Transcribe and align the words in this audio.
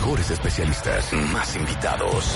Mejores 0.00 0.30
especialistas. 0.30 1.12
Más 1.30 1.54
invitados. 1.56 2.34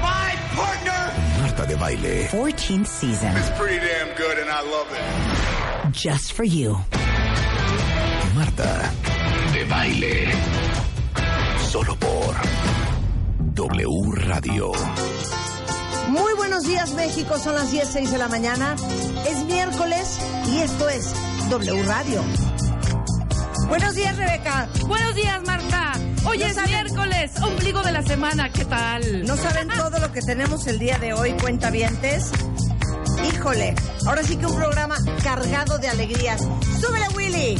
My 0.00 0.56
partner 0.56 1.12
Marta 1.42 1.66
de 1.66 1.74
baile. 1.74 2.28
14th 2.30 2.86
season. 2.86 3.36
is 3.36 3.50
pretty 3.58 3.76
damn 3.76 4.08
good 4.16 4.38
and 4.38 4.48
I 4.48 4.62
love 4.62 4.88
it. 4.90 5.92
Just 5.92 6.32
for 6.32 6.44
you. 6.44 6.78
Marta 8.34 8.90
de 9.52 9.64
baile. 9.64 10.32
Solo 11.70 11.94
por 11.96 12.34
W 13.54 14.12
Radio. 14.24 14.72
Muy 16.08 16.32
buenos 16.34 16.64
días 16.64 16.94
México, 16.94 17.38
son 17.38 17.54
las 17.54 17.70
10, 17.70 17.86
6 17.86 18.12
de 18.12 18.18
la 18.18 18.28
mañana. 18.28 18.76
Es 19.28 19.44
miércoles 19.44 20.18
y 20.50 20.60
esto 20.60 20.88
es 20.88 21.12
W 21.50 21.82
Radio. 21.82 22.22
Buenos 23.72 23.94
días 23.94 24.14
Rebeca. 24.18 24.68
Buenos 24.86 25.14
días, 25.14 25.40
Marta. 25.46 25.92
Hoy 26.26 26.36
No 26.40 26.44
es 26.44 26.54
saben- 26.56 26.70
miércoles, 26.72 27.30
ombligo 27.40 27.82
de 27.82 27.92
la 27.92 28.02
semana. 28.02 28.50
¿Qué 28.52 28.66
tal? 28.66 29.24
¿No 29.24 29.34
saben 29.38 29.68
todo 29.68 29.98
lo 29.98 30.12
que 30.12 30.20
tenemos 30.20 30.66
el 30.66 30.78
día 30.78 30.98
de 30.98 31.14
hoy, 31.14 31.32
cuentavientes? 31.40 32.26
Híjole, 33.32 33.74
ahora 34.06 34.22
sí 34.24 34.36
que 34.36 34.44
un 34.44 34.54
programa 34.56 34.96
cargado 35.24 35.78
de 35.78 35.88
alegrías. 35.88 36.42
¡Súbele, 36.82 37.08
Willy! 37.16 37.58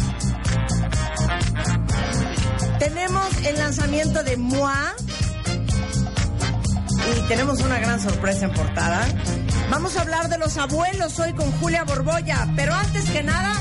Tenemos 2.78 3.34
el 3.46 3.56
lanzamiento 3.56 4.22
de 4.22 4.36
MOA 4.36 4.92
y 7.16 7.20
tenemos 7.28 7.60
una 7.62 7.78
gran 7.78 7.98
sorpresa 8.00 8.44
en 8.44 8.52
portada. 8.52 9.06
Vamos 9.70 9.96
a 9.96 10.02
hablar 10.02 10.28
de 10.28 10.36
los 10.36 10.58
abuelos 10.58 11.18
hoy 11.20 11.32
con 11.32 11.50
Julia 11.52 11.84
Borbolla, 11.84 12.46
pero 12.54 12.74
antes 12.74 13.08
que 13.08 13.22
nada, 13.22 13.54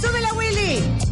¡súbele, 0.00 0.32
Willy! 0.32 1.11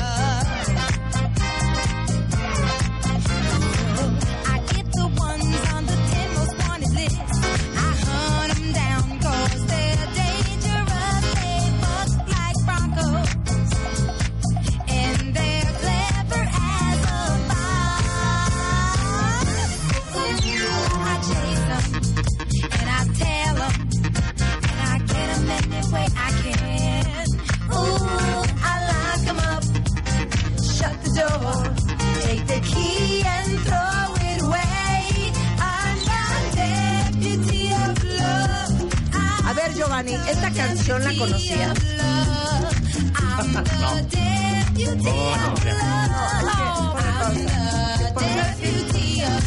esta 40.29 40.51
canción 40.51 41.03
la 41.03 41.13
conocías. 41.17 41.77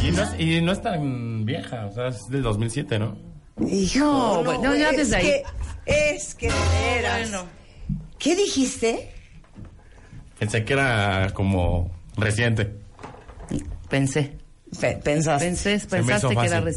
Y 0.02 0.10
no, 0.10 0.22
es, 0.22 0.40
y 0.40 0.60
no 0.60 0.72
es 0.72 0.82
tan 0.82 1.44
vieja, 1.44 1.86
o 1.86 1.92
sea, 1.92 2.08
es 2.08 2.28
del 2.28 2.42
2007, 2.42 2.98
¿no? 2.98 3.16
Hijo, 3.70 4.00
No, 4.04 4.44
bueno, 4.44 4.74
ya 4.74 4.90
es 4.90 4.96
desde 4.96 5.16
ahí. 5.16 5.24
que- 5.24 5.42
es 5.86 6.34
que 6.34 6.48
de 6.48 6.54
veras. 6.94 7.30
Bueno. 7.30 7.46
¿Qué 8.18 8.36
dijiste? 8.36 9.12
Pensé 10.38 10.64
que 10.64 10.72
era 10.72 11.30
como 11.34 11.90
reciente. 12.16 12.74
Pensé. 13.88 14.38
Pensé, 15.38 15.78
pensaste 15.88 16.36
que 16.36 16.46
era 16.46 16.60
de 16.60 16.72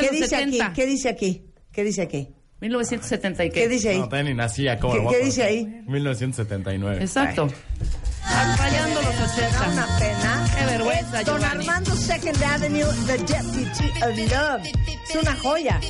¿qué 0.00 0.10
dice 0.10 0.28
70. 0.28 0.66
aquí? 0.66 0.74
¿Qué 0.74 0.86
dice 0.86 1.08
aquí? 1.08 1.46
¿Qué 1.72 1.84
dice 1.84 2.02
aquí? 2.02 2.28
1970 2.60 3.44
y 3.44 3.50
qué. 3.50 3.60
¿Qué 3.62 3.68
dice 3.68 3.88
ahí? 3.90 3.98
No, 3.98 4.22
ni 4.22 4.34
nacía, 4.34 4.78
¿cómo 4.78 5.10
¿Qué- 5.10 5.16
qué 5.18 5.24
dice 5.24 5.42
ahí? 5.42 5.66
1979. 5.86 7.02
Exacto. 7.02 7.48
Rayando 8.56 9.02
los 9.02 9.18
Da 9.18 9.24
80. 9.32 9.68
una 9.72 9.98
pena. 9.98 10.46
Qué 10.56 10.64
vergüenza, 10.66 11.22
Don 11.24 11.40
Giovanni. 11.40 11.66
Armando 11.66 11.94
Second 11.96 12.42
Avenue, 12.44 12.84
The 13.06 13.18
Deputy 13.18 13.88
of 14.04 14.30
Love. 14.32 14.62
Es 15.10 15.16
una 15.20 15.36
joya. 15.36 15.80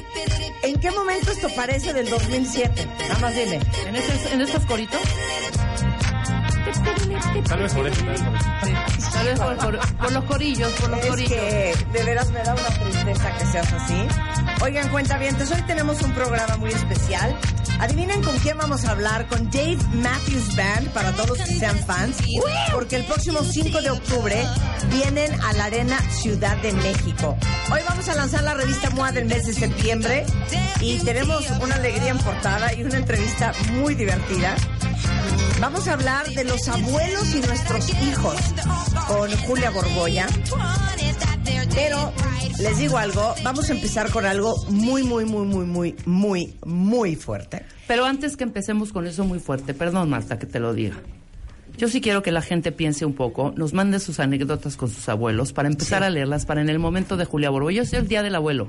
¿En 0.62 0.80
qué 0.80 0.90
momento 0.92 1.30
esto 1.32 1.48
parece 1.54 1.92
del 1.92 2.08
2007? 2.08 2.86
Nada 3.00 3.18
más 3.20 3.34
dime. 3.34 3.60
¿En, 3.86 3.94
esos, 3.96 4.32
en 4.32 4.40
estos 4.40 4.64
coritos? 4.64 5.00
Tal 6.72 6.94
vez 6.94 7.04
por 7.04 7.12
eso. 7.12 7.48
tal 7.48 7.58
vez 7.62 7.74
por 7.74 7.86
eso. 7.86 8.24
Sí. 8.64 8.72
Tal 9.12 9.26
vez 9.26 9.38
por, 9.38 9.56
por- 9.58 9.96
por 9.98 10.12
los 10.12 10.24
corillos, 10.24 10.72
por 10.72 10.90
los 10.90 11.00
Es 11.00 11.06
corillos. 11.06 11.30
que 11.32 11.74
de 11.92 12.04
veras 12.04 12.30
me 12.30 12.42
da 12.42 12.54
una 12.54 12.68
tristeza 12.90 13.30
que 13.38 13.46
seas 13.46 13.72
así. 13.72 14.06
Oigan, 14.62 14.88
cuentavientes, 14.90 15.50
hoy 15.50 15.62
tenemos 15.62 16.00
un 16.02 16.12
programa 16.12 16.56
muy 16.56 16.70
especial. 16.70 17.36
Adivinen 17.80 18.22
con 18.22 18.36
quién 18.38 18.56
vamos 18.58 18.84
a 18.84 18.92
hablar, 18.92 19.26
con 19.26 19.50
Dave 19.50 19.76
Matthews 19.94 20.54
Band, 20.56 20.88
para 20.90 21.10
todos 21.12 21.30
los 21.30 21.48
que 21.48 21.58
sean 21.58 21.76
fans, 21.80 22.16
porque 22.72 22.96
el 22.96 23.04
próximo 23.04 23.40
5 23.42 23.82
de 23.82 23.90
octubre 23.90 24.44
vienen 24.88 25.32
a 25.42 25.52
la 25.54 25.64
Arena 25.64 25.98
Ciudad 26.10 26.56
de 26.58 26.72
México. 26.74 27.36
Hoy 27.72 27.80
vamos 27.88 28.08
a 28.08 28.14
lanzar 28.14 28.44
la 28.44 28.54
revista 28.54 28.88
MOA 28.90 29.10
del 29.12 29.24
mes 29.24 29.46
de 29.46 29.54
septiembre 29.54 30.24
y 30.80 30.98
tenemos 31.00 31.44
una 31.60 31.74
alegría 31.74 32.10
en 32.10 32.18
portada 32.18 32.72
y 32.72 32.84
una 32.84 32.98
entrevista 32.98 33.52
muy 33.72 33.94
divertida. 33.96 34.54
Vamos 35.62 35.86
a 35.86 35.92
hablar 35.92 36.28
de 36.28 36.42
los 36.42 36.68
abuelos 36.68 37.36
y 37.36 37.38
nuestros 37.38 37.88
hijos 38.02 38.34
con 39.06 39.30
Julia 39.46 39.70
Borbolla. 39.70 40.26
Pero 41.72 42.12
les 42.58 42.78
digo 42.78 42.98
algo, 42.98 43.32
vamos 43.44 43.70
a 43.70 43.72
empezar 43.72 44.10
con 44.10 44.26
algo 44.26 44.56
muy, 44.70 45.04
muy, 45.04 45.24
muy, 45.24 45.46
muy, 45.46 45.64
muy, 45.64 45.94
muy, 46.04 46.56
muy 46.66 47.14
fuerte. 47.14 47.64
Pero 47.86 48.04
antes 48.04 48.36
que 48.36 48.42
empecemos 48.42 48.92
con 48.92 49.06
eso 49.06 49.24
muy 49.24 49.38
fuerte, 49.38 49.72
perdón 49.72 50.10
Marta 50.10 50.36
que 50.36 50.46
te 50.46 50.58
lo 50.58 50.74
diga. 50.74 50.96
Yo 51.78 51.86
sí 51.86 52.00
quiero 52.00 52.24
que 52.24 52.32
la 52.32 52.42
gente 52.42 52.72
piense 52.72 53.06
un 53.06 53.14
poco, 53.14 53.54
nos 53.56 53.72
mande 53.72 54.00
sus 54.00 54.18
anécdotas 54.18 54.76
con 54.76 54.90
sus 54.90 55.08
abuelos 55.08 55.52
para 55.52 55.68
empezar 55.68 56.02
a 56.02 56.10
leerlas 56.10 56.44
para 56.44 56.60
en 56.60 56.70
el 56.70 56.80
momento 56.80 57.16
de 57.16 57.24
Julia 57.24 57.50
Borbo. 57.50 57.70
Yo 57.70 57.82
es 57.82 57.92
el 57.92 58.08
día 58.08 58.24
del 58.24 58.34
abuelo. 58.34 58.66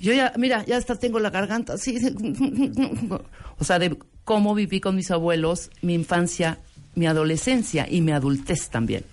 Yo 0.00 0.12
ya, 0.12 0.32
mira, 0.36 0.64
ya 0.66 0.76
hasta 0.76 0.94
tengo 0.94 1.18
la 1.18 1.30
garganta 1.30 1.72
así. 1.72 1.98
O 3.58 3.64
sea, 3.64 3.78
de 3.78 3.94
cómo 4.24 4.54
viví 4.54 4.80
con 4.80 4.96
mis 4.96 5.10
abuelos 5.10 5.70
mi 5.82 5.94
infancia, 5.94 6.58
mi 6.94 7.06
adolescencia 7.06 7.86
y 7.88 8.00
mi 8.00 8.12
adultez 8.12 8.68
también. 8.68 9.04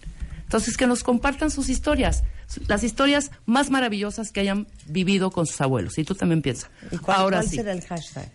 Entonces, 0.44 0.78
que 0.78 0.88
nos 0.88 1.04
compartan 1.04 1.52
sus 1.52 1.68
historias, 1.70 2.24
las 2.68 2.84
historias 2.84 3.32
más 3.46 3.70
maravillosas 3.70 4.32
que 4.32 4.40
hayan 4.40 4.68
vivido 4.86 5.30
con 5.32 5.46
sus 5.46 5.60
abuelos. 5.60 5.98
Y 5.98 6.04
tú 6.06 6.16
también 6.16 6.42
piensa. 6.42 6.70
¿Y 6.92 6.98
cuál, 6.98 7.18
Ahora 7.20 7.38
cuál 7.40 7.50
sí. 7.50 7.56
será 7.58 7.74
el 7.74 7.82
hashtag? 7.82 8.32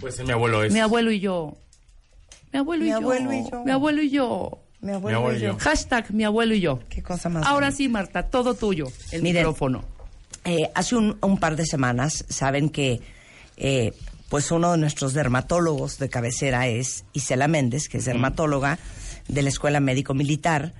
Pues 0.00 0.22
mi 0.22 0.32
abuelo 0.32 0.62
es. 0.64 0.72
Mi 0.72 0.80
abuelo 0.80 1.10
y 1.10 1.20
yo. 1.20 1.56
Mi 2.52 2.58
abuelo 2.58 2.82
Mi 2.82 2.88
y 2.88 2.90
yo. 2.92 2.96
abuelo 2.98 3.32
y 3.32 3.50
yo. 3.50 3.64
Mi 3.64 3.70
abuelo 3.70 4.02
y 4.02 4.10
yo. 4.10 4.58
Mi 4.82 4.92
abuelo, 4.92 5.34
y 5.34 5.40
yo. 5.40 5.56
Hashtag 5.58 6.12
mi 6.12 6.24
abuelo 6.24 6.54
y 6.54 6.60
yo. 6.60 6.80
Qué 6.90 7.02
cosa 7.02 7.28
más. 7.28 7.44
Ahora 7.46 7.66
bonita. 7.68 7.76
sí, 7.76 7.88
Marta, 7.88 8.24
todo 8.28 8.54
tuyo. 8.54 8.86
El 9.10 9.22
Miren, 9.22 9.42
micrófono. 9.42 9.84
Eh, 10.44 10.70
hace 10.74 10.94
un, 10.94 11.16
un 11.22 11.38
par 11.38 11.56
de 11.56 11.64
semanas, 11.66 12.24
saben 12.28 12.68
que 12.68 13.00
eh, 13.56 13.92
pues 14.28 14.50
uno 14.50 14.72
de 14.72 14.78
nuestros 14.78 15.14
dermatólogos 15.14 15.98
de 15.98 16.08
cabecera 16.08 16.66
es 16.66 17.04
Isela 17.12 17.48
Méndez, 17.48 17.88
que 17.88 17.98
es 17.98 18.04
dermatóloga 18.04 18.78
de 19.28 19.42
la 19.42 19.48
Escuela 19.48 19.80
Médico 19.80 20.14
Militar. 20.14 20.74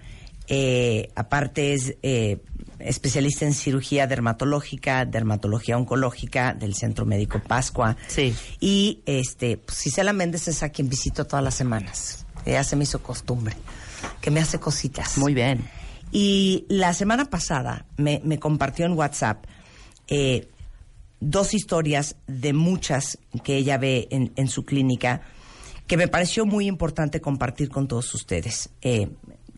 Eh, 0.48 1.10
aparte 1.16 1.74
es 1.74 1.96
eh, 2.02 2.38
especialista 2.78 3.44
en 3.44 3.52
cirugía 3.54 4.06
dermatológica, 4.06 5.04
dermatología 5.04 5.76
oncológica 5.76 6.54
del 6.54 6.74
Centro 6.74 7.06
Médico 7.06 7.40
Pascua. 7.46 7.96
Sí. 8.08 8.34
Y 8.60 9.02
este, 9.06 9.56
pues 9.56 9.86
Isela 9.86 10.12
Méndez 10.12 10.48
es 10.48 10.62
a 10.62 10.70
quien 10.70 10.88
visito 10.88 11.24
todas 11.24 11.44
las 11.44 11.54
semanas. 11.54 12.26
Ella 12.44 12.62
se 12.64 12.76
me 12.76 12.84
hizo 12.84 13.02
costumbre, 13.02 13.56
que 14.20 14.30
me 14.30 14.40
hace 14.40 14.60
cositas. 14.60 15.18
Muy 15.18 15.34
bien. 15.34 15.68
Y 16.12 16.64
la 16.68 16.94
semana 16.94 17.24
pasada 17.24 17.86
me, 17.96 18.20
me 18.24 18.38
compartió 18.38 18.86
en 18.86 18.92
WhatsApp 18.92 19.44
eh, 20.08 20.48
dos 21.30 21.54
historias 21.54 22.16
de 22.26 22.52
muchas 22.52 23.18
que 23.42 23.56
ella 23.56 23.78
ve 23.78 24.08
en, 24.10 24.32
en 24.36 24.48
su 24.48 24.64
clínica 24.64 25.22
que 25.86 25.96
me 25.96 26.08
pareció 26.08 26.46
muy 26.46 26.66
importante 26.66 27.20
compartir 27.20 27.68
con 27.68 27.88
todos 27.88 28.12
ustedes. 28.14 28.70
Eh, 28.82 29.08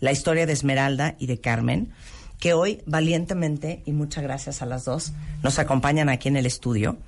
la 0.01 0.13
historia 0.13 0.47
de 0.47 0.53
Esmeralda 0.53 1.17
y 1.19 1.27
de 1.27 1.41
Carmen, 1.41 1.93
que 2.39 2.53
hoy 2.53 2.83
valientemente, 2.87 3.83
y 3.87 3.93
muchas 3.93 4.23
gracias 4.23 4.63
a 4.63 4.67
las 4.67 4.85
dos, 4.85 5.13
nos 5.43 5.59
acompañan 5.59 6.09
aquí 6.09 6.29
en 6.29 6.37
el 6.37 6.47
estudio. 6.47 6.99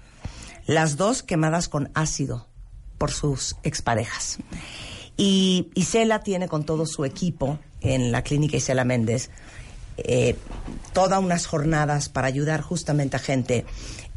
Las 0.67 0.97
dos 0.97 1.23
quemadas 1.23 1.69
con 1.69 1.91
ácido 1.95 2.49
por 2.99 3.11
sus 3.11 3.57
exparejas. 3.63 4.39
Y 5.17 5.71
Isela 5.75 6.23
tiene 6.23 6.49
con 6.49 6.65
todo 6.65 6.87
su 6.87 7.05
equipo 7.05 7.59
en 7.81 8.13
la 8.13 8.23
clínica 8.23 8.57
Isela 8.57 8.85
Méndez 8.85 9.31
eh, 10.05 10.37
todas 10.93 11.21
unas 11.21 11.47
jornadas 11.47 12.09
para 12.09 12.27
ayudar 12.27 12.61
justamente 12.63 13.17
a 13.17 13.21
gente 13.21 13.65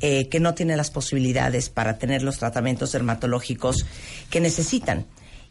eh, 0.02 0.28
que 0.30 0.40
no 0.40 0.54
tiene 0.54 0.76
las 0.78 0.92
posibilidades 0.92 1.70
para 1.70 1.98
tener 1.98 2.24
los 2.24 2.38
tratamientos 2.38 2.92
dermatológicos 2.92 3.86
que 4.30 4.40
necesitan. 4.40 5.06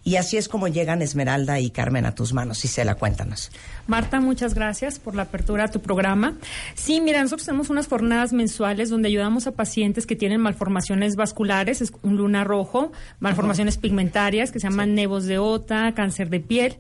Y 0.05 0.17
así 0.17 0.37
es 0.37 0.49
como 0.49 0.67
llegan 0.67 1.01
Esmeralda 1.01 1.61
y 1.61 1.71
Carmen 1.71 2.07
a 2.07 2.15
tus 2.15 2.33
manos. 2.33 2.65
Isela, 2.65 2.97
cuéntanos. 2.97 3.53
Marta, 3.87 4.21
muchas 4.21 4.55
gracias 4.55 4.99
por 4.99 5.15
la 5.15 5.23
apertura 5.23 5.65
a 5.65 5.69
tu 5.69 5.81
programa. 5.81 6.35
Sí, 6.75 7.01
mira, 7.01 7.23
nosotros 7.23 7.47
tenemos 7.47 7.71
unas 7.71 7.87
jornadas 7.87 8.33
mensuales 8.33 8.91
donde 8.91 9.09
ayudamos 9.09 9.47
a 9.47 9.53
pacientes 9.53 10.07
que 10.07 10.17
tienen 10.17 10.41
malformaciones 10.41 11.15
vasculares, 11.15 11.81
es 11.81 11.93
un 12.03 12.17
luna 12.17 12.43
rojo, 12.43 12.91
malformaciones 13.21 13.77
pigmentarias 13.77 14.51
que 14.51 14.59
se 14.59 14.69
llaman 14.69 14.97
nevos 14.97 15.27
de 15.27 15.39
ota, 15.39 15.93
cáncer 15.95 16.31
de 16.31 16.41
piel. 16.41 16.77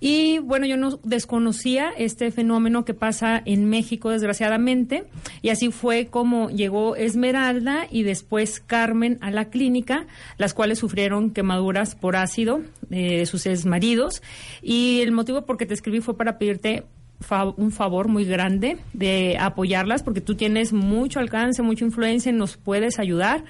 Y 0.00 0.38
bueno, 0.38 0.66
yo 0.66 0.76
no 0.76 0.98
desconocía 1.04 1.90
este 1.96 2.30
fenómeno 2.30 2.84
que 2.84 2.94
pasa 2.94 3.42
en 3.44 3.68
México, 3.68 4.10
desgraciadamente, 4.10 5.04
y 5.42 5.48
así 5.48 5.70
fue 5.70 6.06
como 6.06 6.50
llegó 6.50 6.96
Esmeralda 6.96 7.86
y 7.90 8.02
después 8.02 8.60
Carmen 8.60 9.18
a 9.20 9.30
la 9.30 9.46
clínica, 9.46 10.06
las 10.36 10.54
cuales 10.54 10.78
sufrieron 10.78 11.30
quemaduras 11.30 11.94
por 11.94 12.16
ácido 12.16 12.60
eh, 12.90 13.18
de 13.18 13.26
sus 13.26 13.46
exmaridos. 13.46 14.22
Y 14.62 15.00
el 15.00 15.12
motivo 15.12 15.42
por 15.42 15.56
que 15.56 15.66
te 15.66 15.74
escribí 15.74 16.00
fue 16.00 16.16
para 16.16 16.38
pedirte 16.38 16.84
un 17.56 17.72
favor 17.72 18.08
muy 18.08 18.26
grande 18.26 18.76
de 18.92 19.38
apoyarlas, 19.40 20.02
porque 20.02 20.20
tú 20.20 20.34
tienes 20.34 20.74
mucho 20.74 21.18
alcance, 21.18 21.62
mucha 21.62 21.84
influencia, 21.84 22.30
nos 22.30 22.58
puedes 22.58 22.98
ayudar 22.98 23.44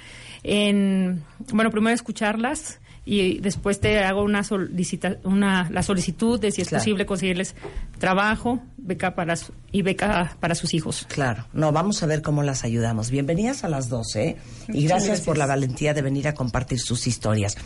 en, 0.45 1.25
bueno, 1.53 1.71
primero 1.73 1.93
escucharlas 1.93 2.81
y 3.09 3.39
después 3.39 3.79
te 3.81 4.01
hago 4.01 4.23
una 4.25 4.43
solicita, 4.43 5.17
una 5.23 5.71
la 5.71 5.83
solicitud 5.85 6.41
de 6.41 6.51
si 6.51 6.63
es 6.63 6.69
Claro. 6.69 6.83
posible 6.83 7.07
conseguirles 7.07 7.55
trabajo, 7.99 8.61
beca 8.77 9.15
para 9.15 9.37
su- 9.37 9.53
y 9.73 9.83
beca 9.83 10.37
para 10.41 10.55
sus 10.57 10.75
hijos. 10.75 11.07
Claro, 11.09 11.47
no, 11.53 11.71
vamos 11.73 12.03
a 12.03 12.07
ver 12.07 12.21
cómo 12.21 12.43
las 12.43 12.65
ayudamos. 12.65 13.11
Bienvenidas 13.11 13.63
a 13.65 13.69
las 13.69 13.89
12 13.89 14.37
y 14.69 14.87
gracias, 14.89 15.21
por 15.21 15.39
la 15.39 15.47
valentía 15.47 15.95
de 15.95 16.03
venir 16.03 16.27
a 16.29 16.35
compartir 16.35 16.81
sus 16.81 17.07
historias. 17.07 17.57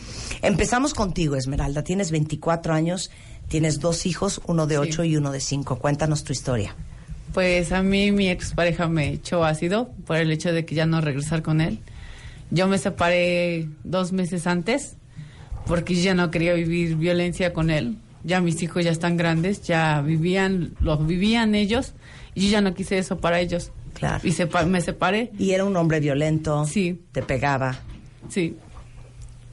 Empezamos 0.43 0.93
contigo, 0.93 1.35
Esmeralda. 1.35 1.83
Tienes 1.83 2.11
24 2.11 2.73
años, 2.73 3.09
tienes 3.47 3.79
dos 3.79 4.05
hijos, 4.05 4.41
uno 4.45 4.67
de 4.67 4.77
8 4.77 5.03
y 5.03 5.17
uno 5.17 5.31
de 5.31 5.39
5. 5.39 5.77
Cuéntanos 5.79 6.23
tu 6.23 6.33
historia. 6.33 6.75
Pues 7.33 7.71
a 7.71 7.81
mí 7.81 8.11
mi 8.11 8.29
expareja 8.29 8.87
me 8.87 9.09
echó 9.13 9.43
ácido 9.43 9.89
por 10.05 10.17
el 10.17 10.31
hecho 10.31 10.53
de 10.53 10.65
que 10.65 10.75
ya 10.75 10.85
no 10.85 11.01
regresar 11.01 11.41
con 11.41 11.61
él. 11.61 11.79
Yo 12.51 12.67
me 12.67 12.77
separé 12.77 13.69
dos 13.83 14.11
meses 14.11 14.45
antes 14.45 14.97
porque 15.65 15.95
yo 15.95 16.01
ya 16.03 16.13
no 16.15 16.31
quería 16.31 16.53
vivir 16.53 16.95
violencia 16.95 17.53
con 17.53 17.69
él. 17.69 17.97
Ya 18.23 18.39
mis 18.41 18.61
hijos 18.61 18.83
ya 18.83 18.91
están 18.91 19.17
grandes, 19.17 19.63
ya 19.63 20.01
vivían, 20.01 20.73
lo 20.79 20.97
vivían 20.97 21.55
ellos 21.55 21.93
y 22.35 22.45
yo 22.45 22.49
ya 22.51 22.61
no 22.61 22.73
quise 22.73 22.97
eso 22.97 23.17
para 23.17 23.39
ellos. 23.39 23.71
Claro. 23.93 24.19
Y 24.27 24.31
sepa- 24.31 24.65
me 24.65 24.79
separé. 24.81 25.31
Y 25.39 25.51
era 25.51 25.65
un 25.65 25.75
hombre 25.75 25.99
violento. 25.99 26.65
Sí. 26.65 27.01
Te 27.11 27.21
pegaba. 27.23 27.79
Sí. 28.29 28.57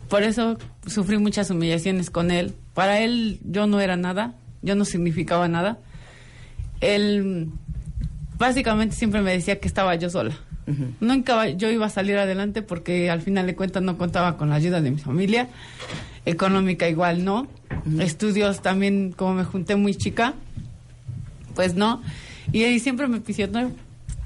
Por 0.09 0.23
eso 0.23 0.59
sufrí 0.87 1.19
muchas 1.19 1.51
humillaciones 1.51 2.11
con 2.11 2.31
él. 2.31 2.55
Para 2.75 3.01
él 3.01 3.41
yo 3.45 3.67
no 3.67 3.81
era 3.81 3.97
nada, 3.97 4.35
yo 4.63 4.75
no 4.75 4.85
significaba 4.85 5.49
nada. 5.49 5.79
Él 6.81 7.49
básicamente 8.39 8.95
siempre 8.97 9.21
me 9.23 9.33
decía 9.33 9.59
que 9.61 9.69
estaba 9.69 9.95
yo 9.97 10.09
sola. 10.11 10.37
Nunca 11.01 11.49
yo 11.49 11.71
iba 11.71 11.87
a 11.87 11.91
salir 11.91 12.17
adelante 12.19 12.63
porque 12.63 13.11
al 13.11 13.23
final 13.23 13.47
de 13.47 13.55
cuentas 13.57 13.83
no 13.83 13.97
contaba 13.97 14.37
con 14.37 14.51
la 14.51 14.57
ayuda 14.57 14.81
de 14.81 14.91
mi 14.91 14.99
familia. 14.99 15.49
Económica 16.27 16.89
igual 16.89 17.25
no. 17.25 17.47
Estudios 18.01 18.61
también, 18.61 19.13
como 19.17 19.35
me 19.35 19.45
junté 19.45 19.77
muy 19.77 19.95
chica, 19.95 20.35
pues 21.55 21.75
no. 21.75 22.03
Y 22.53 22.65
él 22.65 22.81
siempre 22.81 23.09
me 23.09 23.21
pisoteó. 23.21 23.71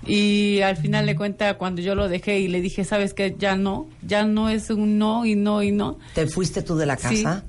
Y 0.04 0.60
al 0.62 0.76
final 0.76 1.06
de 1.06 1.14
cuentas, 1.14 1.54
cuando 1.54 1.80
yo 1.80 1.94
lo 1.94 2.08
dejé 2.08 2.40
y 2.40 2.48
le 2.48 2.60
dije, 2.60 2.82
¿sabes 2.84 3.14
qué? 3.14 3.36
Ya 3.38 3.54
no, 3.56 3.86
ya 4.04 4.24
no 4.24 4.48
es 4.48 4.68
un 4.70 4.98
no 4.98 5.24
y 5.24 5.36
no 5.36 5.62
y 5.62 5.70
no. 5.70 5.98
¿Te 6.14 6.26
fuiste 6.26 6.62
tú 6.62 6.74
de 6.76 6.86
la 6.86 6.96
Sí. 6.96 7.22
casa? 7.22 7.44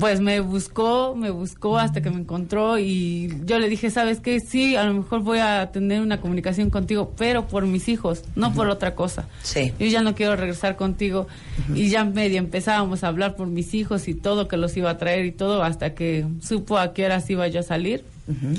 Pues 0.00 0.20
me 0.20 0.40
buscó, 0.40 1.14
me 1.14 1.30
buscó 1.30 1.78
hasta 1.78 2.00
que 2.00 2.10
me 2.10 2.20
encontró 2.20 2.78
y 2.78 3.32
yo 3.44 3.58
le 3.58 3.68
dije, 3.68 3.90
¿sabes 3.90 4.18
qué? 4.20 4.40
Sí, 4.40 4.74
a 4.76 4.84
lo 4.84 4.94
mejor 4.94 5.20
voy 5.22 5.38
a 5.38 5.70
tener 5.70 6.00
una 6.00 6.20
comunicación 6.20 6.70
contigo, 6.70 7.12
pero 7.16 7.46
por 7.46 7.66
mis 7.66 7.88
hijos, 7.88 8.24
no 8.34 8.52
por 8.54 8.68
otra 8.68 8.94
cosa. 8.94 9.26
Sí. 9.42 9.72
Yo 9.78 9.86
ya 9.86 10.00
no 10.02 10.14
quiero 10.14 10.34
regresar 10.36 10.76
contigo. 10.76 11.28
Y 11.74 11.88
ya 11.90 12.04
medio 12.04 12.38
empezábamos 12.38 13.04
a 13.04 13.08
hablar 13.08 13.36
por 13.36 13.46
mis 13.46 13.74
hijos 13.74 14.08
y 14.08 14.14
todo 14.14 14.48
que 14.48 14.56
los 14.56 14.76
iba 14.76 14.90
a 14.90 14.96
traer 14.98 15.24
y 15.26 15.32
todo 15.32 15.62
hasta 15.62 15.94
que 15.94 16.26
supo 16.42 16.78
a 16.78 16.92
qué 16.94 17.04
horas 17.04 17.28
iba 17.30 17.46
yo 17.48 17.60
a 17.60 17.62
salir 17.62 18.02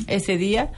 ese 0.08 0.38
día 0.38 0.72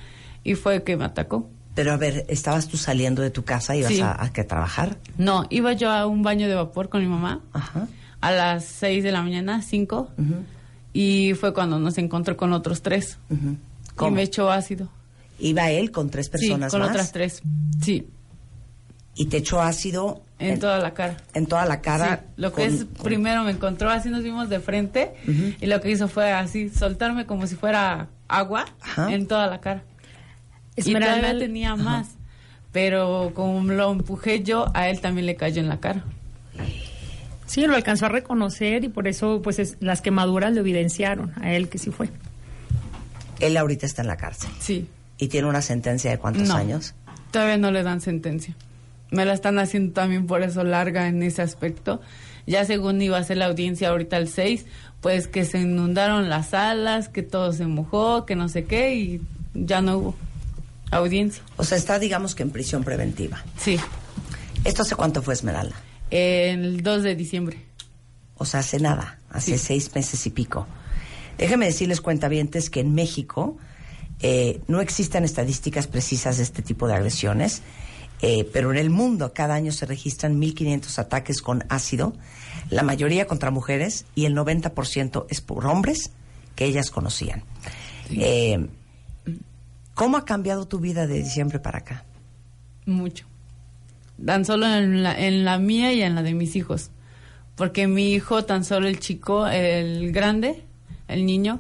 y 0.44 0.56
fue 0.56 0.84
que 0.84 0.96
me 0.98 1.06
atacó. 1.06 1.50
Pero 1.76 1.92
a 1.92 1.98
ver, 1.98 2.26
¿estabas 2.30 2.68
tú 2.68 2.78
saliendo 2.78 3.22
de 3.24 3.32
tu 3.32 3.44
casa? 3.44 3.76
¿Ibas 3.76 3.92
Sí. 3.94 4.00
a, 4.02 4.12
a 4.24 4.32
trabajar? 4.32 4.98
No, 5.18 5.46
iba 5.50 5.74
yo 5.74 5.90
a 5.90 6.06
un 6.06 6.22
baño 6.22 6.48
de 6.48 6.54
vapor 6.54 6.88
con 6.90 7.02
mi 7.02 7.08
mamá 7.08 7.42
Ajá. 7.52 7.88
A 8.24 8.32
las 8.32 8.66
6 8.66 9.04
de 9.04 9.12
la 9.12 9.22
mañana, 9.22 9.62
5, 9.62 10.10
Ujú. 10.18 10.34
y 10.94 11.34
fue 11.34 11.54
cuando 11.54 11.80
nos 11.80 11.98
encontró 11.98 12.38
con 12.38 12.54
otros 12.54 12.82
tres. 12.82 13.18
Ujú. 13.30 13.52
Y 13.52 13.96
¿Cómo? 13.96 14.12
me 14.12 14.22
echó 14.24 14.50
ácido. 14.52 14.90
Iba 15.40 15.70
él 15.72 15.92
con 15.92 16.10
tres 16.10 16.30
personas 16.30 16.72
sí, 16.72 16.78
con 16.78 16.82
más 16.82 16.90
otras 16.92 17.12
tres. 17.12 17.42
Sí, 17.82 18.08
y 19.16 19.26
te 19.28 19.38
echó 19.38 19.62
ácido 19.62 20.22
en, 20.40 20.60
toda 20.60 20.80
la 20.80 20.94
cara. 20.94 21.18
en 21.34 21.46
toda 21.46 21.66
la 21.66 21.82
cara. 21.82 22.24
Sí, 22.26 22.34
lo 22.38 22.54
que 22.54 22.66
es, 22.66 22.86
con- 22.86 23.04
primero 23.04 23.44
me 23.44 23.52
encontró 23.52 23.90
así, 23.90 24.10
nos 24.10 24.24
vimos 24.24 24.50
de 24.50 24.60
frente, 24.60 25.14
y 25.60 25.66
lo 25.68 25.82
que 25.82 25.92
hizo 25.92 26.08
fue 26.08 26.32
así, 26.32 26.70
soltarme 26.70 27.26
como 27.26 27.46
si 27.48 27.56
fuera 27.56 28.08
agua 28.28 28.66
Ajá. 28.82 29.12
en 29.14 29.28
toda 29.28 29.48
la 29.48 29.60
cara. 29.62 29.84
Y 30.76 30.82
Esmeralda- 30.82 31.20
todavía 31.22 31.40
tenía 31.40 31.76
más, 31.76 32.16
pero 32.72 33.32
como 33.36 33.62
lo 33.72 33.92
empujé 33.92 34.44
yo, 34.44 34.72
a 34.74 34.90
él 34.90 35.02
también 35.02 35.26
le 35.28 35.36
cayó 35.36 35.62
en 35.62 35.70
la 35.70 35.80
cara. 35.80 36.04
Sí, 37.54 37.68
lo 37.68 37.76
alcanzó 37.76 38.08
a 38.08 38.10
reconocer 38.10 38.84
y 38.84 38.90
por 38.90 39.08
eso 39.08 39.42
pues 39.44 39.60
es- 39.60 39.78
las 39.80 40.02
quemaduras 40.02 40.52
lo 40.54 40.62
evidenciaron 40.62 41.34
a 41.40 41.52
él 41.54 41.70
que 41.70 41.78
sí 41.78 41.92
fue. 41.92 42.10
Él 43.40 43.58
ahorita 43.58 43.86
está 43.86 44.02
en 44.02 44.08
la 44.08 44.18
cárcel. 44.18 44.50
Sí. 44.60 44.88
¿Y 45.20 45.28
tiene 45.28 45.48
una 45.48 45.62
sentencia 45.62 46.10
de 46.10 46.18
cuántos 46.18 46.48
No. 46.48 46.56
años? 46.56 46.96
Todavía 47.32 47.58
no 47.58 47.70
le 47.70 47.84
dan 47.84 48.02
sentencia. 48.02 48.56
Me 49.12 49.26
la 49.26 49.34
están 49.34 49.60
haciendo 49.60 49.94
también 49.94 50.26
por 50.26 50.42
eso 50.42 50.64
larga 50.64 51.08
en 51.08 51.22
ese 51.22 51.44
aspecto. 51.44 52.02
Ya 52.48 52.66
según 52.66 53.00
iba 53.04 53.18
a 53.20 53.24
ser 53.24 53.38
la 53.38 53.46
audiencia 53.46 53.90
ahorita 53.90 54.18
el 54.18 54.28
6, 54.30 54.66
pues 55.02 55.28
que 55.28 55.46
se 55.46 55.60
inundaron 55.60 56.30
las 56.30 56.50
salas, 56.50 57.08
que 57.10 57.22
todo 57.22 57.54
se 57.54 57.68
mojó, 57.68 58.26
que 58.26 58.36
no 58.36 58.50
sé 58.50 58.66
qué, 58.66 58.96
y 58.96 59.22
ya 59.54 59.82
no 59.82 59.98
hubo 59.98 60.16
audiencia. 60.90 61.44
O 61.58 61.64
sea, 61.64 61.78
está, 61.78 62.00
digamos 62.00 62.34
que 62.34 62.42
en 62.42 62.50
prisión 62.50 62.84
preventiva. 62.84 63.44
Sí, 63.58 63.78
¿Esto 64.64 64.82
hace 64.82 64.96
cuánto 64.96 65.22
fue 65.22 65.34
Esmeralda? 65.36 65.76
El 66.14 66.84
2 66.84 67.04
de 67.04 67.16
diciembre. 67.16 67.58
O 68.36 68.46
sea, 68.46 68.60
hace 68.62 68.80
nada, 68.80 69.20
hace 69.30 69.58
Sí. 69.58 69.66
seis 69.66 69.96
meses 69.96 70.26
y 70.26 70.30
pico. 70.30 70.68
Déjenme 71.38 71.66
decirles, 71.66 72.02
cuentavientes, 72.02 72.70
que 72.70 72.82
en 72.82 72.94
México 72.94 73.58
eh, 74.20 74.62
no 74.68 74.80
existen 74.80 75.24
estadísticas 75.24 75.88
precisas 75.88 76.38
de 76.38 76.44
este 76.44 76.62
tipo 76.62 76.88
de 76.88 76.94
agresiones, 76.94 77.62
eh, 78.22 78.48
pero 78.54 78.72
en 78.72 78.78
el 78.78 78.90
mundo 78.90 79.34
cada 79.34 79.56
año 79.56 79.72
se 79.72 79.86
registran 79.86 80.40
1.500 80.40 80.98
ataques 81.00 81.42
con 81.42 81.66
ácido, 81.70 82.14
la 82.70 82.84
mayoría 82.84 83.28
contra 83.28 83.52
mujeres 83.52 84.06
y 84.16 84.26
el 84.26 84.34
90% 84.36 85.26
es 85.30 85.42
por 85.42 85.66
hombres 85.66 86.12
que 86.56 86.66
ellas 86.66 86.90
conocían. 86.92 87.44
Eh, 88.12 88.68
¿Cómo 89.94 90.18
ha 90.18 90.26
cambiado 90.26 90.68
tu 90.68 90.80
vida 90.80 91.06
de 91.08 91.16
diciembre 91.24 91.60
para 91.60 91.80
acá? 91.80 92.06
Mucho. 92.86 93.26
Tan 94.24 94.46
solo 94.46 94.68
en 94.68 95.04
la, 95.04 95.18
en 95.20 95.46
la 95.46 95.58
mía 95.58 95.94
y 95.94 96.02
en 96.02 96.16
la 96.16 96.24
de 96.24 96.34
mis 96.34 96.56
hijos. 96.56 96.90
Porque 97.56 97.88
mi 97.88 98.14
hijo, 98.14 98.44
tan 98.46 98.64
solo 98.66 98.88
el 98.88 99.00
chico, 99.00 99.48
el 99.48 100.12
grande, 100.12 100.62
el 101.08 101.26
niño, 101.26 101.60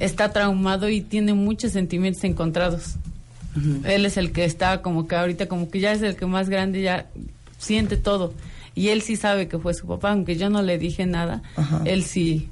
está 0.00 0.32
traumado 0.32 0.88
y 0.88 1.00
tiene 1.00 1.32
muchos 1.34 1.72
sentimientos 1.72 2.24
encontrados. 2.24 2.96
Él 3.84 4.06
es 4.06 4.16
el 4.16 4.30
que 4.32 4.44
está 4.44 4.82
como 4.82 5.08
que 5.08 5.16
ahorita, 5.16 5.46
como 5.46 5.68
que 5.70 5.80
ya 5.80 5.92
es 5.92 6.02
el 6.02 6.16
que 6.16 6.26
más 6.26 6.48
grande, 6.48 6.82
ya 6.82 7.06
siente 7.58 7.96
todo. 7.96 8.32
Y 8.74 8.88
él 8.90 9.02
sí 9.02 9.16
sabe 9.16 9.48
que 9.48 9.58
fue 9.58 9.74
su 9.74 9.86
papá, 9.86 10.12
aunque 10.12 10.36
yo 10.36 10.48
no 10.50 10.62
le 10.62 10.78
dije 10.78 11.06
nada, 11.06 11.42
él 11.84 12.04
sí 12.04 12.48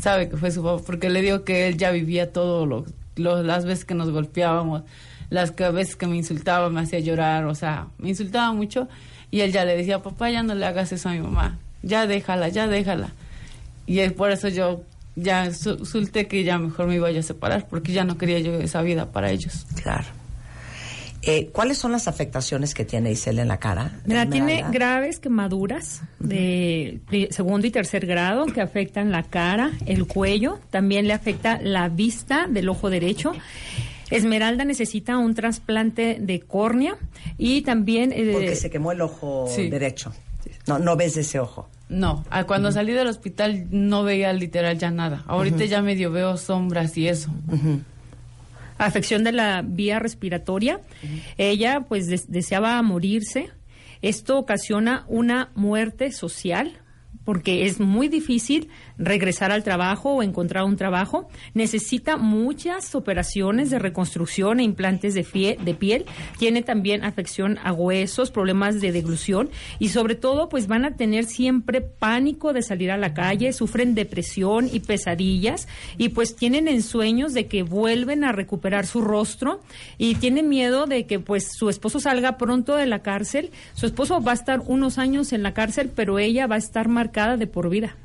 sabe 0.00 0.28
que 0.28 0.36
fue 0.36 0.52
su 0.52 0.62
papá, 0.62 0.80
porque 0.86 1.10
le 1.10 1.22
digo 1.22 1.42
que 1.42 1.66
él 1.66 1.76
ya 1.76 1.90
vivía 1.90 2.32
todo 2.32 2.64
lo, 2.66 2.84
lo- 3.16 3.42
las 3.42 3.64
veces 3.64 3.84
que 3.84 3.94
nos 3.94 4.10
golpeábamos, 4.10 4.82
las 5.30 5.50
que, 5.52 5.68
veces 5.70 5.96
que 5.96 6.06
me 6.06 6.16
insultaba, 6.16 6.68
me 6.70 6.80
hacía 6.82 7.00
llorar, 7.00 7.46
o 7.46 7.54
sea, 7.54 7.86
me 7.98 8.10
insultaba 8.10 8.52
mucho 8.52 8.88
y 9.30 9.40
él 9.40 9.52
ya 9.52 9.64
le 9.64 9.76
decía, 9.76 10.02
papá, 10.02 10.30
ya 10.30 10.42
no 10.42 10.54
le 10.54 10.66
hagas 10.66 10.92
eso 10.92 11.08
a 11.08 11.12
mi 11.12 11.20
mamá, 11.20 11.58
ya 11.82 12.06
déjala, 12.06 12.48
ya 12.48 12.66
déjala. 12.66 13.12
Y 13.86 14.00
él, 14.00 14.12
por 14.12 14.30
eso 14.30 14.48
yo 14.48 14.82
ya 15.16 15.52
su- 15.52 15.84
solté 15.86 16.26
que 16.26 16.44
ya 16.44 16.58
mejor 16.58 16.86
me 16.86 16.96
iba 16.96 17.10
yo 17.10 17.20
a 17.20 17.22
separar, 17.22 17.66
porque 17.68 17.92
ya 17.92 18.04
no 18.04 18.18
quería 18.18 18.38
yo 18.40 18.54
esa 18.54 18.82
vida 18.82 19.10
para 19.12 19.30
ellos. 19.30 19.66
Claro. 19.82 20.04
Eh, 21.22 21.50
¿Cuáles 21.52 21.76
son 21.76 21.92
las 21.92 22.08
afectaciones 22.08 22.72
que 22.72 22.86
tiene 22.86 23.10
Isela 23.12 23.42
en 23.42 23.48
la 23.48 23.58
cara? 23.58 23.92
Mira, 24.06 24.24
tiene 24.30 24.64
graves 24.72 25.18
quemaduras 25.18 26.00
de 26.18 26.98
segundo 27.30 27.66
y 27.66 27.70
tercer 27.70 28.06
grado 28.06 28.46
que 28.46 28.62
afectan 28.62 29.10
la 29.12 29.22
cara, 29.24 29.70
el 29.84 30.06
cuello, 30.06 30.60
también 30.70 31.06
le 31.06 31.12
afecta 31.12 31.60
la 31.62 31.90
vista 31.90 32.46
del 32.48 32.70
ojo 32.70 32.88
derecho. 32.88 33.32
Esmeralda 34.10 34.64
necesita 34.64 35.18
un 35.18 35.34
trasplante 35.34 36.18
de 36.20 36.40
córnea 36.40 36.96
y 37.38 37.62
también... 37.62 38.12
eh, 38.12 38.30
Porque 38.32 38.56
se 38.56 38.70
quemó 38.70 38.92
el 38.92 39.00
ojo 39.00 39.46
Sí. 39.54 39.68
derecho. 39.70 40.12
No, 40.66 40.78
no 40.78 40.96
ves 40.96 41.16
ese 41.16 41.38
ojo. 41.38 41.68
No, 41.88 42.24
a 42.30 42.44
cuando 42.44 42.70
salí 42.72 42.92
del 42.92 43.08
hospital 43.08 43.66
no 43.70 44.02
veía 44.04 44.32
literal 44.32 44.78
ya 44.78 44.90
nada. 44.90 45.24
Ahorita 45.26 45.64
ya 45.64 45.82
medio 45.82 46.10
veo 46.12 46.36
sombras 46.36 46.96
y 46.96 47.08
eso. 47.08 47.30
afección 48.78 49.24
de 49.24 49.32
la 49.32 49.62
vía 49.62 49.98
respiratoria. 49.98 50.80
Ella 51.38 51.84
pues 51.88 52.06
des- 52.06 52.30
deseaba 52.30 52.80
morirse. 52.82 53.50
Esto 54.02 54.38
ocasiona 54.38 55.04
una 55.08 55.50
muerte 55.54 56.10
social 56.12 56.78
porque 57.24 57.66
es 57.66 57.80
muy 57.80 58.08
difícil 58.08 58.68
regresar 59.00 59.50
al 59.50 59.64
trabajo 59.64 60.10
o 60.10 60.22
encontrar 60.22 60.64
un 60.64 60.76
trabajo. 60.76 61.28
Necesita 61.54 62.16
muchas 62.16 62.94
operaciones 62.94 63.70
de 63.70 63.78
reconstrucción 63.78 64.60
e 64.60 64.62
implantes 64.62 65.14
de, 65.14 65.56
de 65.60 65.74
piel. 65.74 66.04
Tiene 66.38 66.62
también 66.62 67.02
afección 67.02 67.58
a 67.64 67.72
huesos, 67.72 68.30
problemas 68.30 68.80
de 68.80 68.92
deglución 68.92 69.50
y 69.78 69.88
sobre 69.88 70.14
todo 70.14 70.48
pues 70.48 70.66
van 70.66 70.84
a 70.84 70.96
tener 70.96 71.24
siempre 71.24 71.80
pánico 71.80 72.52
de 72.52 72.62
salir 72.62 72.90
a 72.90 72.98
la 72.98 73.14
calle, 73.14 73.52
sufren 73.52 73.94
depresión 73.94 74.68
y 74.70 74.80
pesadillas 74.80 75.66
y 75.96 76.10
pues 76.10 76.36
tienen 76.36 76.68
ensueños 76.68 77.32
de 77.32 77.46
que 77.46 77.62
vuelven 77.62 78.22
a 78.24 78.32
recuperar 78.32 78.86
su 78.86 79.00
rostro 79.00 79.60
y 79.96 80.16
tienen 80.16 80.48
miedo 80.48 80.86
de 80.86 81.06
que 81.06 81.18
pues 81.18 81.52
su 81.56 81.70
esposo 81.70 82.00
salga 82.00 82.36
pronto 82.36 82.76
de 82.76 82.86
la 82.86 83.00
cárcel. 83.00 83.50
Su 83.74 83.86
esposo 83.86 84.20
va 84.20 84.32
a 84.32 84.34
estar 84.34 84.60
unos 84.66 84.98
años 84.98 85.32
en 85.32 85.42
la 85.42 85.54
cárcel, 85.54 85.90
pero 85.94 86.18
ella 86.18 86.46
va 86.46 86.56
a 86.56 86.58
estar 86.58 86.88
marcada 86.88 87.36
de 87.36 87.46
por 87.46 87.70
vida. 87.70 87.96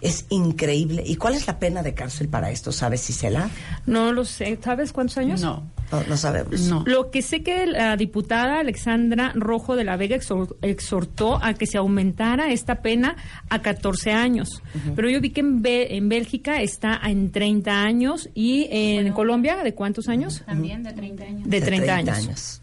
Es 0.00 0.26
increíble. 0.30 1.02
¿Y 1.04 1.16
cuál 1.16 1.34
es 1.34 1.46
la 1.46 1.58
pena 1.58 1.82
de 1.82 1.92
cárcel 1.94 2.28
para 2.28 2.50
esto? 2.50 2.70
¿Sabes, 2.72 3.08
Isela? 3.10 3.50
No 3.86 4.12
lo 4.12 4.24
sé. 4.24 4.58
¿Sabes 4.62 4.92
cuántos 4.92 5.18
años? 5.18 5.40
No, 5.40 5.64
No, 5.90 6.02
no 6.04 6.16
sabemos. 6.16 6.60
no. 6.68 6.84
Lo 6.86 7.10
que 7.10 7.20
sé 7.22 7.42
que 7.42 7.66
la 7.66 7.96
diputada 7.96 8.60
Alexandra 8.60 9.32
Rojo 9.34 9.74
de 9.74 9.84
la 9.84 9.96
Vega 9.96 10.14
exhor- 10.16 10.54
exhortó 10.62 11.42
a 11.42 11.54
que 11.54 11.66
se 11.66 11.78
aumentara 11.78 12.52
esta 12.52 12.76
pena 12.82 13.16
a 13.48 13.60
14 13.62 14.12
años. 14.12 14.62
Pero 14.94 15.08
yo 15.10 15.20
vi 15.20 15.30
que 15.30 15.40
en, 15.40 15.62
Be- 15.62 15.96
en 15.96 16.08
Bélgica 16.08 16.60
está 16.62 17.00
en 17.04 17.32
30 17.32 17.82
años 17.82 18.28
y 18.34 18.68
en 18.70 19.12
Colombia, 19.12 19.56
¿de 19.64 19.74
cuántos 19.74 20.08
años? 20.08 20.42
También 20.46 20.82
de 20.84 20.92
30 20.92 21.24
años. 21.24 21.48
De 21.50 21.60
30, 21.60 21.94
años. 21.94 22.62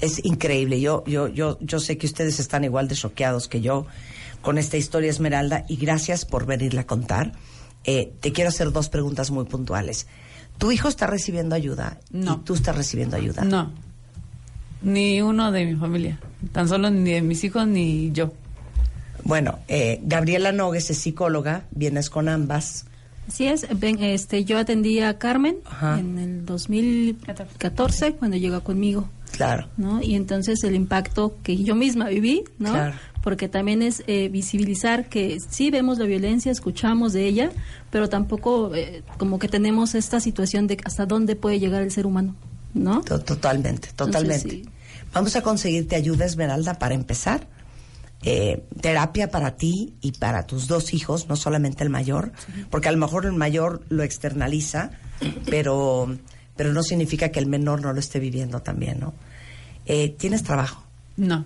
Es 0.00 0.24
increíble. 0.24 0.80
Yo, 0.80 1.04
yo, 1.06 1.28
yo, 1.28 1.58
yo 1.60 1.78
sé 1.78 1.96
que 1.96 2.06
ustedes 2.06 2.40
están 2.40 2.64
igual 2.64 2.88
de 2.88 2.96
choqueados 2.96 3.46
que 3.46 3.60
yo 3.60 3.86
con 4.46 4.58
esta 4.58 4.76
historia, 4.76 5.10
Esmeralda, 5.10 5.64
y 5.66 5.74
gracias 5.74 6.24
por 6.24 6.46
venirla 6.46 6.82
a 6.82 6.86
contar. 6.86 7.32
Eh, 7.82 8.12
te 8.20 8.30
quiero 8.30 8.50
hacer 8.50 8.70
dos 8.70 8.88
preguntas 8.88 9.32
muy 9.32 9.44
puntuales. 9.44 10.06
¿Tu 10.56 10.70
hijo 10.70 10.86
está 10.86 11.08
recibiendo 11.08 11.56
ayuda? 11.56 11.98
No. 12.12 12.34
¿Y 12.34 12.44
tú 12.44 12.54
estás 12.54 12.76
recibiendo 12.76 13.16
ayuda? 13.16 13.42
No. 13.42 13.72
Ni 14.82 15.20
uno 15.20 15.50
de 15.50 15.66
mi 15.66 15.74
familia. 15.74 16.20
Tan 16.52 16.68
solo 16.68 16.90
ni 16.90 17.10
de 17.10 17.22
mis 17.22 17.42
hijos 17.42 17.66
ni 17.66 18.12
yo. 18.12 18.34
Bueno, 19.24 19.58
eh, 19.66 19.98
Gabriela 20.04 20.52
Nogues 20.52 20.90
es 20.90 20.98
psicóloga, 20.98 21.64
vienes 21.72 22.08
con 22.08 22.28
ambas. 22.28 22.84
Así 23.26 23.48
es, 23.48 23.66
ven, 23.80 24.00
este, 24.00 24.44
yo 24.44 24.58
atendí 24.58 25.00
a 25.00 25.18
Carmen 25.18 25.56
Ajá. 25.64 25.98
en 25.98 26.18
el 26.20 26.46
2014 26.46 28.12
cuando 28.12 28.36
llegó 28.36 28.62
conmigo, 28.62 29.08
Claro. 29.36 29.68
¿no? 29.76 30.02
Y 30.02 30.14
entonces 30.14 30.62
el 30.64 30.74
impacto 30.74 31.36
que 31.42 31.56
yo 31.56 31.74
misma 31.74 32.08
viví, 32.08 32.44
¿no? 32.58 32.72
Claro. 32.72 32.94
Porque 33.22 33.48
también 33.48 33.82
es 33.82 34.02
eh, 34.06 34.28
visibilizar 34.28 35.08
que 35.08 35.38
sí 35.48 35.70
vemos 35.70 35.98
la 35.98 36.04
violencia, 36.06 36.50
escuchamos 36.52 37.12
de 37.12 37.26
ella, 37.26 37.50
pero 37.90 38.08
tampoco 38.08 38.74
eh, 38.74 39.02
como 39.18 39.38
que 39.38 39.48
tenemos 39.48 39.94
esta 39.94 40.20
situación 40.20 40.66
de 40.68 40.78
hasta 40.84 41.06
dónde 41.06 41.34
puede 41.36 41.58
llegar 41.58 41.82
el 41.82 41.90
ser 41.90 42.06
humano, 42.06 42.34
¿no? 42.74 43.00
To- 43.02 43.20
Totalmente, 43.20 43.88
totalmente. 43.96 44.48
sí. 44.50 44.64
Vamos 45.12 45.34
a 45.36 45.42
conseguirte 45.42 45.96
ayuda, 45.96 46.24
Esmeralda, 46.24 46.78
para 46.78 46.94
empezar. 46.94 47.48
Eh, 48.22 48.64
terapia 48.80 49.30
para 49.30 49.56
ti 49.56 49.94
y 50.00 50.12
para 50.12 50.46
tus 50.46 50.66
dos 50.68 50.94
hijos, 50.94 51.28
no 51.28 51.36
solamente 51.36 51.84
el 51.84 51.90
mayor, 51.90 52.32
porque 52.70 52.88
a 52.88 52.92
lo 52.92 52.98
mejor 52.98 53.24
el 53.26 53.32
mayor 53.34 53.82
lo 53.88 54.02
externaliza, 54.02 54.90
pero, 55.46 56.16
pero 56.56 56.72
no 56.72 56.82
significa 56.82 57.30
que 57.30 57.38
el 57.38 57.46
menor 57.46 57.82
no 57.82 57.92
lo 57.92 58.00
esté 58.00 58.18
viviendo 58.18 58.60
también, 58.60 59.00
¿no? 59.00 59.14
Eh, 59.84 60.10
¿Tienes 60.10 60.42
trabajo? 60.42 60.82
No. 61.16 61.44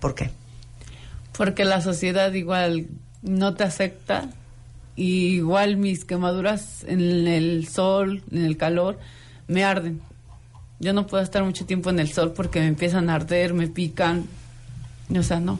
¿Por 0.00 0.14
qué? 0.14 0.30
Porque 1.36 1.64
la 1.64 1.80
sociedad 1.80 2.32
igual 2.32 2.88
no 3.22 3.54
te 3.54 3.64
acepta. 3.64 4.28
Y 4.96 5.28
igual 5.36 5.76
mis 5.76 6.04
quemaduras 6.04 6.84
en 6.86 7.00
el 7.26 7.66
sol, 7.68 8.22
en 8.30 8.44
el 8.44 8.56
calor, 8.58 8.98
me 9.46 9.64
arden. 9.64 10.00
Yo 10.78 10.92
no 10.92 11.06
puedo 11.06 11.22
estar 11.22 11.42
mucho 11.42 11.64
tiempo 11.64 11.88
en 11.90 12.00
el 12.00 12.12
sol 12.12 12.32
porque 12.32 12.60
me 12.60 12.66
empiezan 12.66 13.08
a 13.08 13.14
arder, 13.14 13.54
me 13.54 13.68
pican. 13.68 14.26
O 15.16 15.22
sea, 15.22 15.40
no. 15.40 15.58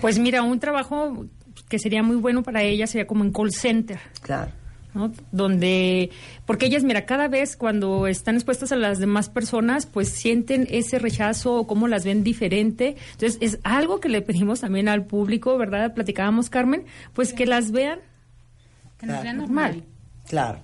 Pues 0.00 0.18
mira, 0.18 0.42
un 0.42 0.58
trabajo 0.58 1.26
que 1.68 1.78
sería 1.78 2.02
muy 2.02 2.16
bueno 2.16 2.42
para 2.42 2.62
ella 2.62 2.86
sería 2.86 3.06
como 3.06 3.24
en 3.24 3.32
call 3.32 3.52
center. 3.52 4.00
Claro. 4.22 4.50
¿No? 4.96 5.12
Donde, 5.30 6.10
porque 6.46 6.66
ellas, 6.66 6.82
mira, 6.82 7.06
cada 7.06 7.28
vez 7.28 7.56
cuando 7.56 8.06
están 8.08 8.34
expuestas 8.34 8.72
a 8.72 8.76
las 8.76 8.98
demás 8.98 9.28
personas, 9.28 9.86
pues 9.86 10.08
sienten 10.08 10.66
ese 10.70 10.98
rechazo 10.98 11.54
o 11.54 11.66
cómo 11.66 11.86
las 11.86 12.04
ven 12.04 12.24
diferente. 12.24 12.96
Entonces, 13.12 13.38
es 13.40 13.58
algo 13.62 14.00
que 14.00 14.08
le 14.08 14.22
pedimos 14.22 14.60
también 14.60 14.88
al 14.88 15.04
público, 15.04 15.56
¿verdad? 15.58 15.94
Platicábamos, 15.94 16.50
Carmen, 16.50 16.84
pues 17.12 17.32
que 17.32 17.46
las 17.46 17.70
vean 17.70 18.00
Que 18.98 19.06
nos 19.06 19.22
vean 19.22 19.36
normal. 19.36 19.84
Claro, 20.26 20.58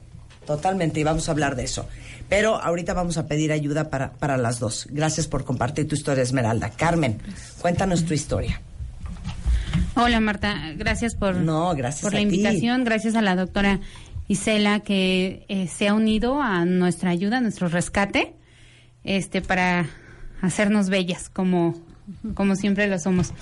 totalmente, 0.47 0.99
y 0.99 1.05
vamos 1.05 1.29
a 1.29 1.33
hablar 1.33 1.55
de 1.55 1.65
eso. 1.65 1.87
Pero 2.29 2.57
ahorita 2.57 2.95
vamos 2.95 3.19
a 3.19 3.27
pedir 3.27 3.53
ayuda 3.53 3.91
para, 3.91 4.15
para 4.15 4.39
las 4.39 4.59
dos. 4.59 4.89
Gracias 4.91 5.29
por 5.29 5.45
compartir 5.45 5.87
tu 5.87 5.95
historia, 5.95 6.23
Esmeralda. 6.23 6.71
Carmen, 6.71 7.21
cuéntanos 7.61 8.07
tu 8.07 8.15
historia. 8.15 8.61
Hola 9.95 10.21
Marta, 10.21 10.73
gracias 10.77 11.15
por, 11.15 11.37
No, 11.37 11.75
gracias 11.75 12.03
por 12.03 12.13
la 12.13 12.19
ti. 12.21 12.25
invitación, 12.25 12.85
gracias 12.85 13.15
a 13.15 13.21
la 13.23 13.37
doctora 13.37 13.81
Isela 14.29 14.81
que 14.81 15.45
eh, 15.49 15.67
se 15.69 15.89
ha 15.89 15.95
unido 15.95 16.41
a 16.41 16.65
nuestra 16.65 17.11
ayuda, 17.11 17.39
a 17.39 17.41
nuestro 17.41 17.69
rescate, 17.69 18.35
este 19.05 19.43
para 19.43 19.87
hacernos 20.41 20.89
bellas 20.89 21.29
como, 21.29 21.75
como 22.35 22.57
siempre 22.57 22.87
lo 22.87 22.99
somos. 22.99 23.33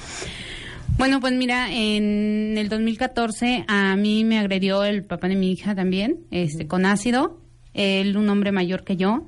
Bueno, 0.99 1.21
pues 1.21 1.33
mira, 1.33 1.73
en 1.73 2.59
el 2.59 2.69
2014 2.69 3.65
a 3.69 3.97
mí 3.97 4.25
me 4.25 4.39
agredió 4.39 4.85
el 4.85 5.03
papá 5.03 5.29
de 5.29 5.37
mi 5.37 5.53
hija 5.53 5.75
también, 5.75 6.19
este, 6.31 6.67
con 6.67 6.85
ácido. 6.85 7.39
Él, 7.73 8.17
un 8.17 8.29
hombre 8.29 8.53
mayor 8.53 8.85
que 8.85 8.97
yo. 8.97 9.27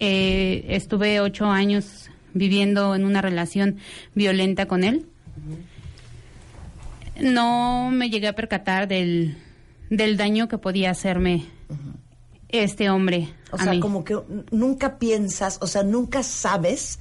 Eh, 0.00 0.64
estuve 0.68 1.20
ocho 1.20 1.46
años 1.46 2.10
viviendo 2.34 2.94
en 2.94 3.04
una 3.04 3.22
relación 3.22 3.76
violenta 4.14 4.66
con 4.66 4.82
él. 4.82 5.06
No 7.20 7.90
me 7.92 8.10
llegué 8.10 8.28
a 8.28 8.34
percatar 8.34 8.88
del, 8.88 9.36
del 9.90 10.16
daño 10.16 10.48
que 10.48 10.58
podía 10.58 10.90
hacerme 10.90 11.46
este 12.48 12.90
hombre. 12.90 13.28
O 13.50 13.56
a 13.56 13.62
sea, 13.64 13.72
mí. 13.72 13.80
como 13.80 14.04
que 14.04 14.16
nunca 14.50 14.98
piensas, 14.98 15.58
o 15.60 15.66
sea, 15.66 15.82
nunca 15.82 16.22
sabes 16.22 16.98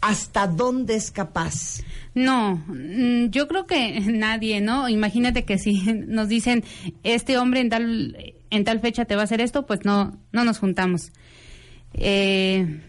hasta 0.00 0.46
dónde 0.46 0.94
es 0.94 1.10
capaz. 1.10 1.80
No, 2.14 2.62
mm, 2.66 3.26
yo 3.30 3.48
creo 3.48 3.66
que 3.66 4.00
nadie, 4.06 4.60
¿no? 4.60 4.88
Imagínate 4.88 5.44
que 5.44 5.58
si 5.58 5.82
nos 6.06 6.28
dicen, 6.28 6.64
este 7.02 7.38
hombre 7.38 7.60
en 7.60 7.70
tal, 7.70 8.34
en 8.50 8.64
tal 8.64 8.80
fecha 8.80 9.04
te 9.04 9.16
va 9.16 9.22
a 9.22 9.24
hacer 9.24 9.40
esto, 9.40 9.66
pues 9.66 9.84
no, 9.84 10.18
no 10.32 10.44
nos 10.44 10.58
juntamos. 10.58 11.12
Eh, 11.94 12.80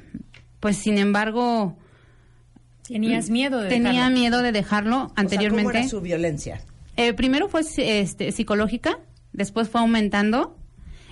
pues 0.60 0.78
sin 0.78 0.98
embargo... 0.98 1.78
Tenías 2.88 3.30
miedo 3.30 3.60
de 3.60 3.68
Tenía 3.68 3.92
dejarlo. 3.92 4.18
miedo 4.18 4.42
de 4.42 4.52
dejarlo 4.54 5.12
anteriormente. 5.16 5.70
O 5.70 5.72
sea, 5.72 5.80
¿Cómo 5.80 5.80
era 5.80 5.90
su 5.90 6.02
violencia? 6.02 6.62
Eh, 6.98 7.14
primero 7.14 7.48
fue 7.48 7.62
este, 7.78 8.32
psicológica, 8.32 9.00
después 9.32 9.70
fue 9.70 9.82
aumentando. 9.82 10.58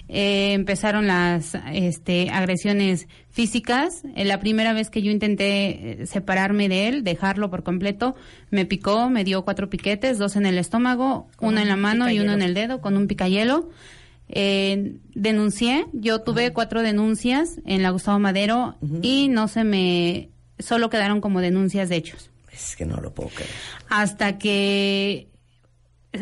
Eh, 0.07 0.53
empezaron 0.53 1.07
las 1.07 1.55
este, 1.73 2.29
agresiones 2.29 3.07
físicas. 3.29 4.03
Eh, 4.15 4.23
la 4.25 4.39
primera 4.39 4.73
vez 4.73 4.89
que 4.89 5.01
yo 5.01 5.09
intenté 5.11 6.01
eh, 6.01 6.05
separarme 6.05 6.69
de 6.69 6.87
él, 6.87 7.03
dejarlo 7.03 7.49
por 7.49 7.63
completo, 7.63 8.15
me 8.51 8.65
picó, 8.65 9.09
me 9.09 9.23
dio 9.23 9.43
cuatro 9.43 9.69
piquetes, 9.69 10.19
dos 10.19 10.35
en 10.35 10.45
el 10.45 10.57
estómago, 10.59 11.27
Con 11.37 11.49
uno 11.49 11.61
en 11.61 11.67
la 11.67 11.75
mano 11.75 12.09
y 12.09 12.19
uno 12.19 12.33
en 12.33 12.43
el 12.43 12.53
dedo 12.53 12.81
con 12.81 12.97
un 12.97 13.07
picayelo. 13.07 13.69
Eh, 14.27 14.97
denuncié, 15.13 15.85
yo 15.93 16.21
tuve 16.21 16.51
cuatro 16.51 16.81
denuncias 16.81 17.59
en 17.65 17.83
la 17.83 17.91
Gustavo 17.91 18.17
Madero 18.17 18.75
y 19.01 19.27
no 19.27 19.47
se 19.47 19.63
me, 19.63 20.29
solo 20.57 20.89
quedaron 20.89 21.21
como 21.21 21.41
denuncias 21.41 21.89
de 21.89 21.97
hechos 21.97 22.31
Es 22.51 22.75
que 22.75 22.87
no 22.87 22.97
lo 22.97 23.13
puedo 23.13 23.29
creer. 23.29 23.51
hasta 23.87 24.39
que, 24.39 25.27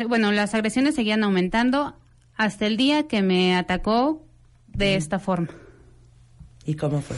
bueno, 0.08 0.32
las 0.32 0.54
agresiones 0.54 0.94
seguían 0.94 1.24
aumentando 1.24 1.96
hasta 2.36 2.66
el 2.66 2.76
día 2.76 3.06
que 3.06 3.22
me 3.22 3.54
atacó 3.56 4.24
de 4.68 4.96
esta 4.96 5.18
forma. 5.18 5.48
¿Y 6.64 6.74
cómo 6.74 7.00
fue? 7.00 7.16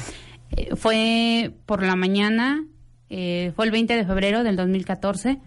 Eh, 0.51 0.77
fue 0.77 1.53
por 1.67 1.83
la 1.83 1.97
mañana, 1.97 2.65
eh, 3.09 3.53
fue 3.57 3.67
el 3.67 3.71
20 3.71 3.97
de 3.97 4.05
febrero 4.05 4.45
del 4.45 4.57
2014. 4.57 5.39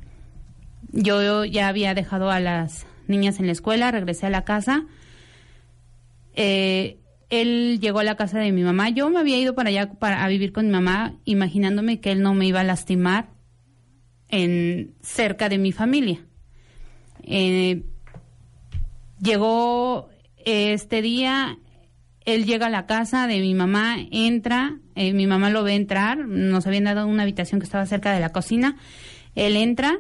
Yo 0.92 1.46
ya 1.46 1.68
había 1.68 1.94
dejado 1.94 2.32
a 2.32 2.40
las 2.40 2.88
niñas 3.08 3.40
en 3.40 3.46
la 3.46 3.52
escuela, 3.52 3.92
regresé 3.92 4.28
a 4.28 4.30
la 4.30 4.44
casa. 4.44 4.86
Eh, 6.34 6.98
él 7.30 7.80
llegó 7.80 8.00
a 8.00 8.04
la 8.04 8.16
casa 8.16 8.40
de 8.40 8.52
mi 8.52 8.64
mamá. 8.64 8.90
Yo 8.90 9.10
me 9.10 9.20
había 9.20 9.38
ido 9.38 9.54
para 9.54 9.70
allá 9.70 9.92
para, 9.92 10.24
a 10.24 10.28
vivir 10.28 10.52
con 10.52 10.66
mi 10.66 10.72
mamá, 10.72 11.16
imaginándome 11.26 12.00
que 12.00 12.12
él 12.12 12.22
no 12.22 12.34
me 12.34 12.48
iba 12.48 12.62
a 12.62 12.64
lastimar 12.64 13.30
en 14.30 14.96
cerca 15.02 15.50
de 15.50 15.58
mi 15.58 15.72
familia. 15.72 16.26
Eh, 17.30 17.84
llegó 19.22 20.10
este 20.46 21.04
día, 21.04 21.60
él 22.26 22.46
llega 22.46 22.66
a 22.66 22.72
la 22.72 22.88
casa 22.88 23.28
de 23.28 23.40
mi 23.40 23.54
mamá, 23.54 23.98
entra, 24.12 24.80
eh, 24.96 25.14
mi 25.14 25.28
mamá 25.28 25.52
lo 25.52 25.64
ve 25.64 25.76
entrar, 25.76 26.28
nos 26.28 26.66
habían 26.66 26.86
dado 26.86 27.06
una 27.06 27.24
habitación 27.24 27.60
que 27.60 27.66
estaba 27.66 27.86
cerca 27.86 28.12
de 28.12 28.20
la 28.20 28.32
cocina, 28.32 28.78
él 29.36 29.56
entra 29.58 30.00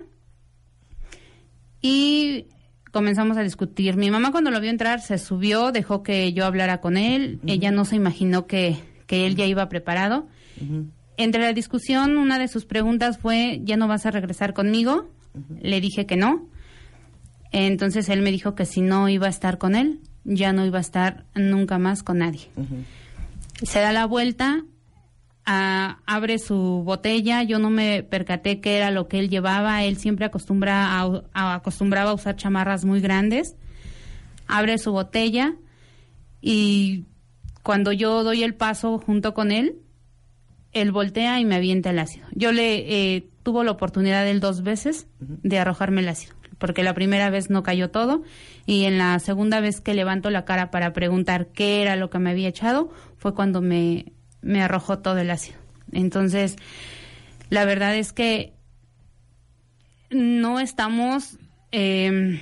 y 1.82 2.48
comenzamos 2.92 3.38
a 3.38 3.44
discutir. 3.44 3.96
Mi 3.96 4.10
mamá 4.10 4.32
cuando 4.32 4.50
lo 4.50 4.60
vio 4.60 4.72
entrar 4.72 5.00
se 5.00 5.20
subió, 5.20 5.72
dejó 5.72 6.02
que 6.02 6.34
yo 6.34 6.46
hablara 6.46 6.82
con 6.82 6.98
él, 6.98 7.40
ella 7.46 7.70
no 7.70 7.86
se 7.86 7.96
imaginó 7.96 8.48
que, 8.48 8.76
que 9.06 9.28
él 9.28 9.36
ya 9.36 9.46
iba 9.46 9.70
preparado. 9.70 10.28
Entre 11.16 11.42
la 11.42 11.54
discusión, 11.54 12.18
una 12.18 12.40
de 12.40 12.48
sus 12.48 12.66
preguntas 12.66 13.20
fue, 13.20 13.62
¿ya 13.64 13.78
no 13.78 13.88
vas 13.88 14.08
a 14.08 14.12
regresar 14.12 14.56
conmigo? 14.56 15.10
Le 15.62 15.80
dije 15.80 16.08
que 16.08 16.18
no. 16.18 16.50
Entonces 17.52 18.10
él 18.10 18.22
me 18.22 18.32
dijo 18.32 18.56
que 18.56 18.66
si 18.66 18.82
no 18.82 19.10
iba 19.10 19.28
a 19.28 19.30
estar 19.30 19.58
con 19.58 19.76
él, 19.76 20.00
ya 20.24 20.54
no 20.54 20.66
iba 20.66 20.78
a 20.78 20.82
estar 20.82 21.26
nunca 21.36 21.78
más 21.80 22.04
con 22.04 22.20
nadie. 22.20 22.50
Se 23.64 23.80
da 23.80 23.92
la 23.92 24.06
vuelta, 24.06 24.64
a- 25.46 25.98
abre 26.06 26.38
su 26.38 26.84
botella, 26.86 27.42
yo 27.44 27.58
no 27.60 27.70
me 27.72 28.04
percaté 28.04 28.60
qué 28.62 28.78
era 28.78 28.92
lo 28.92 29.08
que 29.08 29.18
él 29.20 29.30
llevaba, 29.30 29.84
él 29.84 29.98
siempre 29.98 30.26
acostumbra 30.26 31.00
a- 31.02 31.24
a- 31.34 31.56
acostumbraba 31.56 32.12
a 32.12 32.14
usar 32.14 32.36
chamarras 32.36 32.86
muy 32.86 33.02
grandes, 33.02 33.56
abre 34.48 34.78
su 34.78 34.92
botella 34.92 35.56
y 36.42 37.06
cuando 37.64 37.92
yo 37.92 38.24
doy 38.24 38.44
el 38.44 38.54
paso 38.54 39.00
junto 39.00 39.34
con 39.34 39.52
él, 39.52 39.76
él 40.72 40.92
voltea 40.92 41.40
y 41.40 41.46
me 41.46 41.56
avienta 41.56 41.90
el 41.90 42.00
ácido. 42.00 42.28
Yo 42.34 42.52
le 42.52 43.16
eh, 43.16 43.28
tuvo 43.44 43.64
la 43.64 43.72
oportunidad 43.72 44.28
él 44.28 44.40
dos 44.40 44.62
veces 44.62 45.08
de 45.20 45.58
arrojarme 45.58 46.02
el 46.02 46.10
ácido, 46.10 46.36
porque 46.60 46.84
la 46.84 46.94
primera 46.94 47.30
vez 47.32 47.50
no 47.50 47.64
cayó 47.64 47.90
todo 47.90 48.22
y 48.66 48.86
en 48.86 49.00
la 49.00 49.18
segunda 49.20 49.62
vez 49.62 49.82
que 49.82 49.96
levanto 49.96 50.30
la 50.30 50.46
cara 50.46 50.70
para 50.70 50.94
preguntar 50.94 51.48
qué 51.48 51.82
era 51.82 51.96
lo 51.96 52.10
que 52.12 52.20
me 52.20 52.30
había 52.30 52.50
echado 52.50 52.92
fue 53.18 53.34
cuando 53.34 53.62
me, 53.62 54.12
me 54.42 54.62
arrojó 54.62 55.00
todo 55.00 55.18
el 55.18 55.32
ácido. 55.32 55.58
Entonces, 55.92 56.56
la 57.50 57.66
verdad 57.66 57.96
es 57.96 58.14
que 58.14 58.54
no 60.10 60.60
estamos, 60.60 61.38
eh, 61.72 62.42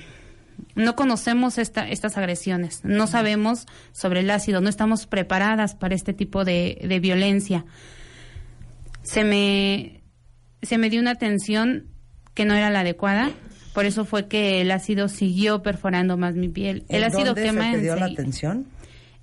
no 0.74 0.96
conocemos 0.96 1.58
esta, 1.58 1.88
estas 1.88 2.16
agresiones, 2.18 2.84
no 2.84 3.06
sabemos 3.06 3.66
sobre 3.92 4.20
el 4.20 4.30
ácido, 4.30 4.60
no 4.60 4.68
estamos 4.68 5.06
preparadas 5.06 5.74
para 5.74 5.94
este 5.94 6.12
tipo 6.12 6.44
de, 6.44 6.78
de 6.82 7.00
violencia. 7.00 7.64
Se 9.02 9.24
me, 9.24 10.02
se 10.62 10.76
me 10.76 10.90
dio 10.90 11.00
una 11.00 11.12
atención 11.12 11.86
que 12.34 12.44
no 12.44 12.54
era 12.54 12.70
la 12.70 12.80
adecuada, 12.80 13.30
por 13.74 13.84
eso 13.86 14.04
fue 14.04 14.26
que 14.28 14.60
el 14.60 14.70
ácido 14.70 15.08
siguió 15.08 15.62
perforando 15.62 16.16
más 16.16 16.34
mi 16.34 16.48
piel. 16.48 16.84
El 16.88 17.02
¿En 17.02 17.08
ácido 17.08 17.26
dónde 17.34 17.42
quema 17.44 17.70
se 17.70 17.76
te 17.76 17.82
dio 17.82 17.96
la 17.96 18.06
atención? 18.06 18.66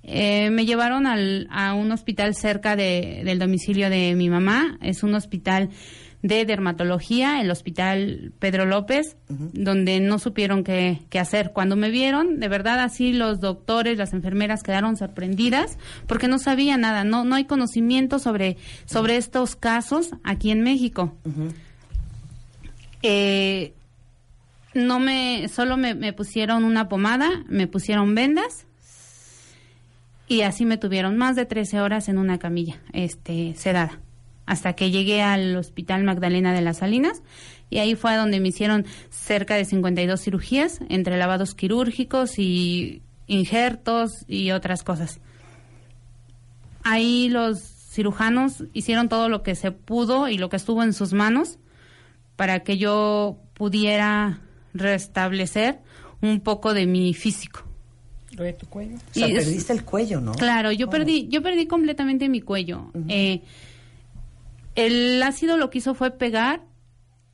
Eh, 0.02 0.50
me 0.50 0.64
llevaron 0.66 1.06
al, 1.06 1.48
a 1.50 1.74
un 1.74 1.90
hospital 1.92 2.34
cerca 2.36 2.76
de- 2.76 3.22
del 3.24 3.38
domicilio 3.38 3.90
de 3.90 4.14
mi 4.14 4.30
mamá. 4.30 4.78
Es 4.80 5.02
un 5.02 5.14
hospital 5.16 5.70
de 6.22 6.44
dermatología, 6.44 7.40
el 7.40 7.50
hospital 7.50 8.32
Pedro 8.40 8.66
López, 8.66 9.16
donde 9.28 10.00
no 10.00 10.18
supieron 10.18 10.64
qué, 10.64 11.00
qué 11.10 11.18
hacer. 11.20 11.52
Cuando 11.52 11.76
me 11.76 11.90
vieron, 11.90 12.40
de 12.40 12.48
verdad 12.48 12.80
así 12.80 13.12
los 13.12 13.38
doctores, 13.40 13.98
las 13.98 14.12
enfermeras 14.12 14.62
quedaron 14.62 14.96
sorprendidas 14.96 15.76
porque 16.08 16.26
no 16.26 16.38
sabía 16.38 16.78
nada, 16.78 17.04
no, 17.04 17.24
no 17.24 17.34
hay 17.36 17.44
conocimiento 17.44 18.18
sobre, 18.18 18.56
sobre 18.86 19.16
estos 19.18 19.54
casos 19.56 20.10
aquí 20.24 20.50
en 20.50 20.62
México. 20.62 21.14
Eh, 23.02 23.74
no 24.76 25.00
me, 25.00 25.48
solo 25.48 25.76
me, 25.76 26.12
pusieron 26.12 26.64
una 26.64 26.88
pomada, 26.88 27.44
me 27.48 27.66
pusieron 27.66 28.14
vendas 28.14 28.66
y 30.28 30.42
así 30.42 30.64
me 30.66 30.76
tuvieron 30.76 31.16
más 31.16 31.34
de 31.34 31.46
13 31.46 31.80
horas 31.80 32.08
en 32.08 32.18
una 32.18 32.38
camilla, 32.38 32.76
este, 32.92 33.54
sedada, 33.56 34.00
hasta 34.44 34.74
que 34.74 34.90
llegué 34.90 35.22
al 35.22 35.56
Hospital 35.56 36.04
Magdalena 36.04 36.52
de 36.52 36.60
las 36.60 36.78
Salinas 36.78 37.22
y 37.70 37.78
ahí 37.78 37.94
fue 37.94 38.16
donde 38.16 38.38
me 38.38 38.48
hicieron 38.48 38.84
cerca 39.08 39.54
de 39.54 39.64
52 39.64 40.20
cirugías 40.20 40.80
entre 40.88 41.16
lavados 41.16 41.54
quirúrgicos 41.54 42.38
y 42.38 43.02
injertos 43.26 44.24
y 44.28 44.50
otras 44.50 44.84
cosas. 44.84 45.20
Ahí 46.84 47.30
los 47.30 47.60
cirujanos 47.60 48.64
hicieron 48.74 49.08
todo 49.08 49.30
lo 49.30 49.42
que 49.42 49.54
se 49.54 49.72
pudo 49.72 50.28
y 50.28 50.36
lo 50.36 50.50
que 50.50 50.56
estuvo 50.56 50.82
en 50.82 50.92
sus 50.92 51.14
manos 51.14 51.58
para 52.36 52.60
que 52.60 52.76
yo 52.76 53.38
pudiera 53.54 54.40
restablecer 54.78 55.78
un 56.20 56.40
poco 56.40 56.74
de 56.74 56.86
mi 56.86 57.14
físico. 57.14 57.64
Lo 58.32 58.44
de 58.44 58.52
tu 58.52 58.66
cuello. 58.66 58.96
O 58.96 59.14
sea, 59.14 59.28
Y 59.28 59.36
es- 59.36 59.44
perdiste 59.44 59.72
el 59.72 59.84
cuello, 59.84 60.20
¿no? 60.20 60.32
Claro, 60.32 60.70
yo 60.72 60.90
perdí, 60.90 61.28
yo 61.28 61.42
perdí 61.42 61.66
completamente 61.66 62.28
mi 62.28 62.40
cuello. 62.40 62.90
Eh, 63.08 63.40
el 64.74 65.22
ácido 65.22 65.56
lo 65.56 65.70
que 65.70 65.78
hizo 65.78 65.94
fue 65.94 66.10
pegar 66.10 66.60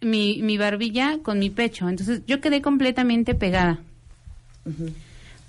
mi, 0.01 0.43
mi 0.43 0.59
barbilla 0.59 1.19
con 1.23 1.39
mi 1.39 1.51
pecho. 1.51 1.89
Entonces 1.89 2.23
yo 2.27 2.41
quedé 2.41 2.63
completamente 2.63 3.35
pegada. 3.35 3.81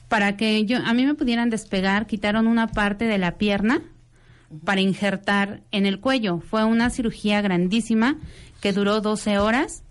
Para 0.07 0.37
que 0.37 0.65
yo, 0.65 0.77
a 0.83 0.93
mí 0.93 1.05
me 1.05 1.13
pudieran 1.15 1.49
despegar, 1.49 2.05
quitaron 2.07 2.47
una 2.47 2.67
parte 2.67 3.05
de 3.05 3.17
la 3.17 3.37
pierna 3.37 3.81
para 4.63 4.81
injertar 4.81 5.61
en 5.71 5.85
el 5.85 5.99
cuello. 5.99 6.39
Fue 6.39 6.63
una 6.63 6.89
cirugía 6.89 7.41
grandísima 7.41 8.17
que 8.61 8.73
duró 8.73 9.01
12 9.01 9.37
horas. 9.39 9.83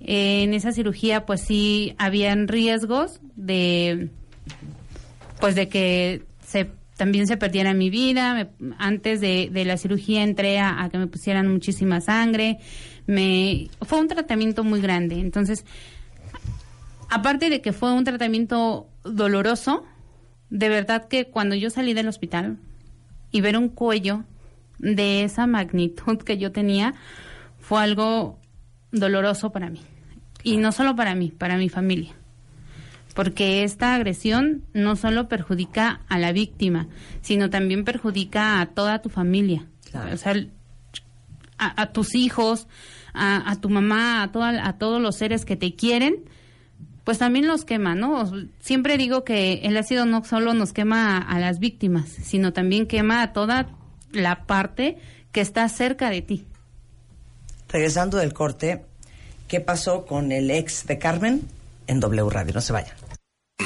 Eh, 0.00 0.42
en 0.44 0.54
esa 0.54 0.72
cirugía, 0.72 1.26
pues 1.26 1.42
sí, 1.42 1.94
habían 1.98 2.48
riesgos 2.48 3.20
de, 3.36 4.08
pues 5.40 5.54
de 5.54 5.68
que 5.68 6.22
se 6.46 6.70
también 6.96 7.26
se 7.28 7.36
perdiera 7.36 7.74
mi 7.74 7.90
vida. 7.90 8.34
Me- 8.34 8.74
antes 8.78 9.20
de, 9.20 9.50
de 9.52 9.64
la 9.64 9.76
cirugía 9.76 10.22
entré 10.22 10.58
a, 10.58 10.82
a 10.82 10.88
que 10.90 10.98
me 10.98 11.06
pusieran 11.06 11.46
muchísima 11.48 12.00
sangre. 12.00 12.58
Me 13.06 13.68
fue 13.82 14.00
un 14.00 14.08
tratamiento 14.08 14.64
muy 14.64 14.80
grande. 14.80 15.18
Entonces, 15.20 15.64
aparte 17.08 17.50
de 17.50 17.60
que 17.60 17.72
fue 17.72 17.92
un 17.92 18.04
tratamiento 18.04 18.88
doloroso, 19.04 19.84
de 20.50 20.68
verdad 20.68 21.08
que 21.08 21.26
cuando 21.26 21.54
yo 21.54 21.70
salí 21.70 21.94
del 21.94 22.08
hospital 22.08 22.56
y 23.30 23.40
ver 23.40 23.56
un 23.56 23.68
cuello 23.68 24.24
de 24.78 25.22
esa 25.24 25.46
magnitud 25.46 26.18
que 26.18 26.38
yo 26.38 26.52
tenía 26.52 26.94
fue 27.60 27.80
algo 27.82 28.38
doloroso 28.92 29.50
para 29.50 29.70
mí. 29.70 29.80
Y 30.42 30.56
no 30.56 30.72
solo 30.72 30.94
para 30.96 31.14
mí, 31.14 31.32
para 31.36 31.56
mi 31.56 31.68
familia. 31.68 32.14
Porque 33.14 33.64
esta 33.64 33.94
agresión 33.94 34.62
no 34.72 34.94
solo 34.96 35.28
perjudica 35.28 36.02
a 36.08 36.18
la 36.18 36.32
víctima, 36.32 36.86
sino 37.20 37.50
también 37.50 37.84
perjudica 37.84 38.60
a 38.60 38.66
toda 38.66 39.02
tu 39.02 39.08
familia. 39.08 39.66
O 40.12 40.16
sea, 40.16 40.34
a, 41.58 41.82
a 41.82 41.92
tus 41.92 42.14
hijos, 42.14 42.68
a, 43.12 43.50
a 43.50 43.60
tu 43.60 43.68
mamá, 43.68 44.22
a, 44.22 44.32
toda, 44.32 44.66
a 44.66 44.78
todos 44.78 45.02
los 45.02 45.16
seres 45.16 45.44
que 45.44 45.56
te 45.56 45.74
quieren, 45.74 46.24
pues 47.04 47.18
también 47.18 47.46
los 47.46 47.64
quema, 47.64 47.94
¿no? 47.94 48.30
Siempre 48.60 48.98
digo 48.98 49.24
que 49.24 49.60
el 49.64 49.76
ácido 49.76 50.04
no 50.06 50.24
solo 50.24 50.54
nos 50.54 50.72
quema 50.72 51.16
a, 51.16 51.22
a 51.22 51.40
las 51.40 51.58
víctimas, 51.58 52.08
sino 52.08 52.52
también 52.52 52.86
quema 52.86 53.22
a 53.22 53.32
toda 53.32 53.68
la 54.12 54.44
parte 54.44 54.98
que 55.32 55.40
está 55.40 55.68
cerca 55.68 56.10
de 56.10 56.22
ti. 56.22 56.46
Regresando 57.68 58.16
del 58.16 58.32
corte, 58.32 58.84
¿qué 59.46 59.60
pasó 59.60 60.06
con 60.06 60.32
el 60.32 60.50
ex 60.50 60.86
de 60.86 60.98
Carmen 60.98 61.46
en 61.86 62.00
W 62.00 62.30
Radio? 62.30 62.54
No 62.54 62.60
se 62.60 62.72
vayan. 62.72 62.96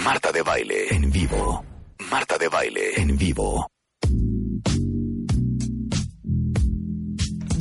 Marta 0.04 0.32
de 0.32 0.42
baile 0.42 0.88
en 0.90 1.10
vivo. 1.10 1.64
Marta 2.10 2.36
de 2.38 2.48
baile 2.48 3.00
en 3.00 3.16
vivo. 3.16 3.68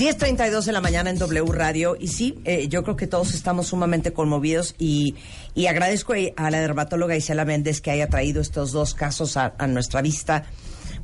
10.32 0.02 0.64
de 0.64 0.72
la 0.72 0.82
mañana 0.82 1.12
en 1.12 1.20
W 1.20 1.46
Radio 1.54 1.96
y 2.00 2.08
sí, 2.08 2.42
eh, 2.44 2.68
yo 2.68 2.82
creo 2.82 2.96
que 2.96 3.06
todos 3.06 3.36
estamos 3.36 3.68
sumamente 3.68 4.14
conmovidos 4.14 4.74
y, 4.80 5.16
y 5.54 5.68
agradezco 5.68 6.14
a 6.38 6.50
la 6.50 6.60
dermatóloga 6.60 7.16
Isela 7.16 7.46
Méndez 7.46 7.82
que 7.82 7.92
haya 7.92 8.10
traído 8.10 8.42
estos 8.42 8.72
dos 8.72 8.96
casos 8.96 9.38
a, 9.38 9.54
a 9.60 9.68
nuestra 9.68 10.02
vista 10.02 10.46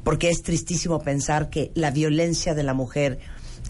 porque 0.04 0.32
es 0.32 0.42
tristísimo 0.42 1.00
pensar 1.04 1.52
que 1.52 1.72
la 1.76 1.92
violencia 1.92 2.56
de 2.56 2.64
la 2.64 2.74
mujer, 2.74 3.20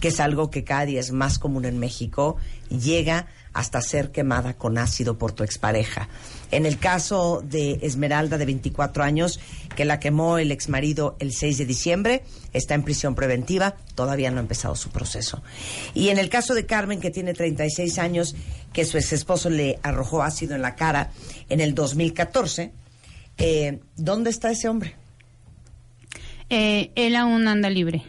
que 0.00 0.08
es 0.08 0.20
algo 0.20 0.50
que 0.50 0.64
cada 0.64 0.86
día 0.86 1.00
es 1.00 1.12
más 1.12 1.38
común 1.38 1.64
en 1.64 1.78
México, 1.78 2.36
llega 2.68 3.26
hasta 3.52 3.80
ser 3.80 4.12
quemada 4.12 4.54
con 4.54 4.78
ácido 4.78 5.18
por 5.18 5.32
tu 5.32 5.42
expareja. 5.42 6.08
En 6.50 6.64
el 6.64 6.78
caso 6.78 7.42
de 7.44 7.80
Esmeralda, 7.82 8.38
de 8.38 8.46
24 8.46 9.02
años, 9.02 9.40
que 9.74 9.84
la 9.84 10.00
quemó 10.00 10.38
el 10.38 10.52
exmarido 10.52 11.16
el 11.18 11.32
6 11.32 11.58
de 11.58 11.66
diciembre, 11.66 12.22
está 12.52 12.74
en 12.74 12.84
prisión 12.84 13.14
preventiva, 13.14 13.76
todavía 13.94 14.30
no 14.30 14.38
ha 14.38 14.42
empezado 14.42 14.76
su 14.76 14.90
proceso. 14.90 15.42
Y 15.94 16.08
en 16.08 16.18
el 16.18 16.28
caso 16.28 16.54
de 16.54 16.66
Carmen, 16.66 17.00
que 17.00 17.10
tiene 17.10 17.34
36 17.34 17.98
años, 17.98 18.34
que 18.72 18.84
su 18.84 18.96
ex 18.96 19.12
esposo 19.12 19.50
le 19.50 19.78
arrojó 19.82 20.22
ácido 20.22 20.54
en 20.54 20.62
la 20.62 20.74
cara 20.74 21.10
en 21.48 21.60
el 21.60 21.74
2014, 21.74 22.72
eh, 23.38 23.80
¿dónde 23.96 24.30
está 24.30 24.50
ese 24.50 24.68
hombre? 24.68 24.94
Eh, 26.50 26.92
él 26.94 27.16
aún 27.16 27.46
anda 27.46 27.68
libre. 27.70 28.04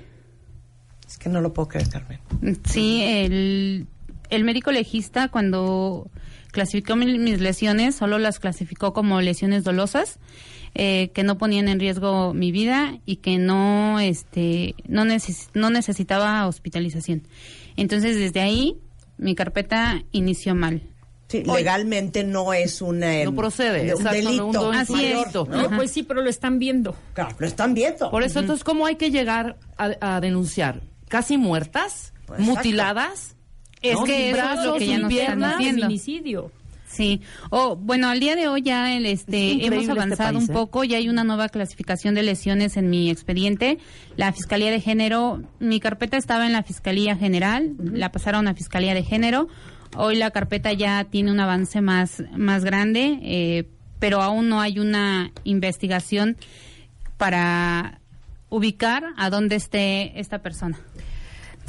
Que 1.20 1.30
no 1.30 1.42
lo 1.42 1.54
puedo 1.54 1.68
creer, 1.68 1.90
Carmen. 1.90 2.20
Sí, 2.66 3.02
el, 3.04 3.88
el 4.30 4.44
médico 4.44 4.72
legista 4.72 5.28
cuando 5.28 6.10
clasificó 6.52 6.96
mi- 6.96 7.20
mis 7.20 7.40
lesiones, 7.42 7.96
solo 7.96 8.18
las 8.18 8.40
clasificó 8.40 8.94
como 8.94 9.22
lesiones 9.22 9.64
dolosas, 9.64 10.18
eh, 10.76 11.10
que 11.14 11.24
no 11.24 11.38
ponían 11.38 11.68
en 11.68 11.80
riesgo 11.80 12.34
mi 12.34 12.52
vida 12.52 12.98
y 13.06 13.18
que 13.18 13.38
no, 13.38 14.00
este, 14.00 14.76
no, 14.88 15.04
neces- 15.04 15.50
no 15.54 15.70
necesitaba 15.70 16.48
hospitalización. 16.48 17.28
Entonces, 17.76 18.16
desde 18.18 18.40
ahí, 18.40 18.78
mi 19.18 19.36
carpeta 19.36 20.04
inició 20.12 20.56
mal. 20.56 20.82
Sí, 21.28 21.44
legalmente 21.44 22.24
no 22.24 22.54
es 22.54 22.82
un, 22.82 23.04
eh, 23.04 23.24
No 23.26 23.36
procede, 23.36 23.82
un 23.84 23.90
exacto, 23.90 24.12
delito. 24.16 24.46
un 24.48 24.52
delito 24.54 24.72
Así 24.72 24.94
mayor, 24.94 25.28
es. 25.28 25.68
Pues 25.76 25.92
sí, 25.92 26.02
pero 26.02 26.22
lo 26.24 26.30
están 26.30 26.58
viendo. 26.58 26.96
Claro, 27.14 27.36
lo 27.38 27.46
están 27.46 27.76
viendo. 27.76 28.10
Por 28.10 28.24
eso, 28.24 28.40
entonces, 28.40 28.64
¿cómo 28.64 28.88
hay 28.88 28.96
que 28.96 29.12
llegar 29.12 29.58
a, 29.78 29.92
a 30.16 30.22
denunciar? 30.22 30.82
¿Casi 31.10 31.38
muertas? 31.38 32.14
Pues, 32.26 32.40
¿Mutiladas? 32.40 33.36
Es 33.82 33.96
¿no? 33.96 34.04
que 34.06 34.32
eso 34.32 34.54
es 34.54 34.66
lo 34.66 34.74
que 34.76 34.88
ya 34.88 34.98
nos 35.00 35.12
están 35.12 35.28
piernas. 35.28 35.58
diciendo. 35.58 35.82
Feminicidio. 35.82 36.52
Sí. 36.88 37.22
O 37.50 37.76
bueno, 37.76 38.10
al 38.10 38.20
día 38.20 38.36
de 38.36 38.48
hoy 38.48 38.62
ya 38.64 38.96
el, 38.96 39.06
este, 39.06 39.54
Es 39.54 39.68
hemos 39.68 39.82
este 39.82 39.92
avanzado 39.92 40.34
país, 40.34 40.50
un 40.50 40.56
¿eh? 40.56 40.58
poco, 40.58 40.84
ya 40.84 40.98
hay 40.98 41.08
una 41.08 41.24
nueva 41.24 41.50
clasificación 41.50 42.16
de 42.16 42.24
lesiones 42.24 42.78
en 42.78 42.90
mi 42.90 43.10
expediente. 43.12 43.78
La 44.16 44.34
Fiscalía 44.34 44.72
de 44.72 44.82
Género, 44.82 45.42
mi 45.60 45.80
carpeta 45.80 46.18
estaba 46.18 46.46
en 46.48 46.54
la 46.54 46.64
Fiscalía 46.64 47.16
General, 47.16 47.74
la 47.80 48.12
pasaron 48.12 48.48
a 48.48 48.56
Fiscalía 48.56 48.94
de 48.96 49.04
Género. 49.04 49.48
Hoy 49.96 50.16
la 50.18 50.32
carpeta 50.32 50.74
ya 50.74 51.04
tiene 51.06 51.32
un 51.32 51.40
avance 51.40 51.82
más, 51.82 52.24
más 52.36 52.64
grande, 52.64 53.20
eh, 53.22 53.70
pero 54.00 54.22
aún 54.22 54.50
no 54.50 54.60
hay 54.60 54.80
una 54.80 55.32
investigación 55.44 56.38
para 57.18 57.99
ubicar 58.50 59.04
a 59.18 59.30
dónde 59.30 59.56
esté 59.56 60.20
esta 60.20 60.40
persona. 60.40 60.80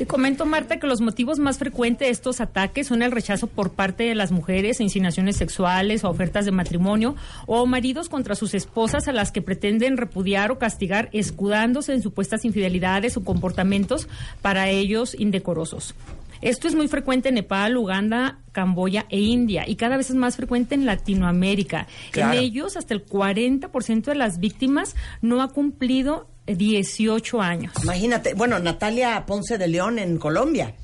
Te 0.01 0.07
comento, 0.07 0.47
Marta, 0.47 0.79
que 0.79 0.87
los 0.87 1.03
motivos 1.03 1.39
más 1.39 1.59
frecuentes 1.59 2.09
de 2.09 2.11
estos 2.11 2.41
ataques 2.41 2.87
son 2.87 3.03
el 3.03 3.13
rechazo 3.13 3.49
por 3.49 3.73
parte 3.73 4.05
de 4.05 4.15
las 4.15 4.33
mujeres, 4.33 4.81
insinuaciones 4.81 5.37
sexuales 5.37 6.05
o 6.05 6.09
ofertas 6.09 6.47
de 6.47 6.53
matrimonio, 6.53 7.17
o 7.47 7.67
maridos 7.67 8.09
contra 8.09 8.35
sus 8.35 8.55
esposas 8.55 9.09
a 9.09 9.13
las 9.13 9.31
que 9.31 9.43
pretenden 9.43 9.99
repudiar 9.99 10.53
o 10.53 10.59
castigar, 10.59 11.11
escudándose 11.13 11.93
en 11.93 12.01
supuestas 12.01 12.47
infidelidades 12.47 13.19
o 13.19 13.25
comportamientos 13.25 14.09
para 14.41 14.71
ellos 14.71 15.15
indecorosos. 15.19 15.95
Esto 16.41 16.67
es 16.67 16.75
muy 16.75 16.89
frecuente 16.89 17.29
en 17.29 17.35
Nepal, 17.35 17.77
Uganda, 17.77 18.39
Camboya 18.53 19.05
e 19.11 19.21
India 19.21 19.65
y 19.69 19.77
cada 19.77 19.99
vez 19.99 20.09
es 20.09 20.17
más 20.17 20.37
frecuente 20.37 20.75
en 20.75 20.87
Latinoamérica. 20.87 21.87
Claro. 22.11 22.33
En 22.33 22.39
ellos, 22.39 22.79
hasta 22.79 22.95
el 22.95 23.05
40% 23.05 24.05
de 24.05 24.15
las 24.15 24.41
víctimas 24.41 24.97
no 25.21 25.43
ha 25.43 25.49
cumplido 25.49 26.27
18 26.47 27.41
años. 27.41 27.73
Imagínate, 27.83 28.35
bueno, 28.35 28.59
Natalia 28.59 29.25
Ponce 29.27 29.57
de 29.59 29.69
León 29.69 29.99
en 29.99 30.19
Colombia, 30.19 30.75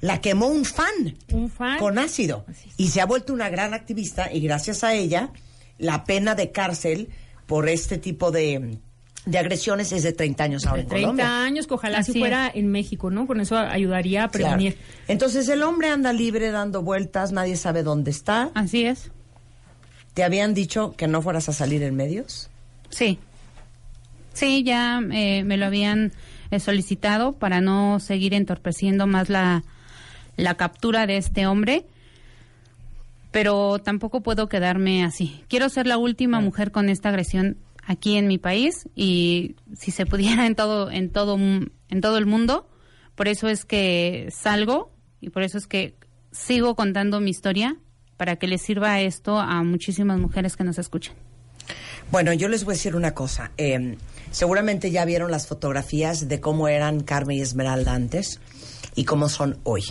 la 0.00 0.20
quemó 0.20 0.46
un 0.46 0.64
fan, 0.64 1.16
Un 1.32 1.50
fan. 1.50 1.78
con 1.78 1.98
ácido 1.98 2.44
y 2.76 2.88
se 2.88 3.00
ha 3.00 3.06
vuelto 3.06 3.32
una 3.32 3.48
gran 3.48 3.74
activista 3.74 4.32
y 4.32 4.40
gracias 4.40 4.84
a 4.84 4.94
ella 4.94 5.30
la 5.78 6.04
pena 6.04 6.34
de 6.34 6.52
cárcel 6.52 7.08
por 7.46 7.68
este 7.68 7.98
tipo 7.98 8.30
de, 8.30 8.78
de 9.26 9.38
agresiones 9.38 9.90
es 9.92 10.02
de 10.04 10.12
30 10.12 10.44
años 10.44 10.66
ahora 10.66 10.82
en 10.82 10.88
30 10.88 11.02
Colombia. 11.06 11.42
años, 11.44 11.66
que 11.66 11.74
ojalá 11.74 11.98
Así 11.98 12.12
si 12.12 12.18
fuera 12.20 12.50
en 12.54 12.68
México, 12.68 13.10
¿no? 13.10 13.26
Con 13.26 13.40
eso 13.40 13.56
ayudaría 13.56 14.24
a 14.24 14.28
Claro. 14.28 14.54
prevenir. 14.56 14.78
Entonces 15.08 15.48
el 15.48 15.62
hombre 15.62 15.88
anda 15.88 16.12
libre 16.12 16.50
dando 16.50 16.82
vueltas, 16.82 17.32
nadie 17.32 17.56
sabe 17.56 17.82
dónde 17.82 18.10
está. 18.12 18.50
Así 18.54 18.84
es. 18.84 19.10
¿Te 20.14 20.24
habían 20.24 20.54
dicho 20.54 20.94
que 20.96 21.08
no 21.08 21.20
fueras 21.20 21.48
a 21.48 21.52
salir 21.52 21.82
en 21.82 21.94
medios? 21.94 22.48
Sí. 22.88 23.18
Sí, 24.36 24.64
ya 24.64 25.00
eh, 25.12 25.44
me 25.44 25.56
lo 25.56 25.64
habían 25.64 26.12
eh, 26.50 26.60
solicitado 26.60 27.38
para 27.38 27.62
no 27.62 28.00
seguir 28.00 28.34
entorpeciendo 28.34 29.06
más 29.06 29.30
la, 29.30 29.64
la 30.36 30.56
captura 30.56 31.06
de 31.06 31.16
este 31.16 31.46
hombre. 31.46 31.86
Pero 33.30 33.78
tampoco 33.78 34.22
puedo 34.22 34.50
quedarme 34.50 35.04
así. 35.04 35.42
Quiero 35.48 35.70
ser 35.70 35.86
la 35.86 35.96
última 35.96 36.40
mujer 36.40 36.70
con 36.70 36.90
esta 36.90 37.08
agresión 37.08 37.56
aquí 37.82 38.18
en 38.18 38.26
mi 38.28 38.36
país 38.36 38.86
y 38.94 39.56
si 39.74 39.90
se 39.90 40.04
pudiera 40.04 40.46
en 40.46 40.54
todo 40.54 40.90
en 40.90 41.10
todo 41.10 41.38
en 41.38 42.00
todo 42.02 42.18
el 42.18 42.26
mundo. 42.26 42.68
Por 43.14 43.28
eso 43.28 43.48
es 43.48 43.64
que 43.64 44.28
salgo 44.30 44.90
y 45.22 45.30
por 45.30 45.44
eso 45.44 45.56
es 45.56 45.66
que 45.66 45.94
sigo 46.30 46.74
contando 46.74 47.20
mi 47.20 47.30
historia 47.30 47.78
para 48.18 48.36
que 48.36 48.48
les 48.48 48.60
sirva 48.60 49.00
esto 49.00 49.38
a 49.38 49.62
muchísimas 49.62 50.18
mujeres 50.18 50.58
que 50.58 50.64
nos 50.64 50.78
escuchan. 50.78 51.14
Bueno, 52.10 52.32
yo 52.32 52.48
les 52.48 52.64
voy 52.64 52.72
a 52.72 52.76
decir 52.76 52.94
una 52.94 53.14
cosa. 53.14 53.50
Eh, 53.56 53.96
seguramente 54.30 54.90
ya 54.90 55.04
vieron 55.04 55.30
las 55.30 55.46
fotografías 55.46 56.28
de 56.28 56.40
cómo 56.40 56.68
eran 56.68 57.00
Carmen 57.00 57.38
y 57.38 57.40
Esmeralda 57.40 57.94
antes 57.94 58.40
y 58.94 59.04
cómo 59.04 59.28
son 59.28 59.58
hoy. 59.64 59.84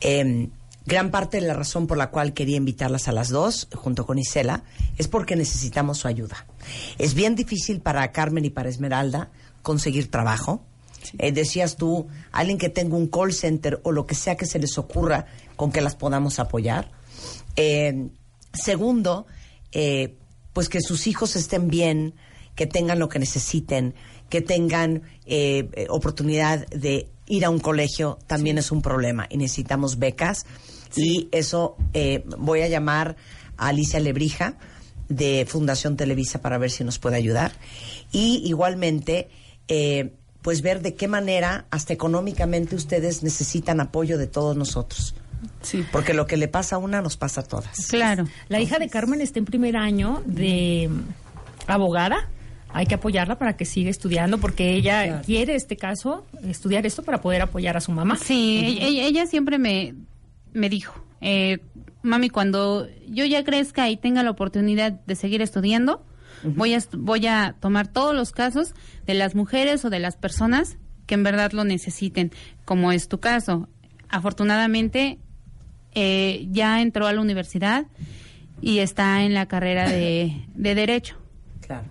Eh, 0.00 0.48
gran 0.84 1.10
parte 1.10 1.40
de 1.40 1.46
la 1.46 1.54
razón 1.54 1.86
por 1.86 1.96
la 1.96 2.10
cual 2.10 2.34
quería 2.34 2.56
invitarlas 2.56 3.08
a 3.08 3.12
las 3.12 3.30
dos, 3.30 3.68
junto 3.74 4.06
con 4.06 4.18
Isela, 4.18 4.64
es 4.98 5.08
porque 5.08 5.34
necesitamos 5.34 5.98
su 5.98 6.08
ayuda. 6.08 6.46
Es 6.98 7.14
bien 7.14 7.34
difícil 7.34 7.80
para 7.80 8.12
Carmen 8.12 8.44
y 8.44 8.50
para 8.50 8.68
Esmeralda 8.68 9.30
conseguir 9.62 10.10
trabajo. 10.10 10.62
Eh, 11.18 11.32
decías 11.32 11.76
tú, 11.76 12.08
alguien 12.32 12.58
que 12.58 12.68
tenga 12.68 12.96
un 12.96 13.08
call 13.08 13.32
center 13.32 13.80
o 13.84 13.92
lo 13.92 14.06
que 14.06 14.14
sea 14.14 14.36
que 14.36 14.46
se 14.46 14.58
les 14.58 14.76
ocurra 14.76 15.26
con 15.56 15.72
que 15.72 15.80
las 15.80 15.96
podamos 15.96 16.38
apoyar. 16.38 16.90
Eh, 17.56 18.08
segundo, 18.52 19.26
eh, 19.72 20.16
pues 20.52 20.68
que 20.68 20.80
sus 20.80 21.06
hijos 21.06 21.36
estén 21.36 21.68
bien, 21.68 22.14
que 22.54 22.66
tengan 22.66 22.98
lo 22.98 23.08
que 23.08 23.18
necesiten, 23.18 23.94
que 24.28 24.40
tengan 24.40 25.02
eh, 25.26 25.68
eh, 25.72 25.86
oportunidad 25.88 26.66
de 26.68 27.08
ir 27.26 27.44
a 27.44 27.50
un 27.50 27.60
colegio, 27.60 28.18
también 28.26 28.58
es 28.58 28.70
un 28.72 28.82
problema 28.82 29.26
y 29.30 29.38
necesitamos 29.38 29.98
becas. 29.98 30.44
Y 30.96 31.28
eso 31.30 31.76
eh, 31.94 32.24
voy 32.38 32.62
a 32.62 32.68
llamar 32.68 33.16
a 33.56 33.68
Alicia 33.68 34.00
Lebrija 34.00 34.56
de 35.08 35.46
Fundación 35.48 35.96
Televisa 35.96 36.40
para 36.40 36.58
ver 36.58 36.70
si 36.70 36.84
nos 36.84 36.98
puede 36.98 37.16
ayudar. 37.16 37.52
Y 38.12 38.42
igualmente, 38.44 39.28
eh, 39.68 40.12
pues 40.42 40.62
ver 40.62 40.82
de 40.82 40.94
qué 40.94 41.08
manera, 41.08 41.66
hasta 41.70 41.92
económicamente, 41.92 42.74
ustedes 42.74 43.22
necesitan 43.22 43.80
apoyo 43.80 44.18
de 44.18 44.26
todos 44.26 44.56
nosotros. 44.56 45.14
Sí. 45.62 45.84
Porque 45.90 46.14
lo 46.14 46.26
que 46.26 46.36
le 46.36 46.48
pasa 46.48 46.76
a 46.76 46.78
una 46.78 47.02
nos 47.02 47.16
pasa 47.16 47.42
a 47.42 47.44
todas. 47.44 47.86
Claro. 47.88 48.26
La 48.48 48.60
hija 48.60 48.78
de 48.78 48.88
Carmen 48.88 49.20
está 49.20 49.38
en 49.38 49.44
primer 49.44 49.76
año 49.76 50.22
de 50.26 50.88
mm, 50.90 51.70
abogada. 51.70 52.28
Hay 52.72 52.86
que 52.86 52.94
apoyarla 52.94 53.36
para 53.36 53.56
que 53.56 53.64
siga 53.64 53.90
estudiando 53.90 54.38
porque 54.38 54.74
ella 54.74 55.22
quiere 55.22 55.56
este 55.56 55.76
caso, 55.76 56.24
estudiar 56.44 56.86
esto 56.86 57.02
para 57.02 57.20
poder 57.20 57.42
apoyar 57.42 57.76
a 57.76 57.80
su 57.80 57.90
mamá. 57.90 58.16
Sí, 58.16 58.78
e- 58.80 58.86
ella, 58.86 59.06
ella 59.06 59.26
siempre 59.26 59.58
me, 59.58 59.94
me 60.52 60.68
dijo, 60.68 60.94
eh, 61.20 61.58
mami, 62.02 62.30
cuando 62.30 62.86
yo 63.08 63.24
ya 63.24 63.42
crezca 63.44 63.90
y 63.90 63.96
tenga 63.96 64.22
la 64.22 64.30
oportunidad 64.30 64.92
de 64.92 65.16
seguir 65.16 65.42
estudiando, 65.42 66.04
voy, 66.44 66.74
a, 66.74 66.78
voy 66.92 67.26
a 67.26 67.56
tomar 67.60 67.88
todos 67.88 68.14
los 68.14 68.30
casos 68.30 68.74
de 69.04 69.14
las 69.14 69.34
mujeres 69.34 69.84
o 69.84 69.90
de 69.90 69.98
las 69.98 70.16
personas 70.16 70.78
que 71.06 71.14
en 71.14 71.24
verdad 71.24 71.50
lo 71.52 71.64
necesiten, 71.64 72.30
como 72.64 72.92
es 72.92 73.08
tu 73.08 73.18
caso. 73.18 73.68
afortunadamente 74.08 75.18
eh, 75.94 76.46
ya 76.50 76.80
entró 76.82 77.06
a 77.06 77.12
la 77.12 77.20
universidad 77.20 77.86
y 78.62 78.78
está 78.78 79.22
en 79.24 79.34
la 79.34 79.46
carrera 79.46 79.88
de, 79.88 80.44
de 80.54 80.74
Derecho. 80.74 81.16
Claro. 81.66 81.84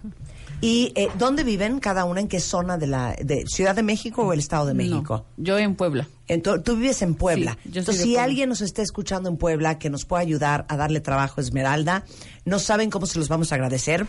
¿Y 0.62 0.92
eh, 0.96 1.08
dónde 1.18 1.46
viven 1.46 1.80
cada 1.80 2.04
una? 2.04 2.20
¿En 2.20 2.28
qué 2.28 2.42
zona 2.42 2.78
de 2.78 2.86
la 2.88 3.16
de 3.22 3.46
Ciudad 3.48 3.74
de 3.76 3.82
México 3.84 4.24
o 4.24 4.34
el 4.34 4.40
Estado 4.40 4.66
de 4.66 4.74
México? 4.74 5.26
yo 5.38 5.58
en 5.58 5.76
Puebla. 5.76 6.08
Entonces, 6.28 6.66
tú 6.66 6.76
vives 6.76 7.02
en 7.02 7.16
Puebla. 7.16 7.58
Sí, 7.64 7.70
yo 7.70 7.72
soy 7.72 7.80
Entonces, 7.80 7.98
de 8.00 8.04
si 8.04 8.10
Puebla. 8.10 8.24
alguien 8.26 8.50
nos 8.50 8.62
está 8.62 8.82
escuchando 8.82 9.30
en 9.30 9.38
Puebla 9.38 9.80
que 9.80 9.90
nos 9.90 10.04
pueda 10.04 10.22
ayudar 10.22 10.66
a 10.68 10.76
darle 10.76 11.00
trabajo 11.00 11.40
a 11.40 11.44
Esmeralda, 11.44 12.04
no 12.44 12.60
saben 12.60 12.90
cómo 12.90 13.06
se 13.06 13.20
los 13.20 13.30
vamos 13.30 13.54
a 13.54 13.56
agradecer. 13.56 14.06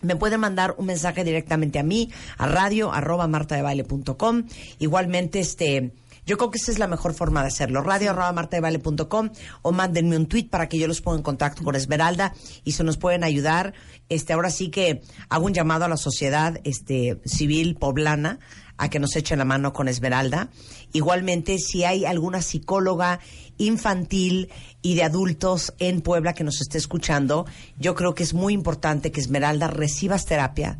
Me 0.00 0.16
pueden 0.16 0.40
mandar 0.40 0.74
un 0.78 0.86
mensaje 0.86 1.24
directamente 1.24 1.78
a 1.78 1.82
mí, 1.82 2.10
a 2.38 2.46
radio, 2.46 2.90
arroba 2.90 3.28
martadebaile.com. 3.28 4.44
Igualmente, 4.78 5.40
este, 5.40 5.92
yo 6.24 6.36
creo 6.36 6.50
que 6.50 6.58
esa 6.58 6.70
es 6.70 6.78
la 6.78 6.86
mejor 6.86 7.14
forma 7.14 7.42
de 7.42 7.48
hacerlo. 7.48 7.82
Radio, 7.82 8.10
arroba 8.10 8.32
martadebaile.com 8.32 9.30
o 9.62 9.72
mándenme 9.72 10.16
un 10.16 10.26
tweet 10.26 10.48
para 10.48 10.68
que 10.68 10.78
yo 10.78 10.86
los 10.86 11.00
ponga 11.00 11.18
en 11.18 11.22
contacto 11.22 11.64
con 11.64 11.74
Esmeralda 11.74 12.32
y 12.64 12.72
se 12.72 12.84
nos 12.84 12.96
pueden 12.96 13.24
ayudar. 13.24 13.74
Este, 14.08 14.32
ahora 14.32 14.50
sí 14.50 14.70
que 14.70 15.02
hago 15.28 15.46
un 15.46 15.54
llamado 15.54 15.84
a 15.84 15.88
la 15.88 15.96
sociedad, 15.96 16.60
este, 16.64 17.20
civil 17.24 17.74
poblana 17.74 18.38
a 18.76 18.88
que 18.88 18.98
nos 18.98 19.16
echen 19.16 19.38
la 19.38 19.44
mano 19.44 19.72
con 19.72 19.88
Esmeralda. 19.88 20.48
Igualmente, 20.92 21.58
si 21.58 21.84
hay 21.84 22.04
alguna 22.04 22.42
psicóloga 22.42 23.20
infantil 23.58 24.50
y 24.80 24.94
de 24.94 25.04
adultos 25.04 25.74
en 25.78 26.00
Puebla 26.00 26.34
que 26.34 26.44
nos 26.44 26.60
esté 26.60 26.78
escuchando, 26.78 27.46
yo 27.78 27.94
creo 27.94 28.14
que 28.14 28.22
es 28.22 28.34
muy 28.34 28.54
importante 28.54 29.12
que 29.12 29.20
Esmeralda 29.20 29.68
recibas 29.68 30.24
terapia 30.24 30.78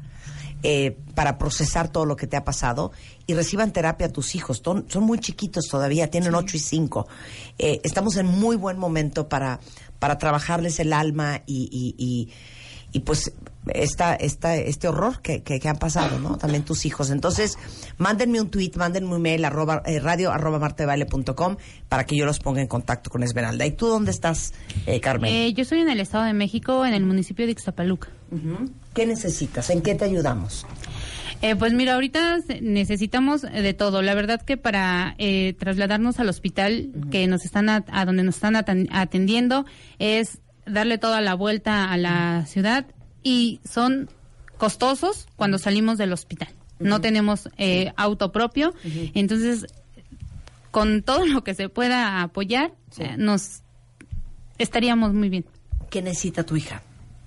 eh, 0.62 0.96
para 1.14 1.38
procesar 1.38 1.88
todo 1.88 2.06
lo 2.06 2.14
que 2.14 2.26
te 2.26 2.36
ha 2.36 2.44
pasado 2.44 2.92
y 3.26 3.34
reciban 3.34 3.72
terapia 3.72 4.06
a 4.06 4.10
tus 4.10 4.34
hijos. 4.34 4.62
Son, 4.64 4.86
son 4.88 5.02
muy 5.04 5.18
chiquitos 5.18 5.66
todavía, 5.68 6.08
tienen 6.08 6.34
8 6.34 6.56
y 6.56 6.60
5. 6.60 7.08
Eh, 7.58 7.80
estamos 7.82 8.16
en 8.16 8.26
muy 8.26 8.56
buen 8.56 8.78
momento 8.78 9.28
para, 9.28 9.58
para 9.98 10.18
trabajarles 10.18 10.78
el 10.78 10.92
alma 10.92 11.42
y, 11.46 11.68
y, 11.72 11.94
y, 11.98 12.32
y, 12.92 13.00
pues 13.00 13.32
esta, 13.68 14.14
esta, 14.14 14.56
este 14.56 14.88
horror 14.88 15.20
que, 15.20 15.42
que, 15.42 15.58
que 15.58 15.68
han 15.68 15.78
pasado, 15.78 16.18
¿no? 16.18 16.36
También 16.36 16.64
tus 16.64 16.86
hijos. 16.86 17.10
Entonces, 17.10 17.58
mándenme 17.98 18.40
un 18.40 18.50
tweet, 18.50 18.72
mándenme 18.76 19.14
un 19.14 19.22
mail, 19.22 19.44
arroba, 19.44 19.82
eh, 19.84 19.98
radio 19.98 20.30
arroba 20.30 20.60
para 21.88 22.04
que 22.06 22.16
yo 22.16 22.24
los 22.24 22.38
ponga 22.38 22.60
en 22.60 22.68
contacto 22.68 23.10
con 23.10 23.22
Esmeralda. 23.22 23.66
¿Y 23.66 23.72
tú 23.72 23.88
dónde 23.88 24.10
estás, 24.10 24.52
eh, 24.86 25.00
Carmen? 25.00 25.32
Eh, 25.32 25.52
yo 25.54 25.62
estoy 25.62 25.80
en 25.80 25.88
el 25.88 26.00
Estado 26.00 26.24
de 26.24 26.34
México, 26.34 26.86
en 26.86 26.94
el 26.94 27.04
municipio 27.04 27.46
de 27.46 27.52
Ixtapaluca. 27.52 28.08
¿Qué 28.94 29.06
necesitas? 29.06 29.70
¿En 29.70 29.82
qué 29.82 29.94
te 29.94 30.04
ayudamos? 30.04 30.66
Eh, 31.42 31.56
pues 31.56 31.72
mira, 31.72 31.94
ahorita 31.94 32.38
necesitamos 32.60 33.42
de 33.42 33.74
todo. 33.74 34.00
La 34.00 34.14
verdad 34.14 34.40
que 34.40 34.56
para 34.56 35.14
eh, 35.18 35.54
trasladarnos 35.58 36.20
al 36.20 36.28
hospital 36.28 36.90
que 37.10 37.26
nos 37.26 37.44
están 37.44 37.68
a, 37.68 37.84
a 37.90 38.04
donde 38.04 38.22
nos 38.22 38.36
están 38.36 38.56
atendiendo 38.90 39.66
es 39.98 40.38
darle 40.66 40.98
toda 40.98 41.20
la 41.20 41.34
vuelta 41.34 41.90
a 41.92 41.96
la 41.96 42.46
ciudad 42.46 42.86
y 43.22 43.60
son 43.68 44.08
costosos 44.56 45.26
cuando 45.36 45.58
salimos 45.58 45.98
del 45.98 46.12
hospital. 46.12 46.48
No 46.78 47.00
tenemos 47.00 47.48
eh, 47.58 47.92
auto 47.96 48.32
propio, 48.32 48.74
entonces 49.14 49.66
con 50.70 51.02
todo 51.02 51.26
lo 51.26 51.44
que 51.44 51.54
se 51.54 51.68
pueda 51.68 52.22
apoyar 52.22 52.72
eh, 52.98 53.14
nos 53.18 53.62
estaríamos 54.58 55.12
muy 55.12 55.28
bien. 55.28 55.44
¿Qué 55.90 56.02
necesita 56.02 56.44
tu 56.44 56.56
hija? 56.56 56.82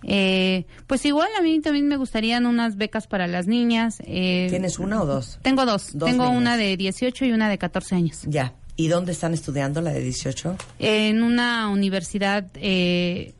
Eh, 0.07 0.65
pues 0.85 1.03
igual 1.05 1.29
a 1.37 1.41
mí 1.41 1.59
también 1.61 1.87
me 1.87 1.97
gustarían 1.97 2.45
unas 2.45 2.77
becas 2.77 3.07
para 3.07 3.25
las 3.27 3.47
niñas. 3.47 3.97
eh, 4.05 4.45
¿Tienes 4.51 4.77
una 4.77 5.01
o 5.01 5.05
dos? 5.07 5.39
Tengo 5.41 5.65
dos. 5.65 5.89
Dos 5.93 6.07
Tengo 6.09 6.25
niñas. 6.25 6.37
una 6.41 6.57
de 6.57 6.77
18 6.77 7.25
y 7.25 7.31
una 7.31 7.49
de 7.49 7.57
14 7.57 7.95
años. 7.95 8.21
Ya. 8.27 8.53
¿Y 8.77 8.87
dónde 8.89 9.13
están 9.13 9.33
estudiando 9.33 9.81
la 9.81 9.91
de 9.91 10.01
18? 10.01 10.57
En 10.79 11.23
una 11.23 11.69
universidad 11.69 12.45
eh, 12.55 13.33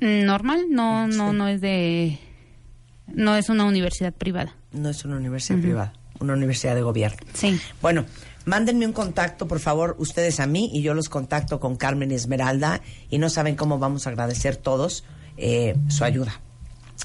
normal, 0.00 0.66
no, 0.70 1.06
no, 1.08 1.32
no 1.32 1.46
es 1.48 1.60
de, 1.60 2.18
no 3.06 3.36
es 3.36 3.48
una 3.48 3.64
universidad 3.64 4.12
privada. 4.12 4.56
No 4.72 4.88
es 4.88 5.04
una 5.04 5.16
universidad 5.16 5.58
privada, 5.60 5.92
una 6.20 6.32
universidad 6.34 6.74
de 6.74 6.82
gobierno. 6.82 7.18
Sí. 7.34 7.60
Bueno, 7.82 8.06
mándenme 8.44 8.86
un 8.86 8.92
contacto, 8.92 9.46
por 9.46 9.60
favor, 9.60 9.96
ustedes 9.98 10.40
a 10.40 10.46
mí 10.46 10.70
y 10.72 10.82
yo 10.82 10.94
los 10.94 11.08
contacto 11.08 11.60
con 11.60 11.76
Carmen 11.76 12.10
y 12.10 12.14
Esmeralda 12.14 12.80
y 13.10 13.18
no 13.18 13.28
saben 13.28 13.56
cómo 13.56 13.78
vamos 13.78 14.06
a 14.06 14.10
agradecer 14.10 14.56
todos 14.56 15.04
eh, 15.40 15.74
su 15.88 16.04
ayuda. 16.04 16.40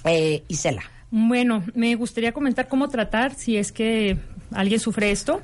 Eh, 0.03 0.43
Isela. 0.47 0.83
Bueno, 1.09 1.63
me 1.73 1.95
gustaría 1.95 2.33
comentar 2.33 2.67
cómo 2.67 2.89
tratar 2.89 3.33
si 3.35 3.57
es 3.57 3.71
que 3.71 4.17
alguien 4.51 4.79
sufre 4.79 5.11
esto. 5.11 5.41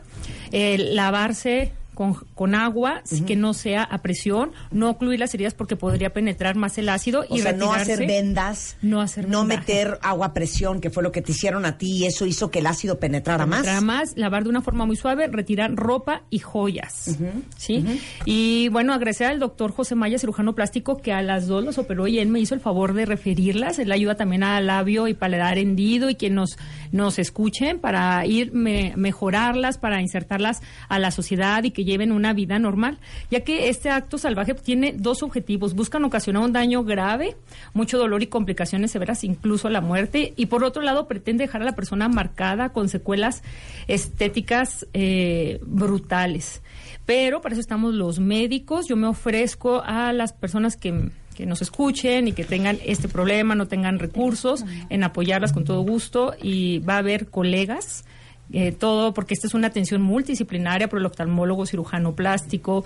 Eh, 0.52 0.78
lavarse 0.78 1.72
con, 1.94 2.14
con 2.36 2.56
agua, 2.56 3.02
sí 3.04 3.22
que 3.22 3.36
no 3.36 3.54
sea 3.54 3.84
a 3.84 4.02
presión, 4.02 4.52
no 4.72 4.90
ocluir 4.90 5.20
las 5.20 5.34
heridas 5.34 5.54
porque 5.54 5.76
podría 5.76 6.12
penetrar 6.14 6.56
más 6.56 6.78
el 6.78 6.90
ácido 6.90 7.26
O 7.30 7.36
y 7.36 7.40
sea, 7.42 7.54
no 7.54 7.74
hacer 7.74 8.00
vendas, 8.08 8.78
no 8.82 9.02
hacer 9.02 9.28
no 9.30 9.42
vendaje. 9.46 9.60
meter 9.60 10.00
agua 10.02 10.28
a 10.28 10.34
presión, 10.34 10.80
que 10.82 10.90
fue 10.90 11.04
lo 11.04 11.12
que 11.12 11.22
te 11.22 11.32
hicieron 11.32 11.66
a 11.66 11.78
ti 11.78 11.98
y 11.98 12.06
eso 12.06 12.26
hizo 12.26 12.50
que 12.50 12.60
el 12.60 12.68
ácido 12.68 13.00
penetrara 13.00 13.46
más. 13.46 13.62
Penetrar 13.62 13.84
más, 13.84 14.14
lavar 14.18 14.44
de 14.44 14.50
una 14.50 14.62
forma 14.62 14.86
muy 14.86 14.96
suave, 14.96 15.28
retirar 15.28 15.76
ropa 15.76 16.24
y 16.30 16.40
joyas. 16.40 17.18
¿sí? 17.58 17.86
Y 18.26 18.70
bueno, 18.70 18.94
agradecer 18.94 19.28
al 19.28 19.40
doctor 19.40 19.72
José 19.72 19.96
Maya, 19.96 20.18
cirujano 20.18 20.56
plástico, 20.56 20.98
que 20.98 21.14
a 21.14 21.22
las 21.22 21.48
dos 21.48 21.64
los 21.64 21.78
operó 21.78 22.08
y 22.08 22.20
él 22.20 22.30
me 22.30 22.40
hizo 22.40 22.56
el 22.56 22.62
favor 22.62 22.94
de 22.94 23.06
referirlas. 23.06 23.80
Él 23.80 23.92
ayuda 23.92 24.16
también 24.16 24.44
a 24.44 24.60
labio 24.62 25.08
y 25.08 25.14
paladar 25.14 25.58
hendido 25.58 26.10
y 26.10 26.16
que 26.16 26.30
nos, 26.30 26.58
nos 26.92 27.20
escuchen 27.20 27.80
para 27.80 28.26
ir 28.26 28.54
me- 28.54 28.94
mejorarlas, 28.96 29.78
para 29.78 30.02
insertarlas 30.02 30.62
a 30.90 31.00
la 31.00 31.12
sociedad 31.12 31.64
y 31.64 31.72
que 31.72 31.81
lleven 31.84 32.12
una 32.12 32.34
vida 32.34 32.60
normal. 32.60 33.00
Ya 33.30 33.42
que 33.42 33.70
este 33.70 33.90
acto 33.90 34.18
salvaje 34.18 34.54
tiene 34.54 34.94
dos 34.98 35.24
objetivos. 35.24 35.74
Buscan 35.74 36.04
ocasionar 36.04 36.44
un 36.44 36.54
daño 36.54 36.84
grave, 36.84 37.36
mucho 37.74 37.98
dolor 37.98 38.24
y 38.24 38.28
complicaciones 38.28 38.92
severas, 38.92 39.24
incluso 39.24 39.70
la 39.70 39.82
muerte. 39.82 40.34
Y 40.36 40.48
por 40.48 40.64
otro 40.64 40.82
lado, 40.82 41.08
pretende 41.08 41.46
dejar 41.46 41.62
a 41.62 41.66
la 41.66 41.76
persona 41.76 42.08
marcada 42.10 42.70
con 42.70 42.90
secuelas 42.90 43.44
estéticas 43.88 44.88
eh, 44.94 45.60
brutales. 45.66 46.62
Pero 47.06 47.42
para 47.42 47.54
eso 47.54 47.62
estamos 47.62 47.94
los 47.94 48.20
médicos. 48.20 48.88
Yo 48.88 48.96
me 48.96 49.08
ofrezco 49.08 49.82
a 49.84 50.14
las 50.14 50.34
personas 50.34 50.78
que, 50.78 51.10
que 51.36 51.46
nos 51.46 51.62
escuchen 51.62 52.28
y 52.28 52.32
que 52.34 52.44
tengan 52.44 52.78
este 52.86 53.08
problema, 53.08 53.56
no 53.56 53.68
tengan 53.68 54.00
recursos, 54.00 54.64
en 54.90 55.04
apoyarlas 55.04 55.54
con 55.54 55.64
todo 55.64 55.82
gusto. 55.82 56.34
Y 56.42 56.80
va 56.80 56.96
a 56.96 57.00
haber 57.00 57.28
colegas. 57.28 58.06
Eh, 58.54 58.72
todo 58.72 59.14
porque 59.14 59.34
esta 59.34 59.48
es 59.48 59.54
una 59.54 59.68
atención 59.68 60.02
multidisciplinaria 60.02 60.90
por 60.90 61.00
el 61.00 61.06
oftalmólogo, 61.06 61.66
cirujano 61.66 62.16
plástico, 62.16 62.84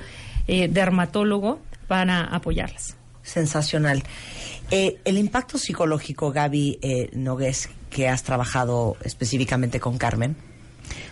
eh, 0.47 0.67
dermatólogo, 0.67 1.59
para 1.87 2.23
apoyarlas. 2.23 2.97
Sensacional. 3.23 4.03
Eh, 4.71 4.99
el 5.03 5.17
impacto 5.17 5.57
psicológico, 5.57 6.31
Gaby 6.31 6.79
eh, 6.81 7.09
Nogués, 7.13 7.69
que 7.89 8.07
has 8.07 8.23
trabajado 8.23 8.97
específicamente 9.03 9.79
con 9.79 9.97
Carmen. 9.97 10.35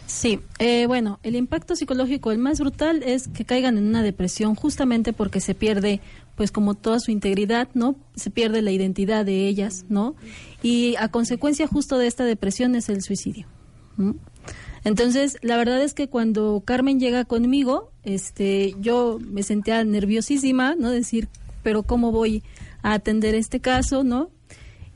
Sí, 0.06 0.40
eh, 0.60 0.86
bueno, 0.86 1.20
el 1.24 1.36
impacto 1.36 1.76
psicológico, 1.76 2.32
el 2.32 2.38
más 2.38 2.60
brutal 2.60 3.02
es 3.04 3.28
que 3.28 3.46
caigan 3.46 3.78
en 3.78 3.88
una 3.88 4.04
depresión 4.04 4.54
justamente 4.54 5.12
porque 5.12 5.40
se 5.40 5.56
pierde, 5.56 6.02
pues 6.36 6.52
como 6.52 6.76
toda 6.76 7.00
su 7.00 7.10
integridad, 7.10 7.70
¿no? 7.74 7.96
Se 8.16 8.30
pierde 8.30 8.62
la 8.62 8.72
identidad 8.72 9.26
de 9.26 9.48
ellas, 9.48 9.86
¿no? 9.90 10.16
Y 10.62 10.96
a 10.98 11.08
consecuencia 11.08 11.66
justo 11.68 11.98
de 11.98 12.08
esta 12.08 12.26
depresión 12.26 12.76
es 12.76 12.90
el 12.90 13.02
suicidio. 13.02 13.48
¿no? 13.98 14.16
Entonces, 14.84 15.38
la 15.42 15.58
verdad 15.58 15.82
es 15.82 15.94
que 15.94 16.10
cuando 16.10 16.62
Carmen 16.66 17.00
llega 17.00 17.26
conmigo, 17.26 17.92
este, 18.04 18.76
yo 18.80 19.20
me 19.22 19.44
sentía 19.44 19.84
nerviosísima, 19.84 20.76
¿no? 20.76 20.92
Decir, 20.92 21.30
pero 21.64 21.84
¿cómo 21.84 22.12
voy 22.12 22.44
a 22.82 22.94
atender 22.94 23.34
este 23.34 23.60
caso, 23.60 24.04
¿no? 24.04 24.30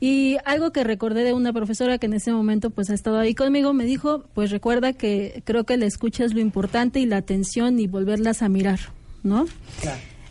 Y 0.00 0.36
algo 0.44 0.70
que 0.70 0.84
recordé 0.84 1.24
de 1.24 1.32
una 1.32 1.52
profesora 1.52 1.98
que 1.98 2.06
en 2.06 2.12
ese 2.12 2.32
momento 2.32 2.70
pues 2.70 2.88
ha 2.90 2.94
estado 2.94 3.18
ahí 3.18 3.34
conmigo, 3.34 3.72
me 3.72 3.84
dijo, 3.84 4.24
pues 4.32 4.50
recuerda 4.50 4.92
que 4.92 5.42
creo 5.44 5.64
que 5.64 5.76
la 5.76 5.86
escucha 5.86 6.24
es 6.24 6.34
lo 6.34 6.40
importante 6.40 7.00
y 7.00 7.06
la 7.06 7.16
atención 7.16 7.80
y 7.80 7.88
volverlas 7.88 8.42
a 8.42 8.48
mirar, 8.48 8.78
¿no? 9.24 9.46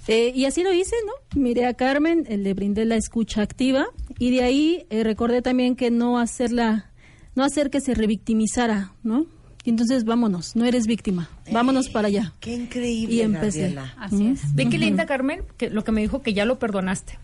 Eh, 0.08 0.32
y 0.34 0.46
así 0.46 0.64
lo 0.64 0.72
hice, 0.72 0.96
¿no? 1.06 1.42
Miré 1.42 1.66
a 1.66 1.74
Carmen, 1.74 2.26
eh, 2.30 2.38
le 2.38 2.54
brindé 2.54 2.86
la 2.86 2.96
escucha 2.96 3.42
activa 3.42 3.88
y 4.18 4.32
de 4.32 4.44
ahí 4.44 4.86
eh, 4.90 5.04
recordé 5.04 5.42
también 5.42 5.76
que 5.76 5.92
no 5.92 6.18
hacerla, 6.18 6.92
no 7.36 7.44
hacer 7.44 7.70
que 7.70 7.82
se 7.82 7.94
revictimizara, 7.94 8.94
¿no? 9.04 9.26
Y 9.68 9.70
entonces 9.70 10.06
vámonos, 10.06 10.56
no 10.56 10.64
eres 10.64 10.88
víctima, 10.88 11.30
vámonos 11.52 11.90
para 11.90 12.08
allá. 12.08 12.32
Qué 12.40 12.54
increíble. 12.54 13.16
Y 13.16 13.20
empecé. 13.20 13.64
Gabriela. 13.64 13.94
Así 13.98 14.28
es. 14.28 14.56
Ve 14.56 14.70
qué 14.70 14.78
linda, 14.78 15.06
Carmen, 15.06 15.42
que 15.58 15.70
lo 15.70 15.84
que 15.84 15.92
me 15.92 16.00
dijo 16.00 16.22
que 16.22 16.34
ya 16.34 16.46
lo 16.46 16.58
perdonaste. 16.58 17.20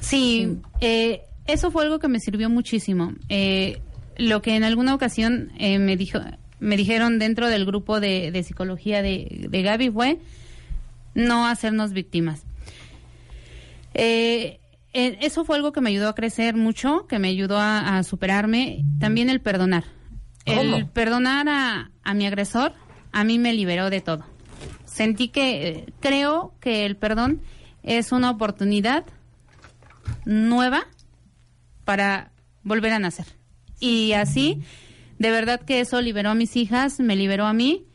Sí, 0.00 0.56
eh, 0.80 1.20
eso 1.46 1.70
fue 1.70 1.84
algo 1.84 1.98
que 1.98 2.08
me 2.08 2.18
sirvió 2.18 2.48
muchísimo. 2.48 3.12
Eh, 3.28 3.82
lo 4.16 4.40
que 4.40 4.56
en 4.56 4.64
alguna 4.64 4.94
ocasión 4.94 5.52
eh, 5.58 5.78
me 5.78 5.98
dijo, 5.98 6.18
me 6.60 6.78
dijeron 6.78 7.18
dentro 7.18 7.48
del 7.48 7.66
grupo 7.66 8.00
de, 8.00 8.30
de 8.30 8.42
psicología 8.42 9.02
de, 9.02 9.46
de 9.50 9.62
Gaby 9.62 9.90
fue 9.90 10.18
no 11.14 11.46
hacernos 11.46 11.92
víctimas. 11.92 12.42
Eh, 13.92 14.60
eh, 14.94 15.18
eso 15.20 15.44
fue 15.44 15.56
algo 15.56 15.72
que 15.72 15.82
me 15.82 15.90
ayudó 15.90 16.08
a 16.08 16.14
crecer 16.14 16.56
mucho, 16.56 17.06
que 17.06 17.18
me 17.18 17.28
ayudó 17.28 17.58
a, 17.58 17.98
a 17.98 18.02
superarme. 18.02 18.82
También 18.98 19.28
el 19.28 19.42
perdonar. 19.42 19.99
El 20.44 20.86
perdonar 20.88 21.48
a, 21.48 21.90
a 22.02 22.14
mi 22.14 22.26
agresor 22.26 22.72
a 23.12 23.24
mí 23.24 23.38
me 23.38 23.52
liberó 23.52 23.90
de 23.90 24.00
todo. 24.00 24.24
sentí 24.84 25.28
que, 25.28 25.68
eh, 25.68 25.86
creo 26.00 26.54
que 26.60 26.86
el 26.86 26.96
perdón 26.96 27.40
es 27.82 28.12
una 28.12 28.30
oportunidad 28.30 29.04
nueva 30.24 30.86
para 31.84 32.32
volver 32.62 32.92
a 32.92 32.98
nacer. 32.98 33.26
Y 33.78 34.12
así, 34.12 34.60
de 35.18 35.30
verdad 35.30 35.60
que 35.60 35.80
eso 35.80 36.00
liberó 36.00 36.30
a 36.30 36.34
mis 36.34 36.56
hijas, 36.56 37.00
me 37.00 37.16
liberó 37.16 37.46
a 37.46 37.52
mí, 37.52 37.86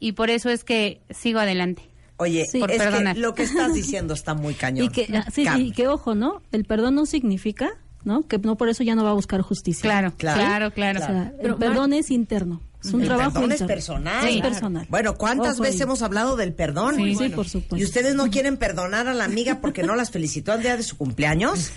y 0.00 0.12
por 0.12 0.30
eso 0.30 0.48
es 0.48 0.64
que 0.64 1.02
sigo 1.10 1.38
adelante. 1.38 1.82
Oye, 2.16 2.44
por 2.58 2.70
es 2.70 2.78
perdonar. 2.78 3.14
que 3.14 3.20
lo 3.20 3.34
que 3.34 3.42
estás 3.42 3.74
diciendo 3.74 4.14
está 4.14 4.34
muy 4.34 4.54
cañón. 4.54 4.86
Y 4.86 4.88
que, 4.88 5.08
ah, 5.16 5.26
sí, 5.30 5.46
y 5.56 5.72
que 5.72 5.86
ojo, 5.88 6.14
¿no? 6.14 6.42
El 6.50 6.64
perdón 6.64 6.94
no 6.94 7.06
significa, 7.06 7.70
¿no? 8.04 8.26
Que 8.26 8.38
no 8.38 8.56
por 8.56 8.68
eso 8.68 8.82
ya 8.82 8.94
no 8.94 9.04
va 9.04 9.10
a 9.10 9.14
buscar 9.14 9.40
justicia. 9.40 9.82
Claro, 9.82 10.10
¿Sí? 10.10 10.16
claro, 10.18 10.70
claro. 10.72 11.00
O 11.00 11.06
sea, 11.06 11.32
Pero, 11.40 11.54
el 11.54 11.58
perdón 11.60 11.92
es 11.92 12.10
interno. 12.10 12.60
Es 12.82 12.94
un 12.94 13.00
el 13.00 13.08
trabajo 13.08 13.32
perdón 13.32 13.52
es 13.52 13.62
personal. 13.62 14.28
Es 14.28 14.40
personal. 14.40 14.86
Bueno, 14.88 15.16
¿cuántas 15.16 15.54
Ojo 15.54 15.62
veces 15.64 15.80
ahí. 15.80 15.84
hemos 15.84 16.02
hablado 16.02 16.36
del 16.36 16.52
perdón? 16.52 16.94
Sí, 16.94 17.14
sí, 17.16 17.28
por 17.30 17.48
supuesto. 17.48 17.76
¿Y 17.76 17.82
ustedes 17.82 18.14
no 18.14 18.30
quieren 18.30 18.56
perdonar 18.56 19.08
a 19.08 19.14
la 19.14 19.24
amiga 19.24 19.60
porque 19.60 19.82
no 19.82 19.96
las 19.96 20.10
felicitó 20.10 20.52
al 20.52 20.62
día 20.62 20.76
de 20.76 20.84
su 20.84 20.96
cumpleaños? 20.96 21.72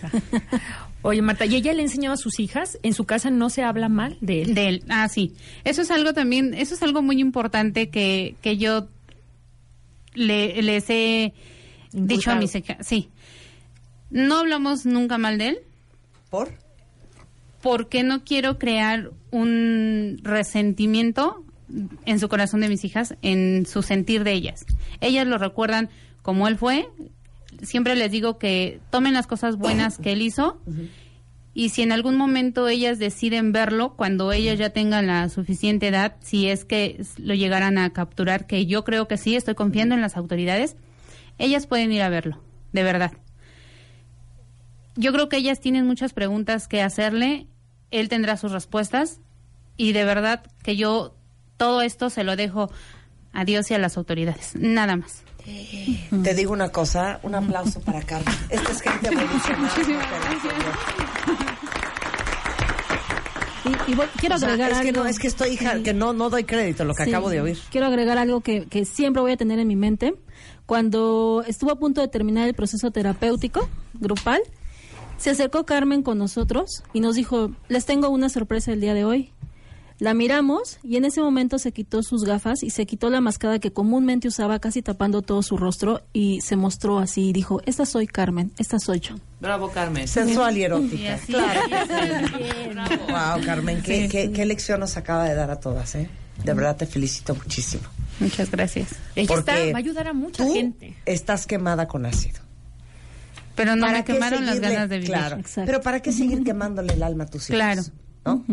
Oye, 1.01 1.23
Marta, 1.23 1.47
¿y 1.47 1.55
ella 1.55 1.73
le 1.73 1.81
enseñó 1.81 2.11
a 2.11 2.17
sus 2.17 2.39
hijas? 2.39 2.77
En 2.83 2.93
su 2.93 3.05
casa 3.05 3.31
no 3.31 3.49
se 3.49 3.63
habla 3.63 3.89
mal 3.89 4.17
de 4.21 4.43
él. 4.43 4.53
De 4.53 4.67
él, 4.67 4.83
ah, 4.89 5.09
sí. 5.09 5.33
Eso 5.63 5.81
es 5.81 5.89
algo 5.89 6.13
también, 6.13 6.53
eso 6.53 6.75
es 6.75 6.83
algo 6.83 7.01
muy 7.01 7.19
importante 7.19 7.89
que, 7.89 8.35
que 8.43 8.57
yo 8.57 8.87
le, 10.13 10.61
les 10.61 10.87
he 10.91 11.33
dicho 11.93 12.29
a 12.29 12.35
mis 12.35 12.53
hijas. 12.53 12.77
Sí. 12.85 13.09
No 14.11 14.37
hablamos 14.37 14.85
nunca 14.85 15.17
mal 15.17 15.39
de 15.39 15.47
él. 15.49 15.59
¿Por? 16.31 16.49
Porque 17.61 18.01
no 18.01 18.23
quiero 18.23 18.57
crear 18.57 19.11
un 19.29 20.19
resentimiento 20.23 21.45
en 22.05 22.19
su 22.19 22.27
corazón 22.27 22.61
de 22.61 22.69
mis 22.69 22.83
hijas, 22.83 23.15
en 23.21 23.67
su 23.67 23.83
sentir 23.83 24.23
de 24.23 24.31
ellas. 24.31 24.65
Ellas 24.99 25.27
lo 25.27 25.37
recuerdan 25.37 25.89
como 26.23 26.47
él 26.47 26.57
fue. 26.57 26.87
Siempre 27.61 27.95
les 27.95 28.09
digo 28.09 28.39
que 28.39 28.79
tomen 28.89 29.13
las 29.13 29.27
cosas 29.27 29.57
buenas 29.57 29.99
que 29.99 30.13
él 30.13 30.23
hizo 30.23 30.59
y 31.53 31.69
si 31.69 31.81
en 31.81 31.91
algún 31.91 32.15
momento 32.15 32.67
ellas 32.69 32.97
deciden 32.97 33.51
verlo, 33.51 33.93
cuando 33.95 34.31
ellas 34.31 34.57
ya 34.57 34.69
tengan 34.69 35.07
la 35.07 35.27
suficiente 35.27 35.87
edad, 35.87 36.15
si 36.21 36.47
es 36.47 36.63
que 36.63 37.03
lo 37.17 37.33
llegaran 37.33 37.77
a 37.77 37.91
capturar, 37.91 38.47
que 38.47 38.65
yo 38.65 38.85
creo 38.85 39.07
que 39.07 39.17
sí, 39.17 39.35
estoy 39.35 39.55
confiando 39.55 39.93
en 39.93 40.01
las 40.01 40.15
autoridades, 40.15 40.77
ellas 41.39 41.67
pueden 41.67 41.91
ir 41.91 42.03
a 42.03 42.09
verlo, 42.09 42.41
de 42.71 42.83
verdad. 42.83 43.11
Yo 44.95 45.11
creo 45.13 45.29
que 45.29 45.37
ellas 45.37 45.59
tienen 45.59 45.85
muchas 45.87 46.13
preguntas 46.13 46.67
que 46.67 46.81
hacerle, 46.81 47.47
él 47.91 48.09
tendrá 48.09 48.37
sus 48.37 48.51
respuestas 48.51 49.19
y 49.77 49.93
de 49.93 50.03
verdad 50.05 50.43
que 50.63 50.75
yo 50.75 51.15
todo 51.57 51.81
esto 51.81 52.09
se 52.09 52.23
lo 52.23 52.35
dejo 52.35 52.69
a 53.33 53.45
Dios 53.45 53.71
y 53.71 53.73
a 53.73 53.79
las 53.79 53.97
autoridades, 53.97 54.53
nada 54.55 54.97
más. 54.97 55.23
Te 56.23 56.35
digo 56.35 56.51
una 56.53 56.69
cosa, 56.69 57.19
un 57.23 57.33
aplauso 57.35 57.79
para 57.81 58.01
Carmen. 58.03 58.33
Esta 58.49 58.71
es 58.71 58.81
gente 58.81 59.07
evolucionada. 59.07 59.79
Y, 63.87 63.91
y 63.91 63.95
voy- 63.95 64.07
quiero 64.17 64.35
O 64.35 64.39
sea, 64.39 64.49
agregar 64.49 64.71
es 64.71 64.79
que 64.81 64.89
algo. 64.89 65.03
no, 65.03 65.07
es 65.09 65.19
que 65.19 65.27
estoy 65.27 65.49
hija, 65.51 65.83
que 65.83 65.93
no, 65.93 66.13
no 66.13 66.31
doy 66.31 66.45
crédito 66.45 66.81
a 66.81 66.85
lo 66.85 66.95
que 66.95 67.03
Sí. 67.03 67.09
acabo 67.11 67.29
de 67.29 67.41
oír. 67.41 67.59
Quiero 67.69 67.85
agregar 67.87 68.17
algo 68.17 68.41
que, 68.41 68.65
que 68.65 68.85
siempre 68.85 69.21
voy 69.21 69.33
a 69.33 69.37
tener 69.37 69.59
en 69.59 69.67
mi 69.67 69.75
mente. 69.75 70.15
Cuando 70.65 71.43
estuvo 71.47 71.71
a 71.71 71.77
punto 71.77 72.01
de 72.01 72.07
terminar 72.07 72.47
el 72.47 72.55
proceso 72.55 72.89
terapéutico 72.89 73.69
grupal, 73.93 74.41
se 75.21 75.29
acercó 75.29 75.65
Carmen 75.65 76.03
con 76.03 76.17
nosotros 76.17 76.83
y 76.93 76.99
nos 76.99 77.15
dijo, 77.15 77.51
les 77.69 77.85
tengo 77.85 78.09
una 78.09 78.27
sorpresa 78.29 78.71
el 78.73 78.81
día 78.81 78.93
de 78.93 79.05
hoy. 79.05 79.31
La 79.99 80.15
miramos 80.15 80.79
y 80.83 80.97
en 80.97 81.05
ese 81.05 81.21
momento 81.21 81.59
se 81.59 81.71
quitó 81.71 82.01
sus 82.01 82.23
gafas 82.23 82.63
y 82.63 82.71
se 82.71 82.87
quitó 82.87 83.11
la 83.11 83.21
mascada 83.21 83.59
que 83.59 83.71
comúnmente 83.71 84.27
usaba 84.27 84.57
casi 84.57 84.81
tapando 84.81 85.21
todo 85.21 85.43
su 85.43 85.57
rostro 85.57 86.01
y 86.11 86.41
se 86.41 86.55
mostró 86.55 86.97
así 86.97 87.29
y 87.29 87.33
dijo, 87.33 87.61
esta 87.67 87.85
soy 87.85 88.07
Carmen, 88.07 88.51
esta 88.57 88.79
soy 88.79 88.99
yo. 88.99 89.13
Bravo, 89.39 89.69
Carmen. 89.69 90.07
Sensual 90.07 90.57
y 90.57 90.63
erótica. 90.63 91.13
así 91.13 91.31
claro. 91.33 91.59
es. 91.69 92.99
Wow, 93.07 93.45
Carmen, 93.45 93.83
qué, 93.83 94.03
Sí, 94.03 94.09
qué- 94.09 94.25
sí. 94.27 94.33
qué 94.33 94.45
lección 94.47 94.79
nos 94.79 94.97
acaba 94.97 95.25
de 95.29 95.35
dar 95.35 95.51
a 95.51 95.59
todas, 95.59 95.93
¿eh? 95.93 96.09
De 96.43 96.53
verdad 96.55 96.75
te 96.77 96.87
felicito 96.87 97.35
muchísimo. 97.35 97.83
Muchas 98.19 98.49
gracias. 98.49 98.95
Ella 99.15 99.27
Porque 99.27 99.51
está, 99.51 99.65
va 99.71 99.75
a 99.75 99.77
ayudar 99.77 100.07
a 100.07 100.13
mucha 100.13 100.43
tú 100.45 100.51
gente. 100.53 100.95
estás 101.05 101.45
quemada 101.45 101.87
con 101.87 102.07
ácido. 102.07 102.39
Pero 103.61 103.75
no 103.75 103.85
¿Para 103.85 103.99
me 103.99 104.03
quemaron 104.03 104.45
las 104.45 104.59
ganas 104.59 104.89
de 104.89 104.97
vivir. 104.97 105.11
Claro. 105.11 105.37
Pero 105.65 105.81
¿para 105.81 105.99
qué 106.01 106.11
seguir 106.11 106.43
quemándole 106.43 106.93
el 106.93 107.03
alma 107.03 107.25
a 107.25 107.27
tus 107.27 107.43
hijos? 107.49 107.55
Claro. 107.55 107.83
¿No? 108.25 108.43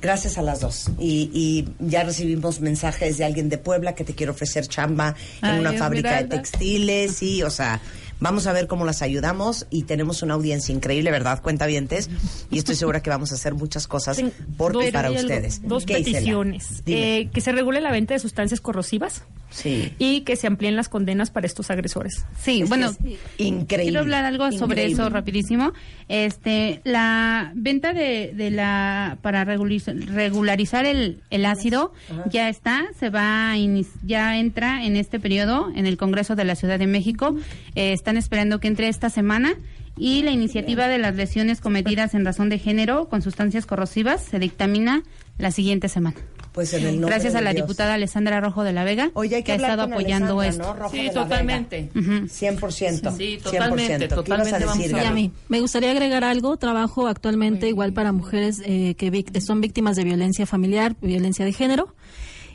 Gracias 0.00 0.36
a 0.36 0.42
las 0.42 0.60
dos. 0.60 0.90
Y, 0.98 1.30
y 1.32 1.68
ya 1.78 2.02
recibimos 2.02 2.60
mensajes 2.60 3.18
de 3.18 3.24
alguien 3.24 3.48
de 3.48 3.56
Puebla 3.58 3.94
que 3.94 4.04
te 4.04 4.14
quiere 4.14 4.30
ofrecer 4.30 4.66
chamba 4.66 5.14
en 5.42 5.48
Ay, 5.48 5.60
una 5.60 5.72
fábrica 5.74 6.16
de 6.16 6.24
textiles. 6.24 7.16
Sí, 7.16 7.42
o 7.42 7.50
sea, 7.50 7.80
vamos 8.20 8.46
a 8.46 8.52
ver 8.52 8.66
cómo 8.66 8.84
las 8.84 9.02
ayudamos 9.02 9.66
y 9.70 9.82
tenemos 9.84 10.22
una 10.22 10.34
audiencia 10.34 10.74
increíble, 10.74 11.10
¿verdad? 11.10 11.42
Cuentavientes. 11.42 12.08
Y 12.50 12.58
estoy 12.58 12.74
segura 12.76 13.02
que 13.02 13.10
vamos 13.10 13.32
a 13.32 13.34
hacer 13.34 13.54
muchas 13.54 13.86
cosas 13.88 14.22
por 14.56 14.76
y 14.82 14.90
para 14.92 15.10
ustedes. 15.10 15.62
Dos 15.66 15.84
peticiones. 15.84 16.82
Eh, 16.86 17.28
que 17.32 17.40
se 17.40 17.52
regule 17.52 17.80
la 17.80 17.90
venta 17.90 18.14
de 18.14 18.20
sustancias 18.20 18.60
corrosivas 18.60 19.24
sí. 19.50 19.92
y 19.98 20.20
que 20.22 20.36
se 20.36 20.46
amplíen 20.46 20.76
las 20.76 20.88
condenas 20.88 21.30
para 21.30 21.46
estos 21.46 21.70
agresores. 21.70 22.24
Sí, 22.42 22.62
Es 22.62 22.68
bueno, 22.68 22.94
increíble. 23.38 23.84
quiero 23.84 24.00
hablar 24.00 24.24
algo 24.24 24.50
sobre 24.52 24.82
Increíble. 24.82 24.92
eso 25.02 25.08
rapidísimo. 25.08 25.72
Este, 26.08 26.80
la 26.84 27.52
venta 27.54 27.92
de, 27.92 28.32
de 28.34 28.50
la 28.50 29.18
para 29.22 29.44
regulariz- 29.44 30.06
regularizar 30.06 30.84
el, 30.84 31.22
el 31.30 31.46
ácido 31.46 31.92
ya 32.30 32.48
está, 32.48 32.84
se 32.98 33.10
va 33.10 33.52
a 33.52 33.56
ya 34.04 34.38
entra 34.38 34.84
en 34.84 34.96
este 34.96 35.20
periodo 35.20 35.70
en 35.74 35.86
el 35.86 35.96
Congreso 35.96 36.34
de 36.36 36.44
la 36.44 36.54
Ciudad 36.56 36.78
de 36.78 36.86
México. 36.86 37.36
Eh, 37.74 37.92
están 38.10 38.16
esperando 38.18 38.58
que 38.58 38.66
entre 38.66 38.88
esta 38.88 39.08
semana 39.08 39.54
y 39.96 40.22
la 40.24 40.32
iniciativa 40.32 40.88
de 40.88 40.98
las 40.98 41.14
lesiones 41.14 41.60
cometidas 41.60 42.12
en 42.14 42.24
razón 42.24 42.48
de 42.48 42.58
género 42.58 43.08
con 43.08 43.22
sustancias 43.22 43.66
corrosivas 43.66 44.20
se 44.24 44.40
dictamina 44.40 45.04
la 45.38 45.52
siguiente 45.52 45.88
semana. 45.88 46.16
Pues 46.50 46.74
en 46.74 46.84
el 46.86 46.94
nombre 46.96 47.10
Gracias 47.10 47.36
a 47.36 47.40
la 47.40 47.52
Dios. 47.52 47.66
diputada 47.68 47.94
Alessandra 47.94 48.40
Rojo 48.40 48.64
de 48.64 48.72
la 48.72 48.82
Vega 48.82 49.10
Oye, 49.14 49.36
hay 49.36 49.42
que 49.44 49.46
que 49.46 49.52
ha 49.52 49.54
estado 49.54 49.82
apoyando 49.82 50.42
esto. 50.42 50.74
¿no? 50.76 50.88
Sí, 50.90 51.08
totalmente. 51.14 51.88
Vega. 51.94 52.26
100%. 52.26 53.16
Sí, 53.16 53.38
100%. 53.38 53.42
totalmente, 53.42 53.98
¿Qué 53.98 54.04
ibas 54.04 54.12
a 54.12 54.14
totalmente 54.16 54.58
vamos 54.64 54.78
decir, 54.78 54.94
a 54.96 54.98
Y 54.98 55.00
a 55.00 55.04
Gaby? 55.10 55.22
mí, 55.22 55.32
me 55.48 55.60
gustaría 55.60 55.92
agregar 55.92 56.24
algo, 56.24 56.56
trabajo 56.56 57.06
actualmente 57.06 57.68
igual 57.68 57.92
para 57.92 58.10
mujeres 58.10 58.60
eh, 58.66 58.96
que 58.96 59.40
son 59.40 59.60
víctimas 59.60 59.94
de 59.94 60.02
violencia 60.02 60.46
familiar, 60.46 60.96
violencia 61.00 61.44
de 61.44 61.52
género. 61.52 61.94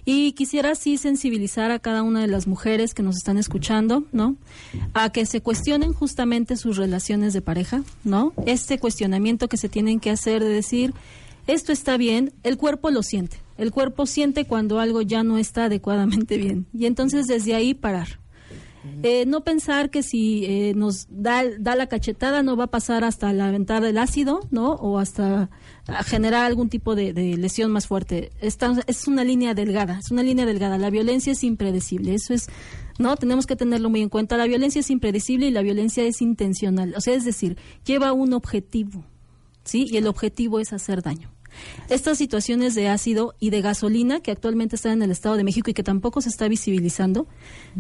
Y 0.05 0.33
quisiera 0.33 0.75
sí 0.75 0.97
sensibilizar 0.97 1.71
a 1.71 1.79
cada 1.79 2.03
una 2.03 2.21
de 2.21 2.27
las 2.27 2.45
mujeres 2.45 2.93
que 2.93 3.01
nos 3.01 3.17
están 3.17 3.37
escuchando, 3.37 4.03
¿no? 4.11 4.35
A 4.93 5.09
que 5.11 5.25
se 5.25 5.41
cuestionen 5.41 5.93
justamente 5.93 6.57
sus 6.57 6.77
relaciones 6.77 7.33
de 7.33 7.41
pareja, 7.41 7.83
¿no? 8.03 8.31
Este 8.45 8.77
cuestionamiento 8.77 9.47
que 9.47 9.57
se 9.57 9.67
tienen 9.67 9.99
que 9.99 10.11
hacer 10.11 10.43
de 10.43 10.49
decir, 10.49 10.93
esto 11.47 11.71
está 11.71 11.97
bien, 11.97 12.33
el 12.43 12.57
cuerpo 12.57 12.91
lo 12.91 13.01
siente. 13.01 13.37
El 13.57 13.71
cuerpo 13.71 14.05
siente 14.05 14.45
cuando 14.45 14.79
algo 14.79 15.01
ya 15.01 15.23
no 15.23 15.37
está 15.37 15.65
adecuadamente 15.65 16.37
bien. 16.37 16.67
Y 16.73 16.85
entonces 16.85 17.25
desde 17.25 17.55
ahí 17.55 17.73
parar. 17.73 18.19
Eh, 19.03 19.25
no 19.27 19.43
pensar 19.43 19.89
que 19.89 20.01
si 20.03 20.45
eh, 20.45 20.73
nos 20.75 21.07
da, 21.09 21.43
da 21.59 21.75
la 21.75 21.87
cachetada 21.87 22.41
no 22.43 22.55
va 22.57 22.65
a 22.65 22.71
pasar 22.71 23.03
hasta 23.03 23.31
la 23.33 23.47
aventar 23.49 23.83
el 23.85 23.97
ácido, 23.97 24.41
¿no? 24.51 24.71
O 24.73 24.97
hasta 24.99 25.49
a 25.87 26.03
generar 26.03 26.45
algún 26.45 26.69
tipo 26.69 26.95
de, 26.95 27.13
de 27.13 27.37
lesión 27.37 27.71
más 27.71 27.87
fuerte. 27.87 28.31
Esta- 28.41 28.73
es 28.87 29.07
una 29.07 29.23
línea 29.23 29.53
delgada, 29.53 29.99
es 29.99 30.09
una 30.11 30.23
línea 30.23 30.45
delgada. 30.45 30.77
La 30.77 30.89
violencia 30.89 31.33
es 31.33 31.43
impredecible, 31.43 32.15
eso 32.15 32.33
es, 32.33 32.47
¿no? 32.97 33.15
Tenemos 33.17 33.45
que 33.45 33.55
tenerlo 33.55 33.89
muy 33.89 34.01
en 34.01 34.09
cuenta. 34.09 34.37
La 34.37 34.47
violencia 34.47 34.79
es 34.79 34.89
impredecible 34.89 35.47
y 35.47 35.51
la 35.51 35.61
violencia 35.61 36.03
es 36.03 36.21
intencional. 36.21 36.93
O 36.97 37.01
sea, 37.01 37.13
es 37.13 37.25
decir, 37.25 37.57
lleva 37.85 38.13
un 38.13 38.33
objetivo, 38.33 39.03
¿sí? 39.63 39.85
Y 39.89 39.97
el 39.97 40.07
objetivo 40.07 40.59
es 40.59 40.73
hacer 40.73 41.01
daño. 41.03 41.29
Estas 41.89 42.17
situaciones 42.17 42.75
de 42.75 42.87
ácido 42.87 43.35
y 43.39 43.49
de 43.49 43.61
gasolina 43.61 44.19
que 44.19 44.31
actualmente 44.31 44.75
están 44.75 44.93
en 44.93 45.03
el 45.03 45.11
Estado 45.11 45.37
de 45.37 45.43
México 45.43 45.69
y 45.69 45.73
que 45.73 45.83
tampoco 45.83 46.21
se 46.21 46.29
está 46.29 46.47
visibilizando, 46.47 47.27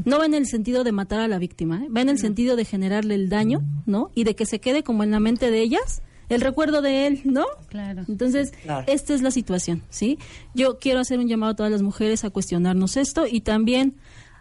no 0.03 0.19
va 0.19 0.25
en 0.25 0.33
el 0.33 0.45
sentido 0.47 0.83
de 0.83 0.91
matar 0.91 1.19
a 1.19 1.27
la 1.27 1.39
víctima, 1.39 1.83
¿eh? 1.83 1.89
va 1.89 2.01
en 2.01 2.09
el 2.09 2.19
sentido 2.19 2.55
de 2.55 2.65
generarle 2.65 3.15
el 3.15 3.29
daño, 3.29 3.61
¿no? 3.85 4.11
Y 4.15 4.23
de 4.23 4.35
que 4.35 4.45
se 4.45 4.59
quede 4.59 4.83
como 4.83 5.03
en 5.03 5.11
la 5.11 5.19
mente 5.19 5.51
de 5.51 5.61
ellas 5.61 6.01
el 6.29 6.41
recuerdo 6.41 6.81
de 6.81 7.07
él, 7.07 7.21
¿no? 7.23 7.45
Claro. 7.67 8.03
Entonces, 8.07 8.51
Claro. 8.63 8.83
esta 8.87 9.13
es 9.13 9.21
la 9.21 9.31
situación, 9.31 9.83
¿sí? 9.89 10.17
Yo 10.53 10.79
quiero 10.79 10.99
hacer 10.99 11.19
un 11.19 11.27
llamado 11.27 11.51
a 11.51 11.55
todas 11.55 11.71
las 11.71 11.81
mujeres 11.81 12.23
a 12.23 12.29
cuestionarnos 12.31 12.97
esto 12.97 13.25
y 13.29 13.41
también 13.41 13.95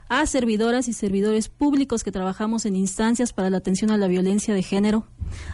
a 0.09 0.27
servidoras 0.27 0.89
y 0.89 0.93
servidores 0.93 1.49
públicos 1.49 2.05
que 2.05 2.13
trabajamos 2.13 2.67
en 2.67 2.77
instancias 2.77 3.33
para 3.33 3.51
la 3.51 3.57
atención 3.59 3.91
a 3.91 3.97
la 3.99 4.07
violencia 4.07 4.55
de 4.55 4.63
género, 4.63 5.07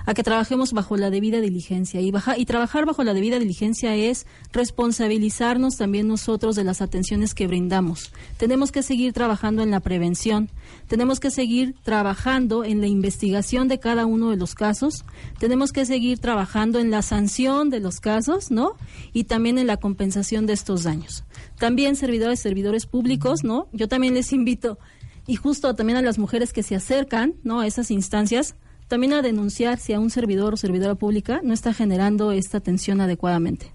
a 0.07 0.15
que 0.15 0.23
trabajemos 0.23 0.73
bajo 0.73 0.97
la 0.97 1.11
debida 1.11 1.41
diligencia. 1.41 2.01
Y, 2.01 2.11
baja- 2.11 2.39
y 2.39 2.45
trabajar 2.45 2.87
bajo 2.87 3.05
la 3.05 3.15
debida 3.15 3.39
diligencia 3.39 3.95
es 3.97 4.27
responsabilizarnos 4.53 5.77
también 5.77 6.09
nosotros 6.09 6.57
de 6.57 6.65
las 6.65 6.81
atenciones 6.81 7.35
que 7.35 7.47
brindamos. 7.47 8.13
Tenemos 8.39 8.73
que 8.73 8.83
seguir 8.83 9.13
trabajando 9.13 9.63
en 9.63 9.71
la 9.71 9.81
prevención, 9.81 10.51
tenemos 10.89 11.21
que 11.21 11.31
seguir 11.31 11.75
trabajando 11.83 12.65
en 12.65 12.81
la 12.81 12.87
investigación 12.87 13.69
de 13.69 13.79
cada 13.79 14.07
uno 14.07 14.31
de 14.31 14.37
los 14.37 14.55
casos, 14.55 15.05
tenemos 15.39 15.73
que 15.73 15.87
seguir 15.87 16.19
trabajando 16.19 16.79
en 16.79 16.91
la 16.91 17.03
sanción 17.03 17.71
de 17.71 17.81
los 17.81 18.01
casos, 18.01 18.51
¿no? 18.51 18.73
Y 19.13 19.25
también 19.25 19.59
en 19.59 19.67
la 19.67 19.77
compensación 19.77 20.47
de 20.47 20.55
estos 20.55 20.85
daños. 20.85 21.25
También 21.59 21.95
servidores, 21.97 22.41
servidores 22.41 22.87
públicos, 22.87 23.45
¿no? 23.45 23.69
Yo 23.73 23.87
también 23.89 24.15
les 24.15 24.33
invito, 24.33 24.79
y 25.27 25.37
justo 25.37 25.75
también 25.75 25.99
a 25.99 26.03
las 26.03 26.19
mujeres 26.19 26.53
que 26.53 26.63
se 26.63 26.75
acercan, 26.75 27.35
¿no? 27.45 27.61
A 27.61 27.67
esas 27.67 27.91
instancias, 27.91 28.57
también 28.91 29.13
a 29.13 29.23
denunciar 29.23 29.79
si 29.79 29.93
a 29.93 30.01
un 30.01 30.11
servidor 30.11 30.53
o 30.53 30.57
servidora 30.57 30.97
pública 30.97 31.41
no 31.45 31.55
está 31.55 31.73
generando 31.73 32.33
esta 32.33 32.59
atención 32.59 33.01
adecuadamente. 33.01 33.73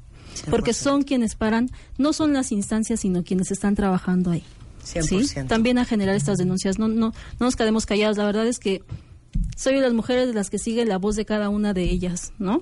Porque 0.49 0.73
son 0.73 1.03
quienes 1.03 1.35
paran, 1.35 1.69
no 1.97 2.11
son 2.11 2.33
las 2.33 2.51
instancias, 2.51 2.99
sino 2.99 3.23
quienes 3.23 3.49
están 3.49 3.73
trabajando 3.75 4.31
ahí. 4.31 4.43
¿sí? 4.83 4.99
100%. 4.99 5.47
También 5.47 5.77
a 5.77 5.85
generar 5.85 6.15
estas 6.15 6.37
denuncias. 6.37 6.77
No, 6.77 6.89
no, 6.89 7.07
no 7.39 7.45
nos 7.45 7.55
quedemos 7.55 7.85
callados. 7.85 8.17
La 8.17 8.25
verdad 8.25 8.45
es 8.45 8.59
que 8.59 8.83
soy 9.55 9.75
de 9.75 9.79
las 9.81 9.93
mujeres 9.93 10.27
de 10.27 10.33
las 10.33 10.49
que 10.49 10.59
sigue 10.59 10.83
la 10.83 10.97
voz 10.97 11.15
de 11.15 11.23
cada 11.25 11.47
una 11.47 11.73
de 11.73 11.83
ellas, 11.83 12.33
¿no? 12.37 12.61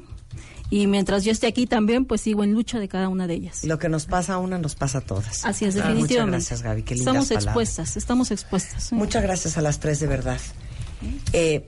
Y 0.70 0.86
mientras 0.86 1.24
yo 1.24 1.32
esté 1.32 1.47
aquí 1.47 1.66
también, 1.66 2.06
pues 2.06 2.22
sigo 2.22 2.43
en 2.43 2.54
lucha 2.54 2.80
de 2.80 2.88
cada 2.88 3.10
una 3.10 3.26
de 3.26 3.34
ellas. 3.34 3.64
Lo 3.64 3.80
que 3.80 3.89
nos 3.89 4.06
pasa 4.06 4.36
a 4.36 4.38
una 4.38 4.60
nos 4.60 4.76
pasa 4.76 4.99
a 4.99 5.01
todas. 5.01 5.43
Así 5.43 5.66
es, 5.66 5.76
Ah, 5.76 5.88
definitivamente. 5.88 6.38
Muchas 6.38 6.62
gracias, 6.62 6.62
Gaby. 6.62 6.84
Qué 6.84 6.93
estamos 6.93 7.28
palabras. 7.30 7.45
expuestas, 7.45 7.97
estamos 7.97 8.30
expuestas. 8.32 8.93
Muchas 8.93 9.24
gracias 9.24 9.58
a 9.58 9.62
las 9.64 9.80
tres, 9.80 9.99
de 9.99 10.08
verdad. 10.08 10.39
Eh, 11.34 11.68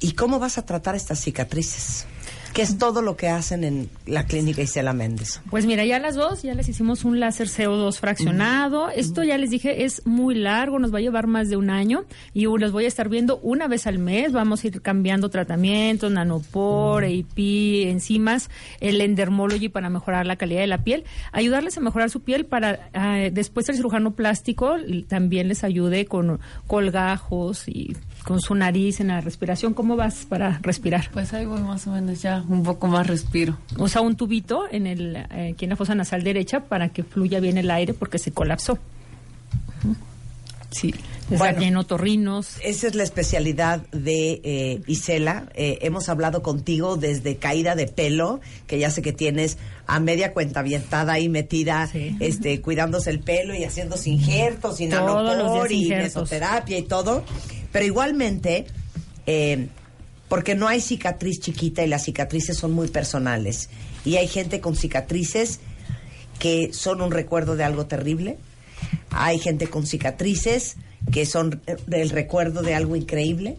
¿Y 0.00 0.12
cómo 0.12 0.38
vas 0.38 0.58
a 0.58 0.66
tratar 0.66 0.94
estas 0.94 1.20
cicatrices? 1.20 2.06
¿Qué 2.56 2.62
es 2.62 2.78
todo 2.78 3.02
lo 3.02 3.18
que 3.18 3.28
hacen 3.28 3.64
en 3.64 3.90
la 4.06 4.24
clínica 4.24 4.62
Isela 4.62 4.94
Méndez? 4.94 5.42
Pues 5.50 5.66
mira, 5.66 5.84
ya 5.84 5.98
las 5.98 6.14
dos, 6.14 6.42
ya 6.42 6.54
les 6.54 6.66
hicimos 6.70 7.04
un 7.04 7.20
láser 7.20 7.48
CO2 7.48 7.98
fraccionado. 7.98 8.88
Esto 8.88 9.22
ya 9.22 9.36
les 9.36 9.50
dije, 9.50 9.84
es 9.84 10.00
muy 10.06 10.34
largo, 10.34 10.78
nos 10.78 10.90
va 10.92 10.96
a 10.96 11.02
llevar 11.02 11.26
más 11.26 11.50
de 11.50 11.58
un 11.58 11.68
año 11.68 12.06
y 12.32 12.44
los 12.44 12.72
voy 12.72 12.86
a 12.86 12.88
estar 12.88 13.10
viendo 13.10 13.38
una 13.42 13.68
vez 13.68 13.86
al 13.86 13.98
mes. 13.98 14.32
Vamos 14.32 14.64
a 14.64 14.68
ir 14.68 14.80
cambiando 14.80 15.28
tratamientos, 15.28 16.10
nanopor, 16.10 17.04
AP, 17.04 17.36
enzimas, 17.90 18.48
el 18.80 19.02
endermology 19.02 19.68
para 19.68 19.90
mejorar 19.90 20.24
la 20.24 20.36
calidad 20.36 20.62
de 20.62 20.66
la 20.66 20.82
piel, 20.82 21.04
ayudarles 21.32 21.76
a 21.76 21.82
mejorar 21.82 22.08
su 22.08 22.22
piel 22.22 22.46
para 22.46 22.88
eh, 22.94 23.30
después 23.34 23.68
el 23.68 23.76
cirujano 23.76 24.14
plástico 24.14 24.76
también 25.08 25.48
les 25.48 25.62
ayude 25.62 26.06
con 26.06 26.40
colgajos 26.66 27.68
y 27.68 27.94
con 28.26 28.40
su 28.40 28.56
nariz 28.56 28.98
en 28.98 29.06
la 29.06 29.20
respiración. 29.20 29.72
¿Cómo 29.72 29.94
vas 29.94 30.26
para 30.28 30.58
respirar? 30.60 31.10
Pues 31.12 31.32
ahí 31.32 31.46
voy 31.46 31.60
más 31.60 31.86
o 31.86 31.92
menos 31.92 32.20
ya, 32.20 32.44
un 32.48 32.64
poco 32.64 32.88
más 32.88 33.06
respiro. 33.06 33.56
Usa 33.78 34.00
un 34.00 34.16
tubito 34.16 34.64
en 34.68 34.88
el, 34.88 35.14
eh, 35.14 35.52
aquí 35.54 35.66
en 35.66 35.70
la 35.70 35.76
fosa 35.76 35.94
nasal 35.94 36.24
derecha 36.24 36.64
para 36.64 36.88
que 36.88 37.04
fluya 37.04 37.38
bien 37.38 37.56
el 37.56 37.70
aire 37.70 37.94
porque 37.94 38.18
se 38.18 38.32
colapsó. 38.32 38.80
Sí. 40.70 40.92
Bueno. 41.28 41.62
en 41.62 41.76
otorrinos. 41.76 42.56
Esa 42.62 42.86
es 42.86 42.94
la 42.94 43.02
especialidad 43.02 43.80
de 43.90 44.40
eh, 44.44 44.80
Isela. 44.86 45.48
Eh, 45.54 45.78
hemos 45.82 46.08
hablado 46.08 46.42
contigo 46.42 46.96
desde 46.96 47.36
caída 47.36 47.74
de 47.74 47.86
pelo, 47.86 48.40
que 48.66 48.78
ya 48.78 48.90
sé 48.90 49.02
que 49.02 49.12
tienes 49.12 49.58
a 49.86 49.98
media 49.98 50.32
cuenta 50.32 50.60
avientada 50.60 51.14
ahí 51.14 51.28
metida, 51.28 51.88
este, 52.20 52.60
cuidándose 52.60 53.10
el 53.10 53.20
pelo 53.20 53.54
y 53.54 53.64
haciéndose 53.64 54.10
injertos 54.10 54.80
y 54.80 54.84
y 54.84 55.88
mesoterapia 55.88 56.78
y 56.78 56.82
todo. 56.82 57.24
Pero 57.72 57.84
igualmente, 57.84 58.66
eh, 59.26 59.68
porque 60.28 60.54
no 60.54 60.68
hay 60.68 60.80
cicatriz 60.80 61.40
chiquita 61.40 61.84
y 61.84 61.88
las 61.88 62.04
cicatrices 62.04 62.56
son 62.56 62.72
muy 62.72 62.88
personales. 62.88 63.68
Y 64.04 64.16
hay 64.16 64.28
gente 64.28 64.60
con 64.60 64.76
cicatrices 64.76 65.60
que 66.38 66.72
son 66.72 67.00
un 67.00 67.10
recuerdo 67.10 67.56
de 67.56 67.64
algo 67.64 67.86
terrible. 67.86 68.38
Hay 69.10 69.38
gente 69.38 69.68
con 69.68 69.86
cicatrices 69.86 70.76
que 71.10 71.26
son 71.26 71.60
eh, 71.66 71.76
del 71.86 72.10
recuerdo 72.10 72.62
de 72.62 72.74
algo 72.74 72.96
increíble. 72.96 73.56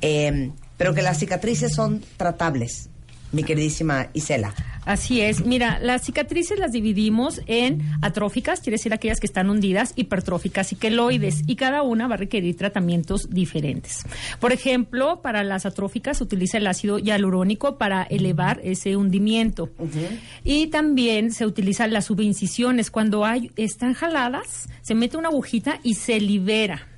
Eh, 0.00 0.50
pero 0.78 0.94
que 0.94 1.02
las 1.02 1.18
cicatrices 1.18 1.74
son 1.74 2.02
tratables, 2.16 2.88
mi 3.32 3.42
queridísima 3.42 4.08
Isela. 4.14 4.54
Así 4.88 5.20
es. 5.20 5.44
Mira, 5.44 5.78
las 5.82 6.00
cicatrices 6.00 6.58
las 6.58 6.72
dividimos 6.72 7.42
en 7.46 7.82
atróficas, 8.00 8.60
quiere 8.60 8.76
decir 8.76 8.94
aquellas 8.94 9.20
que 9.20 9.26
están 9.26 9.50
hundidas, 9.50 9.92
hipertróficas 9.96 10.72
y 10.72 10.76
queloides, 10.76 11.42
y 11.46 11.56
cada 11.56 11.82
una 11.82 12.08
va 12.08 12.14
a 12.14 12.16
requerir 12.16 12.56
tratamientos 12.56 13.28
diferentes. 13.28 14.06
Por 14.40 14.50
ejemplo, 14.50 15.20
para 15.20 15.44
las 15.44 15.66
atróficas 15.66 16.16
se 16.16 16.24
utiliza 16.24 16.56
el 16.56 16.66
ácido 16.66 16.98
hialurónico 16.98 17.76
para 17.76 18.02
elevar 18.04 18.62
ese 18.64 18.96
hundimiento. 18.96 19.68
Y 20.42 20.68
también 20.68 21.32
se 21.32 21.44
utilizan 21.44 21.92
las 21.92 22.06
subincisiones. 22.06 22.90
Cuando 22.90 23.26
hay, 23.26 23.50
están 23.56 23.92
jaladas, 23.92 24.70
se 24.80 24.94
mete 24.94 25.18
una 25.18 25.28
agujita 25.28 25.80
y 25.82 25.96
se 25.96 26.18
libera. 26.18 26.88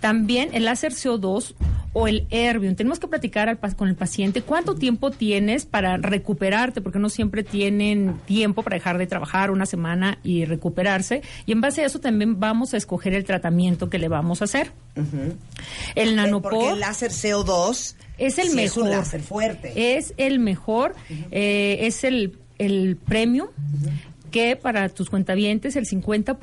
También 0.00 0.50
el 0.52 0.64
láser 0.64 0.92
CO2 0.92 1.54
o 1.92 2.08
el 2.08 2.26
Erbium. 2.30 2.74
Tenemos 2.74 2.98
que 2.98 3.06
platicar 3.08 3.48
al 3.48 3.58
con 3.76 3.88
el 3.88 3.94
paciente 3.94 4.42
cuánto 4.42 4.74
tiempo 4.74 5.10
tienes 5.10 5.66
para 5.66 5.96
recuperarte, 5.96 6.80
porque 6.80 6.98
no 6.98 7.08
siempre 7.08 7.42
tienen 7.42 8.16
tiempo 8.26 8.62
para 8.62 8.76
dejar 8.76 8.98
de 8.98 9.06
trabajar 9.06 9.50
una 9.50 9.66
semana 9.66 10.18
y 10.22 10.44
recuperarse. 10.44 11.22
Y 11.46 11.52
en 11.52 11.60
base 11.60 11.82
a 11.82 11.86
eso 11.86 12.00
también 12.00 12.40
vamos 12.40 12.74
a 12.74 12.76
escoger 12.76 13.14
el 13.14 13.24
tratamiento 13.24 13.90
que 13.90 13.98
le 13.98 14.08
vamos 14.08 14.40
a 14.40 14.44
hacer. 14.44 14.72
El 15.94 16.16
nanopor. 16.16 16.52
Eh, 16.52 16.56
Porque 16.56 16.72
el 16.72 16.80
láser 16.80 17.10
CO2 17.10 17.94
es 18.18 18.38
el 18.38 18.48
sí 18.48 18.56
mejor. 18.56 18.64
es 18.64 18.76
un 18.76 18.90
láser 18.90 19.20
fuerte. 19.22 19.96
Es 19.96 20.14
el 20.16 20.38
mejor, 20.38 20.94
eh, 21.30 21.78
es 21.82 22.04
el, 22.04 22.38
el 22.58 22.96
premium 22.96 23.48
que 24.32 24.56
para 24.56 24.88
tus 24.88 25.08
cuentavientes 25.10 25.76
el 25.76 25.84
50% 25.86 26.36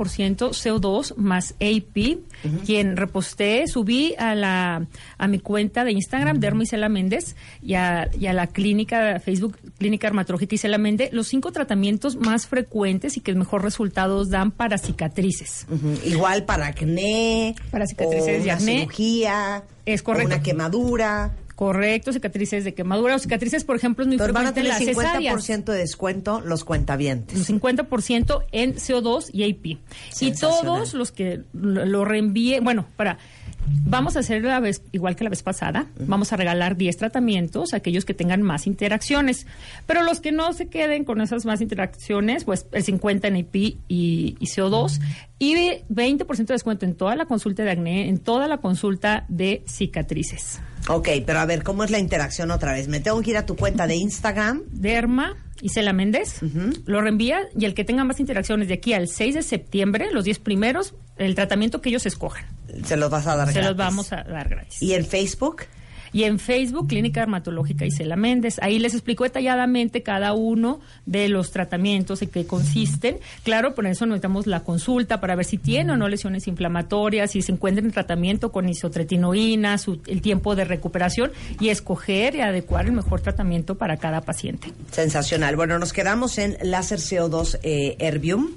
CO2 0.51 1.15
más 1.17 1.55
AP, 1.55 2.19
quien 2.65 2.95
reposté, 2.95 3.67
subí 3.67 4.15
a 4.17 4.35
la 4.35 4.87
a 5.17 5.27
mi 5.27 5.39
cuenta 5.39 5.83
de 5.83 5.91
Instagram, 5.91 6.39
Dermo 6.39 6.61
Isela 6.61 6.87
Méndez, 6.87 7.35
y 7.61 7.73
a, 7.73 8.09
y 8.17 8.27
a 8.27 8.33
la 8.33 8.47
clínica, 8.47 9.19
Facebook 9.19 9.57
Clínica 9.77 10.07
Dermatológica 10.07 10.55
Isela 10.55 10.77
Méndez, 10.77 11.09
los 11.11 11.27
cinco 11.27 11.51
tratamientos 11.51 12.15
más 12.15 12.47
frecuentes 12.47 13.17
y 13.17 13.19
que 13.21 13.33
mejor 13.35 13.63
resultados 13.63 14.29
dan 14.29 14.51
para 14.51 14.77
cicatrices. 14.77 15.65
Igual 16.05 16.45
para 16.45 16.67
acné, 16.67 17.55
Para 17.71 17.85
cicatrices 17.87 18.39
o 18.39 18.43
de 18.43 18.51
acné. 18.51 18.79
cirugía, 18.81 19.63
Es 19.85 20.03
correcto. 20.03 20.27
una 20.35 20.41
quemadura. 20.43 21.31
Correcto, 21.59 22.13
cicatrices 22.13 22.63
de 22.63 22.73
quemadura 22.73 23.17
o 23.17 23.19
cicatrices, 23.19 23.65
por 23.65 23.75
ejemplo, 23.75 24.03
es 24.03 24.07
muy 24.07 24.13
Entonces 24.13 24.33
van 24.33 24.45
a 24.45 24.53
frecuente 24.53 24.79
tener 24.79 24.95
en 24.95 24.95
las 24.95 25.35
cesáreas. 25.35 25.45
50% 25.45 25.73
de 25.73 25.77
descuento 25.77 26.39
los 26.39 26.63
cuentavientes. 26.63 27.49
Un 27.49 27.59
50% 27.59 28.45
en 28.53 28.75
CO2 28.75 29.29
y 29.33 29.43
AP. 29.43 29.77
Y 30.21 30.31
todos 30.39 30.93
los 30.93 31.11
que 31.11 31.41
lo, 31.51 31.85
lo 31.85 32.05
reenvíen, 32.05 32.63
bueno, 32.63 32.85
para 32.95 33.17
vamos 33.65 34.15
a 34.15 34.19
hacer 34.19 34.41
la 34.41 34.61
vez 34.61 34.83
igual 34.93 35.17
que 35.17 35.25
la 35.25 35.29
vez 35.29 35.43
pasada, 35.43 35.87
vamos 35.99 36.31
a 36.31 36.37
regalar 36.37 36.77
10 36.77 36.95
tratamientos 36.95 37.73
a 37.73 37.77
aquellos 37.77 38.05
que 38.05 38.13
tengan 38.13 38.41
más 38.41 38.65
interacciones, 38.65 39.45
pero 39.85 40.03
los 40.03 40.21
que 40.21 40.31
no 40.31 40.53
se 40.53 40.69
queden 40.69 41.03
con 41.03 41.19
esas 41.19 41.45
más 41.45 41.59
interacciones, 41.59 42.45
pues 42.45 42.67
el 42.71 42.83
50 42.83 43.27
en 43.27 43.35
AP 43.35 43.55
y, 43.55 43.79
y 43.89 44.45
CO2 44.45 45.01
y 45.39 45.55
20% 45.55 46.37
de 46.37 46.53
descuento 46.53 46.85
en 46.85 46.95
toda 46.95 47.17
la 47.17 47.25
consulta 47.25 47.63
de 47.63 47.71
acné, 47.71 48.07
en 48.07 48.19
toda 48.19 48.47
la 48.47 48.59
consulta 48.59 49.25
de 49.27 49.63
cicatrices. 49.67 50.61
Ok, 50.89 51.07
pero 51.25 51.39
a 51.39 51.45
ver, 51.45 51.61
¿cómo 51.63 51.83
es 51.83 51.91
la 51.91 51.99
interacción 51.99 52.49
otra 52.51 52.73
vez? 52.73 52.87
Me 52.87 52.99
tengo 52.99 53.21
que 53.21 53.29
ir 53.31 53.37
a 53.37 53.45
tu 53.45 53.55
cuenta 53.55 53.85
de 53.85 53.95
Instagram. 53.95 54.63
Derma 54.71 55.37
Isela 55.61 55.93
Méndez, 55.93 56.39
lo 56.85 57.01
reenvía 57.01 57.41
y 57.57 57.65
el 57.65 57.73
que 57.75 57.83
tenga 57.83 58.03
más 58.05 58.19
interacciones 58.19 58.67
de 58.69 58.73
aquí 58.75 58.93
al 58.93 59.07
6 59.07 59.35
de 59.35 59.43
septiembre, 59.43 60.07
los 60.11 60.23
10 60.23 60.39
primeros, 60.39 60.95
el 61.17 61.35
tratamiento 61.35 61.81
que 61.81 61.89
ellos 61.89 62.05
escojan. 62.05 62.45
Se 62.85 62.97
los 62.97 63.09
vas 63.11 63.27
a 63.27 63.35
dar 63.35 63.47
Se 63.47 63.53
gratis. 63.53 63.67
los 63.69 63.77
vamos 63.77 64.13
a 64.13 64.23
dar 64.23 64.49
gratis. 64.49 64.81
¿Y 64.81 64.93
en 64.93 65.05
Facebook? 65.05 65.63
Y 66.13 66.23
en 66.23 66.39
Facebook, 66.39 66.87
Clínica 66.87 67.21
Dermatológica 67.21 67.85
Isela 67.85 68.15
Méndez. 68.15 68.57
Ahí 68.61 68.79
les 68.79 68.93
explico 68.93 69.23
detalladamente 69.23 70.03
cada 70.03 70.33
uno 70.33 70.79
de 71.05 71.29
los 71.29 71.51
tratamientos 71.51 72.21
en 72.21 72.29
qué 72.29 72.45
consisten. 72.45 73.17
Claro, 73.43 73.75
por 73.75 73.85
eso 73.85 74.05
necesitamos 74.05 74.47
la 74.47 74.61
consulta 74.61 75.19
para 75.21 75.35
ver 75.35 75.45
si 75.45 75.57
tiene 75.57 75.93
o 75.93 75.97
no 75.97 76.07
lesiones 76.09 76.47
inflamatorias, 76.47 77.31
si 77.31 77.41
se 77.41 77.51
encuentra 77.51 77.83
en 77.85 77.91
tratamiento 77.91 78.51
con 78.51 78.67
isotretinoína, 78.69 79.77
su- 79.77 80.01
el 80.07 80.21
tiempo 80.21 80.55
de 80.55 80.65
recuperación 80.65 81.31
y 81.59 81.69
escoger 81.69 82.35
y 82.35 82.41
adecuar 82.41 82.85
el 82.85 82.91
mejor 82.93 83.21
tratamiento 83.21 83.75
para 83.75 83.97
cada 83.97 84.21
paciente. 84.21 84.71
Sensacional. 84.91 85.55
Bueno, 85.55 85.79
nos 85.79 85.93
quedamos 85.93 86.37
en 86.37 86.57
láser 86.63 86.99
CO2 86.99 87.59
eh, 87.63 87.95
Erbium. 87.99 88.49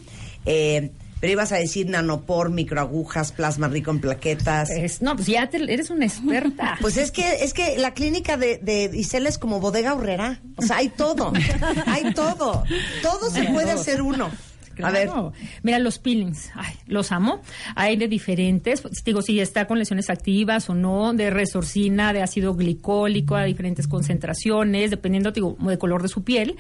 Eh, 0.45 0.91
pero 1.23 1.35
ibas 1.35 1.53
a 1.53 1.57
decir 1.57 1.89
nanopor, 1.89 2.51
microagujas, 2.51 3.31
plasma 3.31 3.69
rico 3.69 3.93
en 3.93 4.01
plaquetas. 4.01 4.69
no, 5.01 5.15
pues 5.15 5.29
ya 5.29 5.49
te- 5.49 5.73
eres 5.73 5.89
una 5.89 6.05
experta. 6.05 6.77
Pues 6.81 6.97
es 6.97 7.13
que 7.13 7.45
es 7.45 7.55
que 7.55 7.79
la 7.79 7.95
clínica 7.95 8.37
de, 8.37 8.59
de 8.59 8.91
Isela 8.93 9.29
es 9.29 9.39
como 9.39 9.61
bodega 9.61 9.95
horrera. 9.95 10.41
O 10.57 10.63
sea, 10.63 10.79
hay 10.79 10.89
todo. 10.89 11.33
hay 11.87 12.13
todo. 12.13 12.65
Todo 13.03 13.31
se 13.31 13.45
puede 13.45 13.71
hacer 13.71 14.03
uno. 14.03 14.31
A 14.83 14.91
ver. 14.91 15.09
Mira, 15.63 15.79
los 15.79 15.99
peelings, 15.99 16.51
ay, 16.55 16.75
los 16.87 17.13
amo. 17.13 17.41
Hay 17.75 17.97
de 17.97 18.09
diferentes, 18.09 18.83
digo, 19.05 19.23
si 19.23 19.41
está 19.41 19.67
con 19.67 19.79
lesiones 19.79 20.11
activas 20.11 20.69
o 20.71 20.75
no, 20.75 21.13
de 21.13 21.31
resorcina, 21.31 22.13
de 22.13 22.23
ácido 22.23 22.55
glicólico, 22.55 23.37
a 23.37 23.45
diferentes 23.45 23.87
concentraciones, 23.89 24.91
dependiendo 24.91 25.33
digo, 25.33 25.57
del 25.61 25.79
color 25.79 26.03
de 26.03 26.09
su 26.09 26.25
piel. 26.25 26.57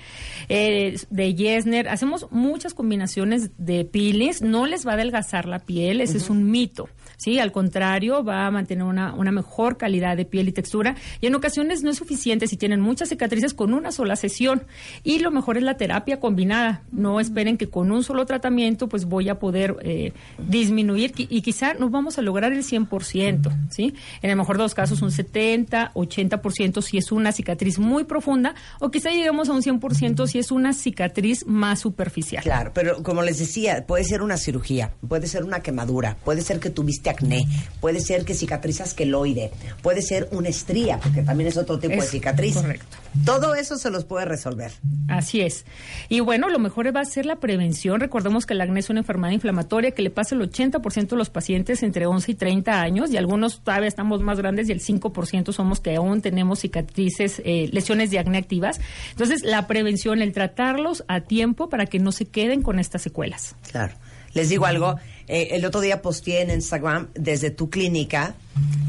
Eh, 0.48 0.96
de 1.10 1.34
Yesner, 1.34 1.88
hacemos 1.88 2.26
muchas 2.30 2.74
combinaciones 2.74 3.50
de 3.58 3.84
peelings. 3.84 4.42
No 4.42 4.66
les 4.66 4.86
va 4.86 4.92
a 4.92 4.94
adelgazar 4.94 5.46
la 5.46 5.60
piel, 5.60 6.00
ese 6.00 6.18
es 6.18 6.30
un 6.30 6.50
mito. 6.50 6.88
Sí, 7.22 7.38
al 7.38 7.52
contrario, 7.52 8.24
va 8.24 8.46
a 8.46 8.50
mantener 8.50 8.82
una, 8.82 9.14
una 9.14 9.30
mejor 9.30 9.76
calidad 9.76 10.16
de 10.16 10.24
piel 10.24 10.48
y 10.48 10.52
textura. 10.52 10.96
Y 11.20 11.26
en 11.28 11.36
ocasiones 11.36 11.84
no 11.84 11.90
es 11.90 11.98
suficiente 11.98 12.48
si 12.48 12.56
tienen 12.56 12.80
muchas 12.80 13.10
cicatrices 13.10 13.54
con 13.54 13.74
una 13.74 13.92
sola 13.92 14.16
sesión. 14.16 14.64
Y 15.04 15.20
lo 15.20 15.30
mejor 15.30 15.56
es 15.56 15.62
la 15.62 15.76
terapia 15.76 16.18
combinada. 16.18 16.82
No 16.90 17.20
esperen 17.20 17.58
que 17.58 17.68
con 17.68 17.92
un 17.92 18.02
solo 18.02 18.26
tratamiento 18.26 18.88
pues 18.88 19.04
voy 19.04 19.28
a 19.28 19.38
poder 19.38 19.76
eh, 19.82 20.12
disminuir 20.48 21.12
y 21.16 21.42
quizá 21.42 21.74
no 21.74 21.90
vamos 21.90 22.18
a 22.18 22.22
lograr 22.22 22.52
el 22.52 22.64
100%, 22.64 23.70
¿sí? 23.70 23.94
En 24.20 24.30
el 24.30 24.36
mejor 24.36 24.56
de 24.56 24.64
los 24.64 24.74
casos 24.74 25.00
un 25.00 25.12
70, 25.12 25.92
80% 25.94 26.82
si 26.82 26.98
es 26.98 27.12
una 27.12 27.30
cicatriz 27.30 27.78
muy 27.78 28.02
profunda 28.02 28.56
o 28.80 28.90
quizá 28.90 29.10
lleguemos 29.10 29.48
a 29.48 29.52
un 29.52 29.62
100% 29.62 30.26
si 30.26 30.40
es 30.40 30.50
una 30.50 30.72
cicatriz 30.72 31.46
más 31.46 31.78
superficial. 31.78 32.42
Claro, 32.42 32.72
pero 32.74 33.02
como 33.04 33.22
les 33.22 33.38
decía, 33.38 33.84
puede 33.86 34.02
ser 34.02 34.22
una 34.22 34.36
cirugía, 34.36 34.92
puede 35.06 35.28
ser 35.28 35.44
una 35.44 35.60
quemadura, 35.60 36.16
puede 36.24 36.42
ser 36.42 36.58
que 36.58 36.70
tuviste 36.70 37.11
acné, 37.12 37.46
puede 37.80 38.00
ser 38.00 38.24
que 38.24 38.34
cicatrizas 38.34 38.94
queloide, 38.94 39.50
puede 39.82 40.02
ser 40.02 40.28
una 40.32 40.48
estría, 40.48 40.98
porque 40.98 41.22
también 41.22 41.48
es 41.48 41.56
otro 41.56 41.78
tipo 41.78 41.94
de 41.94 42.02
cicatriz. 42.02 42.54
correcto. 42.54 42.96
Todo 43.24 43.54
eso 43.54 43.76
se 43.76 43.90
los 43.90 44.04
puede 44.04 44.24
resolver. 44.24 44.72
Así 45.08 45.42
es. 45.42 45.66
Y 46.08 46.20
bueno, 46.20 46.48
lo 46.48 46.58
mejor 46.58 46.94
va 46.94 47.00
a 47.00 47.04
ser 47.04 47.26
la 47.26 47.36
prevención. 47.36 48.00
Recordemos 48.00 48.46
que 48.46 48.54
el 48.54 48.60
acné 48.60 48.80
es 48.80 48.90
una 48.90 49.00
enfermedad 49.00 49.32
inflamatoria 49.32 49.90
que 49.90 50.02
le 50.02 50.10
pasa 50.10 50.34
al 50.34 50.40
80% 50.40 51.08
de 51.08 51.16
los 51.16 51.30
pacientes 51.30 51.82
entre 51.82 52.06
11 52.06 52.32
y 52.32 52.34
30 52.34 52.80
años 52.80 53.10
y 53.10 53.16
algunos 53.16 53.60
todavía 53.60 53.88
estamos 53.88 54.22
más 54.22 54.38
grandes 54.38 54.68
y 54.68 54.72
el 54.72 54.80
5% 54.80 55.52
somos 55.52 55.80
que 55.80 55.94
aún 55.96 56.22
tenemos 56.22 56.60
cicatrices, 56.60 57.42
eh, 57.44 57.68
lesiones 57.72 58.10
de 58.10 58.18
acné 58.18 58.38
activas. 58.38 58.80
Entonces, 59.10 59.42
la 59.42 59.66
prevención, 59.66 60.22
el 60.22 60.32
tratarlos 60.32 61.04
a 61.08 61.20
tiempo 61.20 61.68
para 61.68 61.86
que 61.86 61.98
no 61.98 62.12
se 62.12 62.26
queden 62.26 62.62
con 62.62 62.78
estas 62.78 63.02
secuelas. 63.02 63.54
Claro. 63.70 63.94
Les 64.34 64.48
digo 64.48 64.64
algo, 64.64 64.96
eh, 65.28 65.48
el 65.52 65.64
otro 65.64 65.80
día 65.80 66.02
posteé 66.02 66.42
en 66.42 66.50
Instagram 66.50 67.08
desde 67.14 67.50
tu 67.50 67.70
clínica 67.70 68.34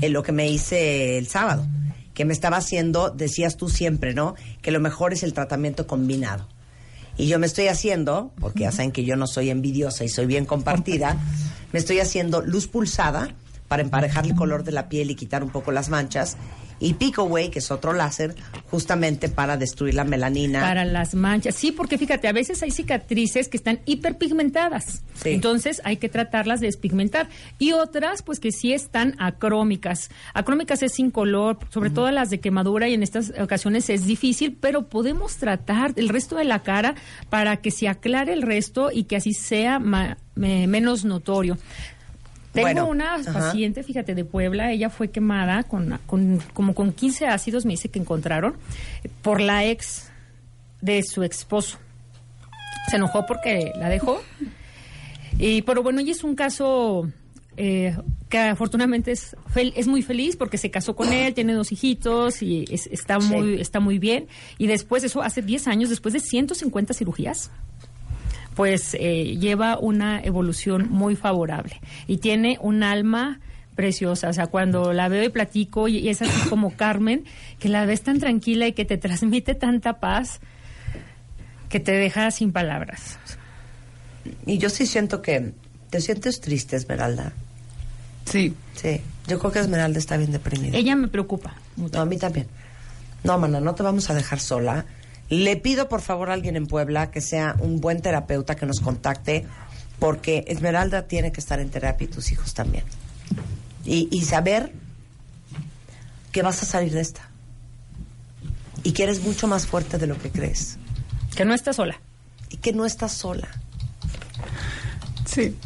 eh, 0.02 0.10
lo 0.10 0.24
que 0.24 0.32
me 0.32 0.50
hice 0.50 1.18
el 1.18 1.28
sábado, 1.28 1.66
que 2.14 2.26
me 2.26 2.34
estaba 2.34 2.58
haciendo, 2.58 3.10
decías 3.10 3.58
tú 3.58 3.70
siempre, 3.70 4.14
¿no? 4.14 4.36
Que 4.62 4.72
lo 4.72 4.80
mejor 4.80 5.14
es 5.14 5.24
el 5.24 5.34
tratamiento 5.34 5.88
combinado. 5.88 6.48
Y 7.18 7.28
yo 7.28 7.38
me 7.38 7.46
estoy 7.46 7.68
haciendo, 7.68 8.32
porque 8.40 8.62
ya 8.62 8.72
saben 8.72 8.92
que 8.92 9.04
yo 9.06 9.16
no 9.16 9.28
soy 9.28 9.50
envidiosa 9.50 10.04
y 10.04 10.10
soy 10.10 10.26
bien 10.26 10.46
compartida, 10.46 11.18
me 11.72 11.80
estoy 11.80 12.00
haciendo 12.00 12.42
luz 12.42 12.68
pulsada 12.68 13.36
para 13.74 13.82
emparejar 13.82 14.28
el 14.28 14.36
color 14.36 14.64
de 14.64 14.72
la 14.72 14.88
piel 14.88 15.10
y 15.10 15.16
quitar 15.16 15.44
un 15.44 15.50
poco 15.50 15.72
las 15.72 15.90
manchas. 15.90 16.38
Y 16.80 16.94
Pico 16.96 17.24
Way, 17.24 17.50
que 17.50 17.58
es 17.60 17.72
otro 17.72 17.94
láser, 17.94 18.36
justamente 18.70 19.30
para 19.30 19.58
destruir 19.58 19.96
la 19.96 20.04
melanina. 20.04 20.62
Para 20.62 20.86
las 20.86 21.16
manchas. 21.16 21.56
Sí, 21.56 21.72
porque 21.72 21.98
fíjate, 21.98 22.28
a 22.28 22.34
veces 22.34 22.62
hay 22.62 22.70
cicatrices 22.72 23.48
que 23.48 23.58
están 23.58 23.80
hiperpigmentadas. 23.86 25.02
Entonces 25.24 25.82
hay 25.86 25.98
que 25.98 26.10
tratarlas 26.10 26.60
de 26.60 26.68
despigmentar. 26.68 27.30
Y 27.58 27.72
otras, 27.74 28.22
pues 28.22 28.40
que 28.40 28.52
sí 28.52 28.74
están 28.74 29.16
acrómicas. 29.20 30.10
Acrómicas 30.34 30.84
es 30.84 30.94
sin 30.94 31.10
color, 31.10 31.58
sobre 31.70 31.90
todo 31.90 32.12
las 32.12 32.30
de 32.30 32.40
quemadura, 32.40 32.88
y 32.88 32.94
en 32.94 33.02
estas 33.04 33.34
ocasiones 33.40 33.90
es 33.90 34.06
difícil, 34.06 34.56
pero 34.60 34.88
podemos 34.88 35.38
tratar 35.38 35.94
el 35.96 36.10
resto 36.10 36.36
de 36.36 36.44
la 36.44 36.64
cara 36.64 36.96
para 37.30 37.58
que 37.58 37.72
se 37.72 37.88
aclare 37.88 38.34
el 38.34 38.42
resto 38.44 38.92
y 38.92 39.06
que 39.06 39.16
así 39.16 39.34
sea 39.34 39.80
ma- 39.80 40.18
me- 40.36 40.68
menos 40.68 41.06
notorio. 41.06 41.58
Tengo 42.54 42.68
Bueno, 42.68 42.88
una 42.88 43.16
ajá. 43.16 43.34
paciente, 43.34 43.82
fíjate, 43.84 44.14
de 44.16 44.26
Puebla, 44.26 44.72
ella 44.72 44.90
fue 44.92 45.10
quemada 45.10 45.64
con, 45.64 46.00
con 46.06 46.40
como 46.54 46.76
con 46.76 46.94
15 46.94 47.26
ácidos, 47.28 47.66
me 47.66 47.72
dice 47.74 47.90
que 47.90 47.98
encontraron, 48.00 48.56
por 49.24 49.42
la 49.42 49.66
ex 49.66 50.10
de 50.82 51.02
su 51.04 51.24
esposo. 51.24 51.78
Se 52.90 52.98
enojó 52.98 53.26
porque 53.26 53.72
la 53.78 53.90
dejó. 53.90 54.22
Y, 55.40 55.64
pero 55.64 55.82
bueno, 55.82 56.00
ella 56.02 56.12
es 56.12 56.24
un 56.24 56.36
caso 56.36 57.10
eh, 57.58 57.98
que 58.30 58.38
afortunadamente 58.38 59.12
es, 59.12 59.36
fel- 59.54 59.74
es 59.76 59.88
muy 59.88 60.02
feliz 60.04 60.36
porque 60.36 60.58
se 60.60 60.70
casó 60.70 60.96
con 60.96 61.12
él, 61.12 61.34
tiene 61.34 61.54
dos 61.54 61.72
hijitos 61.72 62.42
y 62.44 62.66
es- 62.70 62.88
está, 62.88 63.20
Sí. 63.20 63.28
muy, 63.34 63.60
está 63.62 63.80
muy 63.80 63.98
bien. 63.98 64.28
Y 64.60 64.68
después, 64.68 65.04
eso 65.04 65.22
hace 65.24 65.42
10 65.42 65.68
años, 65.68 65.90
después 65.90 66.14
de 66.14 66.20
150 66.20 66.94
cirugías, 66.94 67.50
pues 68.56 68.96
eh, 69.00 69.38
lleva 69.38 69.78
una 69.80 70.22
evolución 70.22 70.88
muy 70.90 71.16
favorable 71.16 71.80
y 72.08 72.18
tiene 72.18 72.58
un 72.62 72.84
alma 72.84 73.40
preciosa, 73.76 74.30
o 74.30 74.34
sea, 74.34 74.48
cuando 74.48 74.94
la 74.94 75.08
veo 75.10 75.24
y 75.24 75.30
platico 75.30 75.88
y, 75.88 75.98
y 75.98 76.10
es 76.10 76.22
así 76.22 76.50
como 76.50 76.76
Carmen, 76.76 77.26
que 77.60 77.70
la 77.70 77.86
ves 77.86 78.02
tan 78.02 78.20
tranquila 78.20 78.68
y 78.68 78.74
que 78.74 78.86
te 78.86 78.98
transmite 78.98 79.56
tanta 79.56 80.00
paz 80.00 80.40
que 81.70 81.80
te 81.80 81.92
deja 81.92 82.30
sin 82.30 82.52
palabras. 82.52 83.18
Y 84.46 84.58
yo 84.60 84.70
sí 84.70 84.86
siento 84.86 85.22
que 85.22 85.54
te 85.90 86.02
sientes 86.02 86.40
triste, 86.40 86.76
Esmeralda. 86.76 87.34
Sí. 88.26 88.54
Sí. 88.76 89.02
Yo 89.28 89.40
creo 89.40 89.52
que 89.52 89.60
Esmeralda 89.60 90.00
está 90.00 90.18
bien 90.18 90.32
deprimida. 90.32 90.78
Ella 90.78 90.96
me 90.96 91.08
preocupa. 91.08 91.56
No, 91.76 91.90
a 92.00 92.06
mí 92.06 92.18
también. 92.18 92.48
No, 93.24 93.38
mana, 93.38 93.60
no 93.60 93.74
te 93.74 93.84
vamos 93.84 94.10
a 94.10 94.14
dejar 94.14 94.40
sola. 94.40 94.86
Le 95.34 95.58
pido 95.58 95.90
por 95.90 96.02
favor 96.02 96.30
a 96.30 96.34
alguien 96.34 96.56
en 96.56 96.68
Puebla 96.68 97.10
que 97.10 97.20
sea 97.20 97.56
un 97.58 97.82
buen 97.82 98.04
terapeuta 98.04 98.56
que 98.56 98.68
nos 98.68 98.80
contacte, 98.80 99.48
porque 99.98 100.46
Esmeralda 100.48 101.08
tiene 101.08 101.32
que 101.32 101.40
estar 101.40 101.60
en 101.60 101.72
terapia 101.72 102.06
y 102.06 102.08
tus 102.08 102.32
hijos 102.32 102.54
también. 102.54 102.84
Y, 103.84 104.08
y 104.12 104.22
saber 104.26 104.72
que 106.32 106.44
vas 106.44 106.62
a 106.62 106.68
salir 106.68 106.94
de 106.94 107.02
esta. 107.02 107.28
Y 108.84 108.92
que 108.92 109.02
eres 109.02 109.24
mucho 109.24 109.48
más 109.48 109.66
fuerte 109.66 109.98
de 109.98 110.06
lo 110.06 110.20
que 110.20 110.30
crees. 110.30 110.78
Que 111.36 111.46
no 111.46 111.56
estás 111.56 111.78
sola. 111.78 112.00
Y 112.52 112.58
que 112.58 112.72
no 112.72 112.86
estás 112.86 113.14
sola. 113.14 113.48
Sí. 115.26 115.58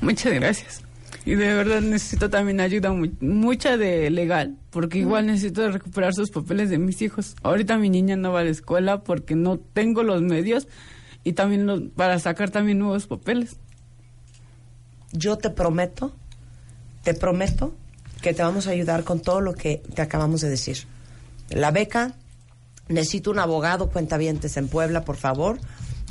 Muchas 0.00 0.32
gracias. 0.32 0.82
Y 1.24 1.36
de 1.36 1.54
verdad 1.54 1.80
necesito 1.80 2.30
también 2.30 2.60
ayuda 2.60 2.92
mu- 2.92 3.12
mucha 3.20 3.76
de 3.76 4.10
legal, 4.10 4.56
porque 4.70 4.98
igual 4.98 5.26
necesito 5.26 5.70
recuperar 5.70 6.14
sus 6.14 6.30
papeles 6.30 6.68
de 6.68 6.78
mis 6.78 7.00
hijos. 7.00 7.36
Ahorita 7.44 7.78
mi 7.78 7.90
niña 7.90 8.16
no 8.16 8.32
va 8.32 8.40
a 8.40 8.44
la 8.44 8.50
escuela 8.50 9.02
porque 9.04 9.36
no 9.36 9.58
tengo 9.58 10.02
los 10.02 10.20
medios 10.20 10.66
y 11.22 11.34
también 11.34 11.66
los- 11.66 11.82
para 11.94 12.18
sacar 12.18 12.50
también 12.50 12.80
nuevos 12.80 13.06
papeles. 13.06 13.56
Yo 15.12 15.36
te 15.38 15.50
prometo, 15.50 16.12
te 17.04 17.14
prometo 17.14 17.74
que 18.20 18.34
te 18.34 18.42
vamos 18.42 18.66
a 18.66 18.70
ayudar 18.70 19.04
con 19.04 19.20
todo 19.20 19.40
lo 19.40 19.52
que 19.54 19.82
te 19.94 20.02
acabamos 20.02 20.40
de 20.40 20.48
decir. 20.50 20.78
La 21.50 21.70
beca, 21.70 22.14
necesito 22.88 23.30
un 23.30 23.38
abogado, 23.38 23.90
cuentavientes 23.90 24.56
en 24.56 24.68
Puebla, 24.68 25.04
por 25.04 25.16
favor, 25.16 25.58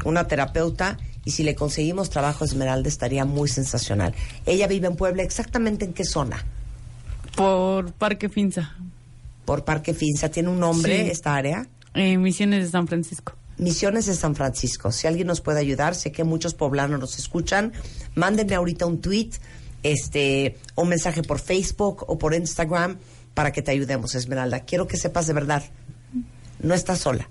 una 0.06 0.28
terapeuta, 0.28 0.98
y 1.26 1.32
si 1.32 1.44
le 1.44 1.56
conseguimos 1.56 2.10
trabajo 2.10 2.44
a 2.44 2.48
Esmeralda 2.48 2.88
estaría 2.90 3.26
muy 3.26 3.48
sensacional. 3.50 4.14
Ella 4.46 4.68
vive 4.68 4.88
en 4.88 4.96
Puebla, 4.96 5.24
¿exactamente 5.24 5.86
en 5.86 5.94
qué 5.94 6.04
zona? 6.06 6.44
Por 7.36 7.92
Parque 7.94 8.30
Finza. 8.30 8.76
Por 9.46 9.64
Parque 9.64 9.94
Finza, 9.94 10.30
¿tiene 10.30 10.50
un 10.50 10.60
nombre 10.60 11.04
Sí. 11.06 11.10
esta 11.12 11.36
área? 11.36 11.68
Eh, 11.94 12.18
Misiones 12.18 12.64
de 12.66 12.72
San 12.72 12.88
Francisco. 12.88 13.34
Misiones 13.58 14.06
de 14.06 14.16
San 14.16 14.36
Francisco. 14.36 14.92
Si 14.92 15.08
alguien 15.08 15.28
nos 15.28 15.42
puede 15.42 15.60
ayudar, 15.60 15.94
sé 15.96 16.12
que 16.12 16.24
muchos 16.24 16.54
poblanos 16.54 17.00
nos 17.00 17.20
escuchan, 17.20 17.74
mándenme 18.16 18.56
ahorita 18.56 18.86
un 18.86 19.02
tweet, 19.02 19.32
este, 19.84 20.58
un 20.76 20.90
mensaje 20.90 21.22
por 21.24 21.40
Facebook 21.40 22.06
o 22.08 22.18
por 22.18 22.34
Instagram 22.34 22.98
para 23.34 23.52
que 23.52 23.62
te 23.62 23.72
ayudemos, 23.72 24.16
Esmeralda. 24.16 24.62
Quiero 24.62 24.88
que 24.88 24.98
sepas 24.98 25.28
de 25.28 25.34
verdad, 25.34 25.64
no 26.62 26.74
estás 26.74 27.00
sola, 27.00 27.30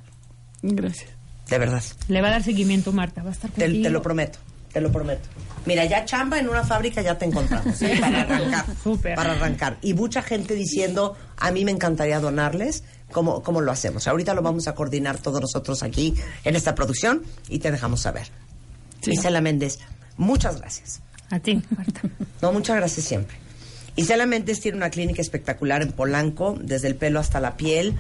Gracias. 0.63 1.11
De 1.51 1.59
verdad. 1.59 1.83
Le 2.09 2.23
va 2.23 2.29
a 2.29 2.31
dar 2.31 2.43
seguimiento 2.43 2.93
Marta, 2.93 3.23
va 3.23 3.29
a 3.31 3.33
estar 3.33 3.51
Te, 3.51 3.63
contigo. 3.65 3.83
te 3.83 3.91
lo 3.91 4.01
prometo, 4.03 4.39
te 4.73 4.81
lo 4.81 4.91
prometo. 4.91 5.29
Mira, 5.67 5.85
ya 5.85 6.05
chamba 6.07 6.39
en 6.39 6.49
una 6.49 6.65
fábrica 6.65 7.03
ya 7.03 7.19
te 7.19 7.27
encontramos, 7.27 7.77
para 8.01 8.23
arrancar. 8.23 8.65
Para 9.17 9.33
arrancar. 9.33 9.79
Y 9.83 9.93
mucha 9.93 10.23
gente 10.23 10.55
diciendo, 10.55 11.17
a 11.37 11.51
mí 11.51 11.65
me 11.67 11.71
encantaría 11.71 12.19
donarles, 12.21 12.85
¿cómo, 13.13 13.43
¿cómo 13.43 13.61
lo 13.61 13.71
hacemos? 13.71 14.09
Ahorita 14.09 14.33
lo 14.33 14.41
vamos 14.41 14.69
a 14.69 14.75
coordinar 14.75 15.19
todos 15.19 15.41
nosotros 15.41 15.83
aquí 15.83 16.15
en 16.45 16.57
esta 16.57 16.75
producción 16.75 17.23
y 17.49 17.59
te 17.59 17.71
dejamos 17.71 18.01
saber. 18.01 18.29
Isela 19.07 19.41
Méndez, 19.43 19.79
muchas 20.17 20.59
gracias. 20.61 21.01
A 21.31 21.39
ti, 21.41 21.63
Marta. 21.77 22.01
No, 22.41 22.53
muchas 22.53 22.77
gracias 22.77 23.05
siempre. 23.07 23.37
Isela 23.97 24.25
Méndez 24.27 24.61
tiene 24.61 24.79
una 24.79 24.89
clínica 24.91 25.21
espectacular 25.21 25.83
en 25.83 25.93
Polanco, 25.93 26.57
desde 26.61 26.89
el 26.89 26.97
pelo 26.97 27.21
hasta 27.21 27.39
la 27.41 27.57
piel, 27.57 27.97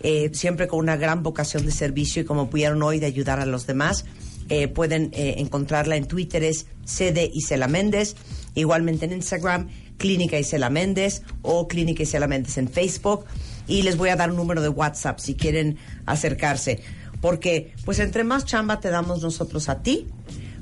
eh, 0.00 0.30
siempre 0.32 0.68
con 0.68 0.78
una 0.78 0.96
gran 0.96 1.22
vocación 1.22 1.66
de 1.66 1.72
servicio 1.72 2.22
y 2.22 2.24
como 2.24 2.50
pudieron 2.50 2.82
hoy 2.82 3.00
de 3.00 3.06
ayudar 3.06 3.40
a 3.40 3.46
los 3.46 3.66
demás. 3.66 4.04
Eh, 4.48 4.68
pueden 4.68 5.10
eh, 5.12 5.34
encontrarla 5.38 5.96
en 5.96 6.06
Twitter, 6.06 6.42
es 6.42 6.66
CD 6.84 7.30
Isela 7.34 7.68
Méndez, 7.68 8.16
igualmente 8.54 9.04
en 9.04 9.12
Instagram, 9.12 9.68
Clínica 9.98 10.38
Isela 10.38 10.70
Méndez 10.70 11.22
o 11.42 11.68
Clínica 11.68 12.02
Isela 12.02 12.26
Méndez 12.28 12.56
en 12.56 12.68
Facebook. 12.68 13.26
Y 13.66 13.82
les 13.82 13.98
voy 13.98 14.08
a 14.08 14.16
dar 14.16 14.30
un 14.30 14.36
número 14.36 14.62
de 14.62 14.70
WhatsApp 14.70 15.18
si 15.18 15.34
quieren 15.34 15.76
acercarse. 16.06 16.80
Porque, 17.20 17.74
pues, 17.84 17.98
entre 17.98 18.24
más 18.24 18.46
chamba 18.46 18.80
te 18.80 18.88
damos 18.88 19.22
nosotros 19.22 19.68
a 19.68 19.82
ti, 19.82 20.06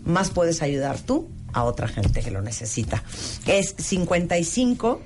más 0.05 0.31
puedes 0.31 0.63
ayudar 0.63 0.99
tú 0.99 1.29
a 1.53 1.63
otra 1.63 1.87
gente 1.87 2.23
que 2.23 2.31
lo 2.31 2.43
necesita. 2.43 3.05
Es 3.47 3.75
55 3.79 5.01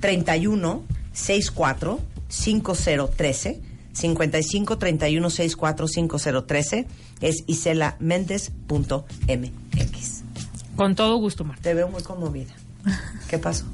31 0.00 0.84
64 1.12 2.13
5013. 2.34 3.60
55 3.92 4.78
31 4.78 5.30
64 5.30 5.88
5013. 5.88 6.86
Es 7.20 7.44
iselaméndez.mx. 7.46 10.24
Con 10.76 10.94
todo 10.96 11.16
gusto, 11.18 11.44
Marta. 11.44 11.62
Te 11.62 11.74
veo 11.74 11.86
muy 11.88 12.02
conmovida. 12.02 12.52
¿Qué 13.28 13.38
pasó? 13.38 13.66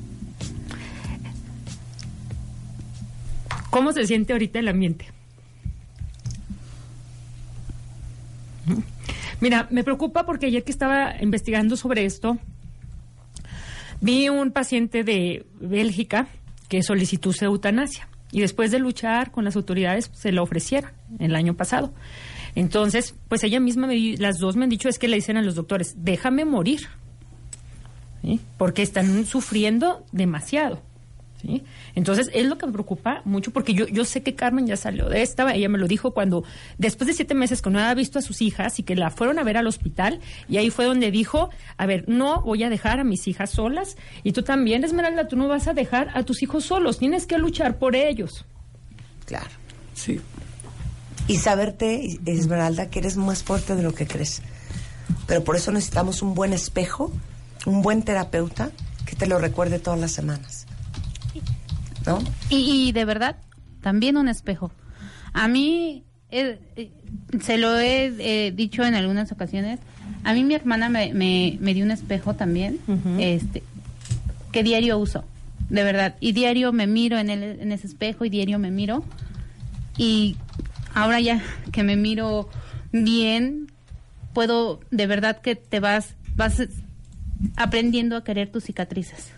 ¿Cómo 3.70 3.92
se 3.92 4.06
siente 4.06 4.34
ahorita 4.34 4.58
el 4.58 4.68
ambiente? 4.68 5.06
Mira, 9.40 9.68
me 9.70 9.84
preocupa 9.84 10.26
porque 10.26 10.46
ayer 10.46 10.64
que 10.64 10.72
estaba 10.72 11.14
investigando 11.20 11.76
sobre 11.76 12.04
esto, 12.04 12.36
vi 14.02 14.28
un 14.28 14.50
paciente 14.50 15.02
de 15.02 15.46
Bélgica 15.60 16.28
que 16.68 16.82
solicitó 16.82 17.32
su 17.32 17.46
eutanasia 17.46 18.09
y 18.32 18.40
después 18.40 18.70
de 18.70 18.78
luchar 18.78 19.30
con 19.30 19.44
las 19.44 19.56
autoridades 19.56 20.10
se 20.12 20.32
lo 20.32 20.42
ofrecieron 20.42 20.90
el 21.18 21.34
año 21.34 21.54
pasado. 21.54 21.92
Entonces, 22.54 23.14
pues 23.28 23.44
ella 23.44 23.60
misma, 23.60 23.86
me 23.86 24.16
las 24.16 24.38
dos 24.38 24.56
me 24.56 24.64
han 24.64 24.70
dicho 24.70 24.88
es 24.88 24.98
que 24.98 25.08
le 25.08 25.16
dicen 25.16 25.36
a 25.36 25.42
los 25.42 25.54
doctores, 25.54 25.94
déjame 25.98 26.44
morir, 26.44 26.88
porque 28.58 28.82
están 28.82 29.24
sufriendo 29.24 30.04
demasiado. 30.12 30.82
¿Sí? 31.40 31.62
Entonces, 31.94 32.30
es 32.32 32.46
lo 32.46 32.58
que 32.58 32.66
me 32.66 32.72
preocupa 32.72 33.22
mucho 33.24 33.50
porque 33.50 33.74
yo, 33.74 33.86
yo 33.86 34.04
sé 34.04 34.22
que 34.22 34.34
Carmen 34.34 34.66
ya 34.66 34.76
salió 34.76 35.08
de 35.08 35.22
esta, 35.22 35.52
ella 35.54 35.68
me 35.68 35.78
lo 35.78 35.86
dijo 35.86 36.12
cuando, 36.12 36.44
después 36.78 37.08
de 37.08 37.14
siete 37.14 37.34
meses 37.34 37.62
que 37.62 37.70
no 37.70 37.78
había 37.78 37.94
visto 37.94 38.18
a 38.18 38.22
sus 38.22 38.42
hijas 38.42 38.78
y 38.78 38.82
que 38.82 38.96
la 38.96 39.10
fueron 39.10 39.38
a 39.38 39.44
ver 39.44 39.56
al 39.56 39.66
hospital, 39.66 40.20
y 40.48 40.58
ahí 40.58 40.70
fue 40.70 40.84
donde 40.84 41.10
dijo, 41.10 41.50
a 41.76 41.86
ver, 41.86 42.04
no 42.08 42.42
voy 42.42 42.62
a 42.64 42.70
dejar 42.70 43.00
a 43.00 43.04
mis 43.04 43.26
hijas 43.28 43.50
solas, 43.50 43.96
y 44.22 44.32
tú 44.32 44.42
también, 44.42 44.84
Esmeralda, 44.84 45.28
tú 45.28 45.36
no 45.36 45.48
vas 45.48 45.68
a 45.68 45.74
dejar 45.74 46.10
a 46.14 46.22
tus 46.24 46.42
hijos 46.42 46.64
solos, 46.64 46.98
tienes 46.98 47.26
que 47.26 47.38
luchar 47.38 47.78
por 47.78 47.96
ellos. 47.96 48.44
Claro. 49.26 49.50
Sí. 49.94 50.20
Y 51.28 51.38
saberte, 51.38 52.18
Esmeralda, 52.26 52.90
que 52.90 52.98
eres 52.98 53.16
más 53.16 53.42
fuerte 53.42 53.76
de 53.76 53.82
lo 53.82 53.94
que 53.94 54.06
crees. 54.06 54.42
Pero 55.26 55.44
por 55.44 55.56
eso 55.56 55.70
necesitamos 55.70 56.22
un 56.22 56.34
buen 56.34 56.52
espejo, 56.52 57.12
un 57.66 57.82
buen 57.82 58.02
terapeuta 58.02 58.70
que 59.06 59.14
te 59.16 59.26
lo 59.26 59.38
recuerde 59.38 59.78
todas 59.78 60.00
las 60.00 60.12
semanas. 60.12 60.66
¿No? 62.10 62.18
Y, 62.48 62.88
y 62.88 62.92
de 62.92 63.04
verdad, 63.04 63.36
también 63.82 64.16
un 64.16 64.28
espejo. 64.28 64.72
A 65.32 65.48
mí, 65.48 66.04
eh, 66.30 66.58
eh, 66.76 66.90
se 67.40 67.58
lo 67.58 67.78
he 67.78 68.12
eh, 68.18 68.52
dicho 68.52 68.84
en 68.84 68.94
algunas 68.94 69.32
ocasiones, 69.32 69.80
a 70.24 70.32
mí 70.32 70.44
mi 70.44 70.54
hermana 70.54 70.88
me, 70.88 71.12
me, 71.14 71.56
me 71.60 71.74
dio 71.74 71.84
un 71.84 71.90
espejo 71.90 72.34
también, 72.34 72.78
este, 73.18 73.62
que 74.52 74.62
diario 74.62 74.98
uso, 74.98 75.24
de 75.68 75.82
verdad. 75.82 76.16
Y 76.20 76.32
diario 76.32 76.72
me 76.72 76.86
miro 76.86 77.18
en, 77.18 77.30
el, 77.30 77.60
en 77.60 77.72
ese 77.72 77.86
espejo 77.86 78.24
y 78.24 78.30
diario 78.30 78.58
me 78.58 78.70
miro. 78.70 79.04
Y 79.96 80.36
ahora 80.94 81.20
ya 81.20 81.42
que 81.72 81.82
me 81.82 81.96
miro 81.96 82.48
bien, 82.92 83.70
puedo, 84.34 84.80
de 84.90 85.06
verdad 85.06 85.40
que 85.40 85.54
te 85.56 85.80
vas, 85.80 86.14
vas 86.36 86.62
aprendiendo 87.56 88.16
a 88.16 88.24
querer 88.24 88.50
tus 88.50 88.64
cicatrices. 88.64 89.30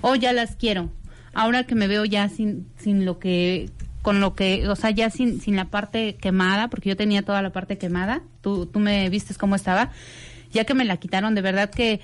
O 0.00 0.16
ya 0.16 0.32
las 0.32 0.56
quiero. 0.56 0.90
Ahora 1.34 1.64
que 1.64 1.74
me 1.74 1.88
veo 1.88 2.04
ya 2.04 2.28
sin, 2.28 2.66
sin 2.78 3.04
lo 3.04 3.18
que, 3.18 3.70
con 4.02 4.20
lo 4.20 4.34
que, 4.34 4.68
o 4.68 4.76
sea, 4.76 4.90
ya 4.90 5.10
sin, 5.10 5.40
sin 5.40 5.56
la 5.56 5.66
parte 5.66 6.16
quemada, 6.16 6.68
porque 6.68 6.90
yo 6.90 6.96
tenía 6.96 7.22
toda 7.22 7.42
la 7.42 7.50
parte 7.50 7.78
quemada, 7.78 8.22
tú, 8.40 8.66
tú 8.66 8.78
me 8.78 9.08
vistes 9.10 9.38
cómo 9.38 9.56
estaba, 9.56 9.90
ya 10.52 10.64
que 10.64 10.74
me 10.74 10.84
la 10.84 10.96
quitaron, 10.96 11.34
de 11.34 11.42
verdad 11.42 11.70
que 11.70 12.00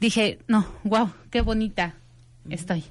dije, 0.00 0.38
no, 0.48 0.66
wow, 0.84 1.10
qué 1.30 1.42
bonita 1.42 1.94
estoy. 2.48 2.84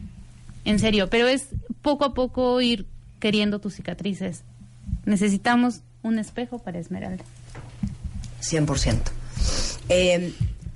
En 0.65 0.79
serio, 0.79 1.09
pero 1.09 1.27
es 1.27 1.47
poco 1.81 2.05
a 2.05 2.13
poco 2.13 2.61
ir 2.61 2.85
queriendo 3.19 3.59
tus 3.59 3.75
cicatrices. 3.75 4.43
Necesitamos 5.05 5.81
un 6.03 6.19
espejo 6.19 6.59
para 6.59 6.79
Esmeralda. 6.79 7.23
100%. 8.41 8.99
Eh, 9.89 10.33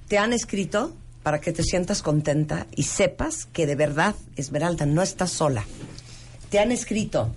te 0.07 0.18
han 0.18 0.34
escrito 0.34 0.95
para 1.24 1.39
que 1.41 1.51
te 1.53 1.63
sientas 1.63 2.01
contenta 2.01 2.67
y 2.76 2.84
sepas 2.84 3.45
que 3.45 3.65
de 3.65 3.76
verdad, 3.76 4.15
Esmeralda, 4.36 4.86
no 4.86 5.01
estás 5.01 5.32
sola. 5.32 5.65
Te 6.49 6.59
han 6.59 6.71
escrito 6.71 7.34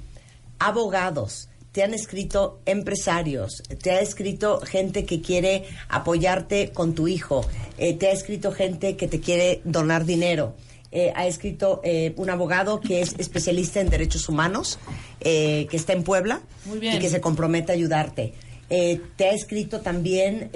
abogados, 0.59 1.49
te 1.73 1.83
han 1.83 1.95
escrito 1.95 2.61
empresarios, 2.67 3.63
te 3.83 3.91
ha 3.93 4.01
escrito 4.01 4.61
gente 4.61 5.05
que 5.05 5.21
quiere 5.21 5.65
apoyarte 5.89 6.71
con 6.73 6.95
tu 6.95 7.07
hijo, 7.09 7.45
eh, 7.79 7.95
te 7.95 8.09
ha 8.09 8.13
escrito 8.13 8.51
gente 8.53 8.97
que 8.97 9.09
te 9.09 9.21
quiere 9.21 9.61
donar 9.65 10.05
dinero. 10.05 10.55
eh, 10.93 11.13
ha 11.15 11.27
escrito 11.27 11.81
eh, 11.85 12.15
un 12.17 12.31
abogado 12.31 12.81
que 12.81 13.03
es 13.03 13.15
especialista 13.19 13.81
en 13.81 13.91
derechos 13.91 14.29
humanos, 14.31 14.79
que 15.21 15.69
está 15.73 15.93
en 15.93 16.05
Puebla 16.05 16.41
Muy 16.65 16.79
bien. 16.79 16.95
y 16.97 16.99
que 16.99 17.11
se 17.11 17.21
compromete 17.21 17.73
a 17.73 17.75
ayudarte. 17.75 18.33
Te 18.69 19.29
ha 19.29 19.33
escrito 19.33 19.81
también 19.81 20.51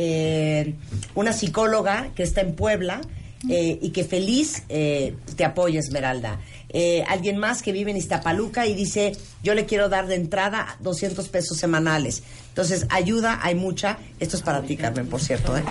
una 1.14 1.33
psicóloga 1.33 2.11
que 2.14 2.22
está 2.22 2.41
en 2.41 2.55
Puebla 2.55 3.03
eh, 3.49 3.78
y 3.80 3.91
que 3.91 4.05
feliz 4.05 4.64
eh, 4.68 5.14
te 5.36 5.45
apoya, 5.45 5.80
Esmeralda. 5.80 6.41
Eh, 6.72 7.05
alguien 7.09 7.36
más 7.36 7.62
que 7.62 7.72
vive 7.72 7.91
en 7.91 7.97
Iztapaluca 7.97 8.66
y 8.66 8.74
dice, 8.74 9.16
yo 9.43 9.55
le 9.55 9.66
quiero 9.66 9.88
dar 9.88 10.07
de 10.07 10.14
entrada 10.14 10.76
200 10.80 11.28
pesos 11.28 11.59
semanales. 11.59 12.22
Entonces, 12.49 12.86
ayuda 12.91 13.41
hay 13.43 13.57
mucha. 13.57 13.99
Esto 14.20 14.36
es 14.36 14.43
para 14.43 14.62
ti, 14.62 14.76
Carmen, 14.76 15.09
por 15.09 15.20
cierto. 15.20 15.57
¿eh? 15.57 15.64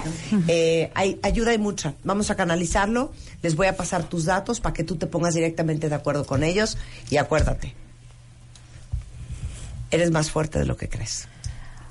Eh, 0.48 0.92
hay, 0.96 1.20
ayuda 1.24 1.52
hay 1.52 1.58
mucha. 1.58 1.94
Vamos 2.04 2.32
a 2.32 2.36
canalizarlo. 2.36 3.14
Les 3.42 3.56
voy 3.56 3.68
a 3.68 3.78
pasar 3.78 4.10
tus 4.10 4.26
datos 4.26 4.60
para 4.60 4.74
que 4.74 4.84
tú 4.84 4.98
te 4.98 5.08
pongas 5.08 5.36
directamente 5.36 5.88
de 5.88 5.96
acuerdo 5.96 6.26
con 6.26 6.44
ellos. 6.44 6.78
Y 7.10 7.18
acuérdate, 7.18 7.74
eres 9.92 10.12
más 10.12 10.32
fuerte 10.32 10.60
de 10.60 10.66
lo 10.66 10.76
que 10.76 10.90
crees. 10.90 11.28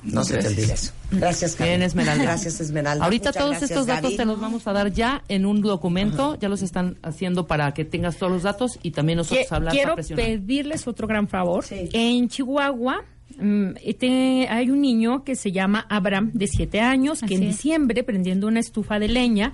No 0.05 0.23
se 0.25 0.35
te 0.35 0.41
Gracias. 0.41 0.59
olvide 0.59 0.73
eso. 0.75 0.93
Gracias, 1.11 1.55
Carmen. 1.55 1.79
Bien, 1.79 1.83
Esmeralda. 1.83 2.23
Gracias, 2.25 2.61
Esmeralda. 2.61 3.05
Ahorita 3.05 3.31
Muchas 3.31 3.35
todos 3.43 3.51
gracias, 3.51 3.71
estos 3.71 3.87
datos 3.87 4.17
te 4.17 4.25
los 4.25 4.41
vamos 4.41 4.67
a 4.67 4.73
dar 4.73 4.93
ya 4.93 5.23
en 5.29 5.45
un 5.47 5.61
documento. 5.61 6.37
Ya 6.41 6.49
los 6.49 6.63
están 6.63 6.97
haciendo 7.03 7.47
para 7.47 7.73
que 7.75 7.85
tengas 7.85 8.17
todos 8.17 8.33
los 8.33 8.43
datos 8.45 8.79
y 8.83 8.93
también 8.93 9.17
nosotros 9.19 9.47
Que- 9.49 9.55
hablar 9.55 9.73
Quiero 9.75 9.97
pedirles 9.97 10.87
otro 10.87 11.07
gran 11.09 11.29
favor. 11.29 11.65
En 11.71 12.29
Chihuahua 12.29 13.05
mm, 13.39 13.71
este, 13.85 14.47
hay 14.49 14.71
un 14.71 14.81
niño 14.81 15.25
que 15.25 15.35
se 15.37 15.53
llama 15.53 15.87
Abraham, 15.89 16.31
de 16.33 16.47
siete 16.47 16.81
años, 16.81 17.21
que 17.21 17.35
en 17.35 17.43
es. 17.43 17.57
diciembre, 17.57 18.03
prendiendo 18.05 18.47
una 18.47 18.61
estufa 18.61 18.99
de 18.99 19.09
leña, 19.09 19.53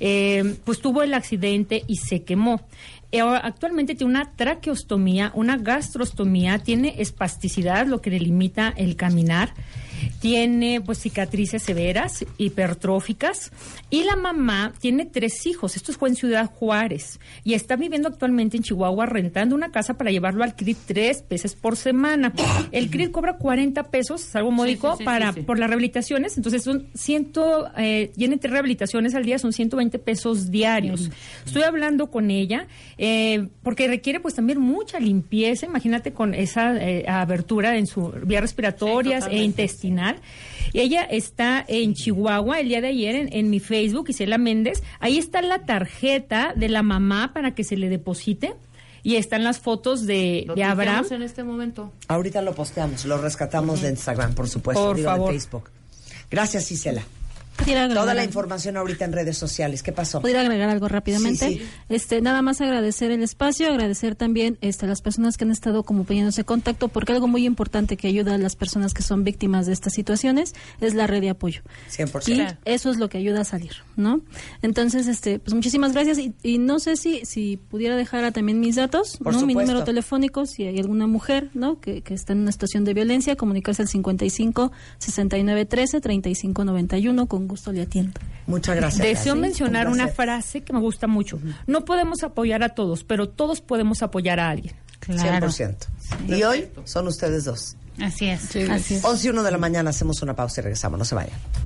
eh, 0.00 0.56
pues 0.64 0.80
tuvo 0.80 1.02
el 1.02 1.14
accidente 1.14 1.82
y 1.86 1.96
se 1.96 2.22
quemó. 2.22 2.60
Eh, 3.12 3.20
actualmente 3.20 3.94
tiene 3.94 4.10
una 4.10 4.32
traqueostomía, 4.32 5.30
una 5.34 5.56
gastrostomía, 5.56 6.58
tiene 6.58 7.00
espasticidad, 7.00 7.86
lo 7.86 8.00
que 8.00 8.10
le 8.10 8.18
limita 8.18 8.72
el 8.76 8.96
caminar, 8.96 9.54
tiene 10.20 10.80
pues 10.80 10.98
cicatrices 10.98 11.62
severas, 11.62 12.24
hipertróficas, 12.38 13.52
y 13.90 14.04
la 14.04 14.16
mamá 14.16 14.72
tiene 14.80 15.06
tres 15.06 15.46
hijos, 15.46 15.76
esto 15.76 15.92
fue 15.92 16.08
en 16.08 16.16
Ciudad 16.16 16.50
Juárez, 16.50 17.20
y 17.44 17.54
está 17.54 17.76
viviendo 17.76 18.08
actualmente 18.08 18.56
en 18.56 18.62
Chihuahua 18.62 19.06
rentando 19.06 19.54
una 19.54 19.70
casa 19.70 19.94
para 19.94 20.10
llevarlo 20.10 20.44
al 20.44 20.56
CRIT 20.56 20.78
tres 20.86 21.24
veces 21.28 21.54
por 21.54 21.76
semana. 21.76 22.32
El 22.72 22.90
CRIT 22.90 23.10
cobra 23.10 23.36
40 23.36 23.84
pesos, 23.90 24.22
es 24.22 24.36
algo 24.36 24.50
módico, 24.50 24.92
sí, 24.92 24.98
sí, 24.98 25.04
para 25.04 25.32
sí, 25.32 25.42
por 25.42 25.58
las 25.58 25.68
rehabilitaciones, 25.68 26.36
entonces 26.36 26.62
son 26.62 26.86
ciento, 26.94 27.68
eh, 27.76 28.10
tiene 28.16 28.38
tres 28.38 28.52
rehabilitaciones 28.52 29.14
al 29.14 29.24
día, 29.24 29.38
son 29.38 29.52
120 29.52 29.98
pesos 29.98 30.50
diarios. 30.50 31.10
Estoy 31.44 31.62
hablando 31.62 32.10
con 32.10 32.30
ella, 32.30 32.66
eh, 32.98 33.48
porque 33.62 33.88
requiere 33.88 34.20
pues 34.20 34.34
también 34.34 34.60
mucha 34.60 34.98
limpieza, 34.98 35.66
imagínate 35.66 36.12
con 36.12 36.34
esa 36.34 36.76
eh, 36.76 37.04
abertura 37.08 37.76
en 37.76 37.86
su 37.86 38.12
vía 38.24 38.40
respiratorias 38.40 39.26
e 39.30 39.42
intestinal. 39.42 39.85
Y 40.72 40.80
ella 40.80 41.02
está 41.02 41.64
en 41.66 41.94
Chihuahua 41.94 42.60
el 42.60 42.68
día 42.68 42.80
de 42.80 42.88
ayer 42.88 43.14
en, 43.16 43.32
en 43.32 43.50
mi 43.50 43.60
Facebook, 43.60 44.06
Isela 44.10 44.38
Méndez. 44.38 44.82
Ahí 45.00 45.18
está 45.18 45.42
la 45.42 45.64
tarjeta 45.64 46.52
de 46.56 46.68
la 46.68 46.82
mamá 46.82 47.32
para 47.32 47.54
que 47.54 47.64
se 47.64 47.76
le 47.76 47.88
deposite. 47.88 48.54
Y 49.02 49.14
están 49.16 49.44
las 49.44 49.60
fotos 49.60 50.04
de, 50.04 50.44
Lo 50.48 50.56
de 50.56 50.64
Abraham. 50.64 51.06
en 51.10 51.22
este 51.22 51.44
momento. 51.44 51.92
Ahorita 52.08 52.42
lo 52.42 52.54
posteamos, 52.56 53.04
lo 53.04 53.18
rescatamos 53.18 53.80
de 53.80 53.90
Instagram, 53.90 54.34
por 54.34 54.48
supuesto, 54.48 54.82
Por 54.84 54.96
digo, 54.96 55.08
favor. 55.08 55.32
de 55.32 55.38
Facebook. 55.38 55.70
Gracias, 56.28 56.72
Isela. 56.72 57.02
Toda 57.56 58.14
la 58.14 58.24
información 58.24 58.76
ahorita 58.76 59.04
en 59.04 59.12
redes 59.12 59.38
sociales. 59.38 59.82
¿Qué 59.82 59.92
pasó? 59.92 60.20
¿Pudiera 60.20 60.40
agregar 60.40 60.68
algo 60.68 60.88
rápidamente? 60.88 61.48
Sí, 61.48 61.58
sí. 61.58 61.66
Este, 61.88 62.20
nada 62.20 62.42
más 62.42 62.60
agradecer 62.60 63.10
el 63.10 63.22
espacio, 63.22 63.68
agradecer 63.68 64.14
también 64.14 64.58
este, 64.60 64.86
a 64.86 64.88
las 64.88 65.00
personas 65.00 65.36
que 65.36 65.44
han 65.44 65.50
estado 65.50 65.82
como 65.82 66.04
poniéndose 66.04 66.44
contacto, 66.44 66.88
porque 66.88 67.12
algo 67.12 67.28
muy 67.28 67.46
importante 67.46 67.96
que 67.96 68.08
ayuda 68.08 68.34
a 68.34 68.38
las 68.38 68.56
personas 68.56 68.94
que 68.94 69.02
son 69.02 69.24
víctimas 69.24 69.66
de 69.66 69.72
estas 69.72 69.94
situaciones 69.94 70.54
es 70.80 70.94
la 70.94 71.06
red 71.06 71.20
de 71.20 71.30
apoyo. 71.30 71.62
100%. 71.90 72.28
Y 72.28 72.70
eso 72.70 72.90
es 72.90 72.98
lo 72.98 73.08
que 73.08 73.18
ayuda 73.18 73.40
a 73.40 73.44
salir, 73.44 73.72
¿no? 73.96 74.20
Entonces, 74.62 75.06
este, 75.06 75.38
pues 75.38 75.54
muchísimas 75.54 75.92
gracias 75.92 76.18
y, 76.18 76.34
y 76.42 76.58
no 76.58 76.78
sé 76.78 76.96
si 76.96 77.24
si 77.24 77.56
pudiera 77.56 77.96
dejar 77.96 78.32
también 78.32 78.60
mis 78.60 78.76
datos, 78.76 79.18
Por 79.22 79.34
¿no? 79.34 79.46
Mi 79.46 79.54
número 79.54 79.84
telefónico, 79.84 80.46
si 80.46 80.64
hay 80.64 80.78
alguna 80.78 81.06
mujer, 81.06 81.50
¿no? 81.54 81.80
Que, 81.80 82.02
que 82.02 82.14
está 82.14 82.32
en 82.32 82.40
una 82.40 82.52
situación 82.52 82.84
de 82.84 82.94
violencia, 82.94 83.36
comunicarse 83.36 83.82
al 83.82 83.88
55 83.88 84.72
69 84.98 85.66
13 85.66 86.00
35 86.00 86.64
91, 86.64 87.26
con 87.26 87.45
gusto 87.46 87.72
le 87.72 87.82
atiendo. 87.82 88.20
Muchas 88.46 88.76
gracias. 88.76 89.02
Deseo 89.02 89.34
Gracias. 89.34 89.36
mencionar 89.36 89.86
Un 89.88 89.94
una 89.94 90.08
frase 90.08 90.62
que 90.62 90.72
me 90.72 90.80
gusta 90.80 91.06
mucho. 91.06 91.38
No 91.66 91.84
podemos 91.84 92.22
apoyar 92.22 92.62
a 92.62 92.70
todos, 92.70 93.04
pero 93.04 93.28
todos 93.28 93.60
podemos 93.60 94.02
apoyar 94.02 94.40
a 94.40 94.50
alguien. 94.50 94.74
Claro. 95.00 95.48
100%. 95.48 95.76
Y 96.28 96.42
hoy 96.42 96.68
son 96.84 97.06
ustedes 97.08 97.44
dos. 97.44 97.76
Así 98.00 98.26
es. 98.26 98.44
Así 98.70 98.94
es. 98.94 99.04
11 99.04 99.26
y 99.26 99.30
1 99.30 99.42
de 99.42 99.50
la 99.50 99.58
mañana 99.58 99.90
hacemos 99.90 100.22
una 100.22 100.34
pausa 100.34 100.60
y 100.60 100.64
regresamos. 100.64 100.98
No 100.98 101.04
se 101.04 101.14
vayan. 101.14 101.65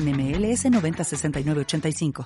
NMLS 0.00 0.64
906985. 0.70 2.12